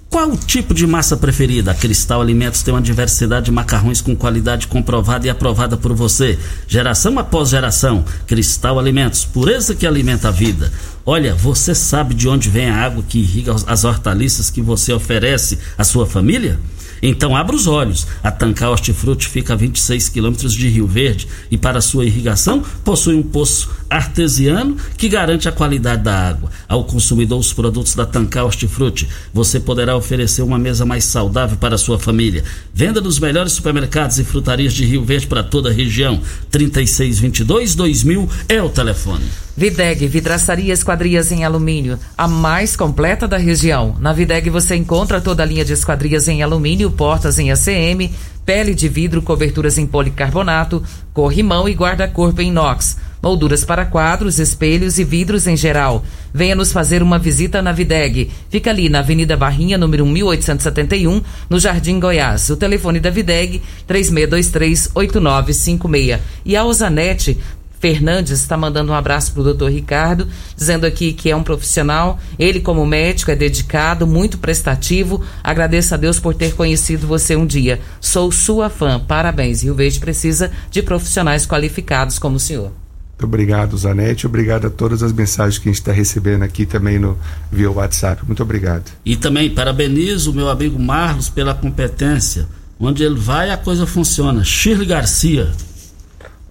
Qual 0.09 0.31
o 0.31 0.37
tipo 0.37 0.73
de 0.73 0.85
massa 0.85 1.15
preferida? 1.15 1.71
A 1.71 1.75
Cristal 1.75 2.21
Alimentos 2.21 2.61
tem 2.61 2.73
uma 2.73 2.81
diversidade 2.81 3.45
de 3.45 3.51
macarrões 3.53 4.01
com 4.01 4.13
qualidade 4.13 4.67
comprovada 4.67 5.25
e 5.25 5.29
aprovada 5.29 5.77
por 5.77 5.93
você. 5.93 6.37
Geração 6.67 7.17
após 7.17 7.49
geração. 7.49 8.03
Cristal 8.27 8.77
Alimentos, 8.77 9.23
pureza 9.23 9.73
que 9.73 9.87
alimenta 9.87 10.27
a 10.27 10.31
vida. 10.31 10.71
Olha, 11.07 11.35
você 11.35 11.75
sabe 11.75 12.15
de 12.15 12.27
onde 12.27 12.49
vem 12.49 12.67
a 12.67 12.75
água 12.75 13.03
que 13.07 13.19
irriga 13.19 13.53
as 13.67 13.83
hortaliças 13.83 14.49
que 14.49 14.59
você 14.59 14.91
oferece 14.91 15.59
à 15.77 15.83
sua 15.83 16.07
família? 16.07 16.59
Então 17.07 17.35
abra 17.35 17.55
os 17.55 17.67
olhos. 17.67 18.07
A 18.23 18.31
Tancar 18.31 18.71
Hortifruti 18.71 19.27
fica 19.27 19.53
a 19.53 19.55
26 19.55 20.09
quilômetros 20.09 20.55
de 20.55 20.67
Rio 20.67 20.87
Verde 20.87 21.27
e 21.51 21.57
para 21.57 21.79
sua 21.79 22.03
irrigação 22.03 22.63
possui 22.83 23.13
um 23.13 23.21
poço 23.21 23.69
artesiano 23.87 24.75
que 24.97 25.07
garante 25.07 25.47
a 25.47 25.51
qualidade 25.51 26.01
da 26.01 26.29
água. 26.29 26.49
Ao 26.67 26.83
consumidor 26.83 27.39
os 27.39 27.53
produtos 27.53 27.93
da 27.93 28.07
Tancar 28.07 28.45
Hortifruti, 28.45 29.07
você 29.31 29.59
poderá 29.59 29.95
oferecer 29.95 30.41
uma 30.41 30.57
mesa 30.57 30.83
mais 30.83 31.03
saudável 31.03 31.57
para 31.57 31.77
sua 31.77 31.99
família. 31.99 32.43
Venda 32.73 32.99
nos 32.99 33.19
melhores 33.19 33.51
supermercados 33.51 34.17
e 34.17 34.23
frutarias 34.23 34.73
de 34.73 34.83
Rio 34.83 35.05
Verde 35.05 35.27
para 35.27 35.43
toda 35.43 35.69
a 35.69 35.73
região. 35.73 36.19
3622 36.49 37.75
2000 37.75 38.27
é 38.49 38.63
o 38.63 38.69
telefone. 38.69 39.25
Videg 39.57 40.05
Vidraçaria 40.07 40.73
Esquadrias 40.73 41.31
em 41.31 41.45
Alumínio, 41.45 41.97
a 42.17 42.27
mais 42.27 42.75
completa 42.75 43.25
da 43.25 43.37
região. 43.37 43.95
Na 44.01 44.11
Videg 44.11 44.49
você 44.49 44.75
encontra 44.75 45.21
toda 45.21 45.43
a 45.43 45.45
linha 45.45 45.63
de 45.63 45.71
esquadrias 45.71 46.27
em 46.27 46.43
alumínio, 46.43 46.91
portas 46.95 47.37
em 47.37 47.51
ACM, 47.51 48.09
pele 48.45 48.73
de 48.73 48.87
vidro, 48.87 49.21
coberturas 49.21 49.77
em 49.77 49.85
policarbonato, 49.85 50.81
corrimão 51.13 51.67
e 51.67 51.73
guarda-corpo 51.73 52.41
em 52.41 52.49
inox, 52.49 52.97
molduras 53.21 53.65
para 53.65 53.85
quadros, 53.85 54.37
espelhos 54.37 54.99
e 54.99 55.03
vidros 55.03 55.47
em 55.47 55.57
geral. 55.57 56.05
Venha 56.31 56.53
nos 56.53 56.71
fazer 56.71 57.01
uma 57.01 57.17
visita 57.17 57.59
na 57.61 57.71
Videg. 57.71 58.29
Fica 58.49 58.69
ali 58.69 58.89
na 58.89 58.99
Avenida 58.99 59.35
Barrinha, 59.35 59.77
número 59.77 60.05
1871, 60.05 61.21
no 61.49 61.59
Jardim 61.59 61.99
Goiás. 61.99 62.49
O 62.49 62.57
telefone 62.57 62.99
da 62.99 63.09
Videg, 63.09 63.61
3623-8956. 63.87 66.19
E 66.45 66.55
a 66.55 66.63
Ozanete 66.63 67.39
Fernandes 67.79 68.39
está 68.41 68.57
mandando 68.57 68.91
um 68.91 68.95
abraço 68.95 69.31
para 69.31 69.41
o 69.41 69.43
doutor 69.43 69.71
Ricardo, 69.71 70.27
dizendo 70.55 70.85
aqui 70.85 71.13
que 71.13 71.29
é 71.29 71.35
um 71.35 71.43
profissional, 71.43 72.19
ele 72.39 72.59
como 72.59 72.85
médico 72.85 73.31
é 73.31 73.35
dedicado, 73.35 74.07
muito 74.07 74.37
prestativo. 74.37 75.23
Agradeço 75.43 75.93
a 75.93 75.97
Deus 75.97 76.19
por 76.19 76.33
ter 76.33 76.55
conhecido 76.55 77.07
você 77.07 77.35
um 77.35 77.45
dia. 77.45 77.79
Sou 77.99 78.31
sua 78.31 78.69
fã, 78.69 78.99
parabéns. 78.99 79.63
Rio 79.63 79.75
Verde 79.75 79.99
precisa 79.99 80.51
de 80.71 80.81
profissionais 80.81 81.45
qualificados 81.45 82.19
como 82.19 82.37
o 82.37 82.39
senhor. 82.39 82.71
Muito 83.15 83.23
obrigado, 83.23 83.77
Zanetti. 83.77 84.27
Obrigado 84.27 84.67
a 84.67 84.69
todas 84.69 85.01
as 85.01 85.13
mensagens 85.13 85.57
que 85.57 85.69
a 85.69 85.71
gente 85.71 85.79
está 85.79 85.93
recebendo 85.93 86.43
aqui 86.43 86.65
também 86.65 86.99
no 86.99 87.17
via 87.49 87.71
WhatsApp. 87.71 88.25
Muito 88.25 88.43
obrigado. 88.43 88.91
E 89.05 89.15
também 89.15 89.49
parabenizo 89.49 90.31
o 90.31 90.33
meu 90.33 90.49
amigo 90.49 90.77
Marlos 90.77 91.29
pela 91.29 91.53
competência. 91.53 92.45
Onde 92.77 93.03
ele 93.03 93.15
vai, 93.15 93.51
a 93.51 93.57
coisa 93.57 93.87
funciona. 93.87 94.43
Shirley 94.43 94.85
Garcia. 94.85 95.49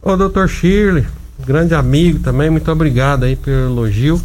Ô, 0.06 0.18
doutor 0.18 0.46
Shirley, 0.50 1.06
grande 1.46 1.74
amigo 1.74 2.18
também, 2.18 2.50
muito 2.50 2.70
obrigado 2.70 3.24
aí 3.24 3.36
pelo 3.36 3.70
elogio. 3.70 4.20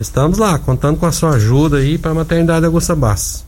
Estamos 0.00 0.36
lá, 0.36 0.58
contando 0.58 0.98
com 0.98 1.06
a 1.06 1.12
sua 1.12 1.36
ajuda 1.36 1.76
aí 1.76 1.96
para 1.96 2.10
a 2.10 2.14
maternidade 2.14 2.66
Augusta 2.66 2.96
Bastos. 2.96 3.44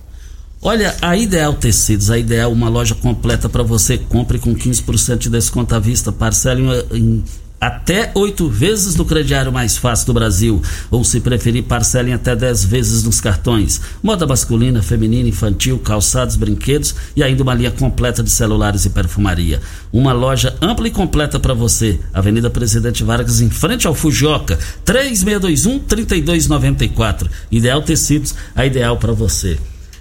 Olha, 0.62 0.94
a 1.02 1.16
Ideal 1.16 1.54
Tecidos, 1.54 2.12
a 2.12 2.16
Ideal, 2.16 2.52
uma 2.52 2.68
loja 2.68 2.94
completa 2.94 3.48
para 3.48 3.64
você. 3.64 3.98
Compre 3.98 4.38
com 4.38 4.54
15% 4.54 5.18
de 5.18 5.30
desconto 5.30 5.74
à 5.74 5.80
vista. 5.80 6.12
Parcele 6.12 6.62
em, 6.62 6.96
em 6.96 7.24
até 7.62 8.10
oito 8.16 8.48
vezes 8.48 8.96
no 8.96 9.04
crediário 9.04 9.52
mais 9.52 9.76
fácil 9.76 10.06
do 10.06 10.14
Brasil. 10.14 10.60
Ou, 10.90 11.04
se 11.04 11.20
preferir, 11.20 11.62
parcelem 11.62 12.12
até 12.12 12.34
dez 12.34 12.64
vezes 12.64 13.04
nos 13.04 13.20
cartões. 13.20 13.80
Moda 14.02 14.26
masculina, 14.26 14.82
feminina, 14.82 15.28
infantil, 15.28 15.78
calçados, 15.78 16.34
brinquedos 16.34 16.92
e 17.14 17.22
ainda 17.22 17.44
uma 17.44 17.54
linha 17.54 17.70
completa 17.70 18.20
de 18.20 18.32
celulares 18.32 18.84
e 18.84 18.90
perfumaria. 18.90 19.60
Uma 19.92 20.12
loja 20.12 20.56
ampla 20.60 20.88
e 20.88 20.90
completa 20.90 21.38
para 21.38 21.54
você. 21.54 22.00
Avenida 22.12 22.50
Presidente 22.50 23.04
Vargas, 23.04 23.40
em 23.40 23.48
frente 23.48 23.86
ao 23.86 23.94
Fujioka. 23.94 24.58
3621-3294. 24.84 27.30
Ideal 27.48 27.80
Tecidos, 27.82 28.34
a 28.56 28.66
ideal 28.66 28.96
para 28.96 29.12
você. 29.12 29.56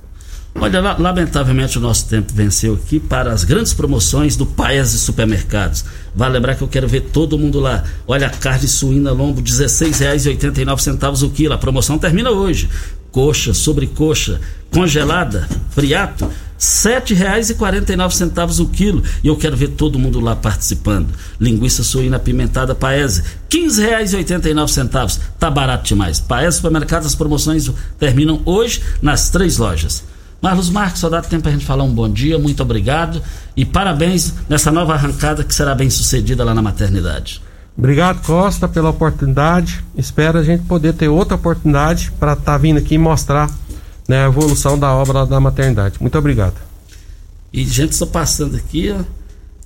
Olha, 0.59 0.81
lamentavelmente 0.97 1.77
o 1.77 1.81
nosso 1.81 2.07
tempo 2.07 2.33
venceu 2.33 2.73
aqui 2.73 2.99
para 2.99 3.31
as 3.31 3.43
grandes 3.43 3.75
promoções 3.75 4.35
do 4.35 4.43
Paes 4.43 4.91
e 4.93 4.99
Supermercados. 4.99 5.85
Vale 6.15 6.33
lembrar 6.33 6.55
que 6.55 6.63
eu 6.63 6.67
quero 6.67 6.87
ver 6.87 7.01
todo 7.01 7.37
mundo 7.37 7.59
lá. 7.59 7.83
Olha, 8.07 8.25
a 8.25 8.31
carne 8.31 8.67
suína 8.67 9.11
lombo, 9.11 9.39
R$ 9.39 9.45
16,89 9.45 11.23
o 11.23 11.29
quilo. 11.29 11.53
A 11.53 11.59
promoção 11.59 11.99
termina 11.99 12.31
hoje. 12.31 12.67
Coxa, 13.11 13.53
sobrecoxa, 13.53 14.41
congelada, 14.71 15.47
friato, 15.69 16.27
R$ 16.57 17.01
7,49 17.01 18.59
o 18.59 18.67
quilo. 18.67 19.03
E 19.23 19.27
eu 19.27 19.35
quero 19.35 19.55
ver 19.55 19.69
todo 19.69 19.99
mundo 19.99 20.19
lá 20.19 20.35
participando. 20.35 21.09
Linguiça 21.39 21.83
suína 21.83 22.17
pimentada 22.17 22.73
Paese, 22.73 23.21
R$ 23.21 23.59
15,89. 23.67 25.19
Tá 25.39 25.51
barato 25.51 25.85
demais. 25.85 26.19
Paese 26.19 26.57
Supermercados, 26.57 27.07
as 27.07 27.15
promoções 27.15 27.69
terminam 27.99 28.41
hoje 28.45 28.81
nas 29.01 29.29
três 29.29 29.57
lojas. 29.57 30.03
Marlos 30.41 30.69
Marques, 30.69 30.99
só 30.99 31.09
dá 31.09 31.21
tempo 31.21 31.43
para 31.43 31.51
a 31.51 31.53
gente 31.53 31.65
falar 31.65 31.83
um 31.83 31.93
bom 31.93 32.07
dia, 32.07 32.37
muito 32.37 32.61
obrigado 32.61 33.21
e 33.55 33.65
parabéns 33.65 34.33
nessa 34.47 34.71
nova 34.71 34.93
arrancada 34.93 35.43
que 35.43 35.53
será 35.53 35.73
bem 35.73 35.89
sucedida 35.89 36.43
lá 36.43 36.53
na 36.53 36.61
maternidade. 36.61 37.41
Obrigado, 37.75 38.23
Costa, 38.25 38.67
pela 38.67 38.89
oportunidade. 38.89 39.83
Espero 39.95 40.39
a 40.39 40.43
gente 40.43 40.63
poder 40.63 40.93
ter 40.93 41.07
outra 41.07 41.35
oportunidade 41.35 42.11
para 42.19 42.33
estar 42.33 42.53
tá 42.53 42.57
vindo 42.57 42.77
aqui 42.77 42.97
mostrar 42.97 43.49
né, 44.07 44.23
a 44.23 44.27
evolução 44.27 44.79
da 44.79 44.93
obra 44.93 45.25
da 45.25 45.39
maternidade. 45.39 45.97
Muito 45.99 46.17
obrigado. 46.17 46.55
E 47.51 47.63
gente 47.63 47.95
só 47.95 48.05
passando 48.05 48.55
aqui, 48.55 48.91
ó, 48.91 49.03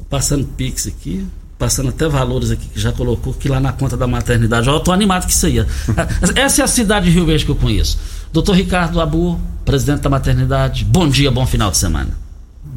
passando 0.10 0.46
Pix 0.46 0.88
aqui, 0.88 1.26
passando 1.58 1.90
até 1.90 2.08
valores 2.08 2.50
aqui 2.50 2.68
que 2.68 2.80
já 2.80 2.92
colocou 2.92 3.34
aqui 3.34 3.48
lá 3.48 3.60
na 3.60 3.72
conta 3.72 3.96
da 3.96 4.08
maternidade. 4.08 4.70
Ó, 4.70 4.74
eu 4.74 4.80
tô 4.80 4.92
animado 4.92 5.24
com 5.24 5.30
isso 5.30 5.46
aí. 5.46 5.60
Essa 6.36 6.62
é 6.62 6.66
a 6.66 6.68
cidade 6.68 7.06
de 7.06 7.12
Rio 7.12 7.26
Verde 7.26 7.46
que 7.46 7.52
eu 7.52 7.56
conheço. 7.56 8.00
Doutor 8.34 8.56
Ricardo 8.56 9.00
Abu, 9.00 9.40
presidente 9.66 10.02
da 10.02 10.10
maternidade, 10.10 10.86
bom 10.86 11.08
dia, 11.08 11.30
bom 11.30 11.46
final 11.46 11.70
de 11.70 11.78
semana. 11.78 12.10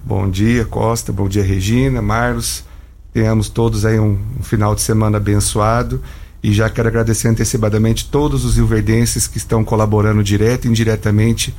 Bom 0.05 0.29
dia, 0.29 0.65
Costa, 0.65 1.13
bom 1.13 1.29
dia, 1.29 1.43
Regina, 1.43 2.03
Marlos. 2.03 2.65
Tenhamos 3.13 3.49
todos 3.49 3.87
aí 3.87 3.99
um, 3.99 4.19
um 4.39 4.43
final 4.43 4.75
de 4.75 4.83
semana 4.83 5.17
abençoado. 5.17 6.03
E 6.45 6.53
já 6.53 6.69
quero 6.69 6.89
agradecer 6.89 7.27
antecipadamente 7.29 8.05
todos 8.11 8.45
os 8.45 8.59
ilverdenses 8.59 9.27
que 9.27 9.39
estão 9.39 9.65
colaborando 9.65 10.23
direto 10.23 10.67
e 10.67 10.69
indiretamente 10.69 11.55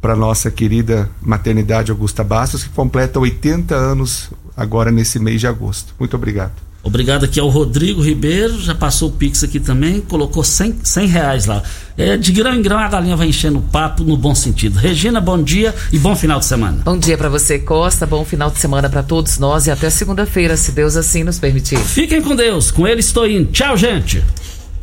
para 0.00 0.16
nossa 0.16 0.50
querida 0.50 1.10
maternidade 1.20 1.90
Augusta 1.90 2.24
Bastos, 2.24 2.64
que 2.64 2.70
completa 2.70 3.20
80 3.20 3.74
anos 3.74 4.30
agora 4.56 4.90
nesse 4.90 5.18
mês 5.18 5.40
de 5.40 5.46
agosto. 5.46 5.94
Muito 5.98 6.16
obrigado. 6.16 6.69
Obrigado 6.82 7.24
aqui 7.24 7.38
ao 7.38 7.48
Rodrigo 7.48 8.00
Ribeiro, 8.00 8.60
já 8.60 8.74
passou 8.74 9.10
o 9.10 9.12
Pix 9.12 9.44
aqui 9.44 9.60
também, 9.60 10.00
colocou 10.00 10.42
100, 10.42 10.76
100 10.82 11.06
reais 11.06 11.46
lá. 11.46 11.62
É, 11.96 12.16
de 12.16 12.32
grão 12.32 12.54
em 12.54 12.62
grão 12.62 12.78
a 12.78 12.88
galinha 12.88 13.16
vai 13.16 13.28
enchendo 13.28 13.58
o 13.58 13.62
papo 13.62 14.02
no 14.02 14.16
bom 14.16 14.34
sentido. 14.34 14.78
Regina, 14.78 15.20
bom 15.20 15.42
dia 15.42 15.74
e 15.92 15.98
bom 15.98 16.16
final 16.16 16.38
de 16.38 16.46
semana. 16.46 16.80
Bom 16.82 16.98
dia 16.98 17.18
para 17.18 17.28
você, 17.28 17.58
Costa, 17.58 18.06
bom 18.06 18.24
final 18.24 18.50
de 18.50 18.58
semana 18.58 18.88
para 18.88 19.02
todos 19.02 19.38
nós 19.38 19.66
e 19.66 19.70
até 19.70 19.90
segunda-feira, 19.90 20.56
se 20.56 20.72
Deus 20.72 20.96
assim 20.96 21.22
nos 21.22 21.38
permitir. 21.38 21.78
Fiquem 21.78 22.22
com 22.22 22.34
Deus, 22.34 22.70
com 22.70 22.88
ele 22.88 23.00
estou 23.00 23.28
indo. 23.28 23.52
Tchau, 23.52 23.76
gente. 23.76 24.24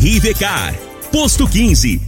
Rivecar. 0.00 0.74
Posto 1.10 1.48
15. 1.48 2.07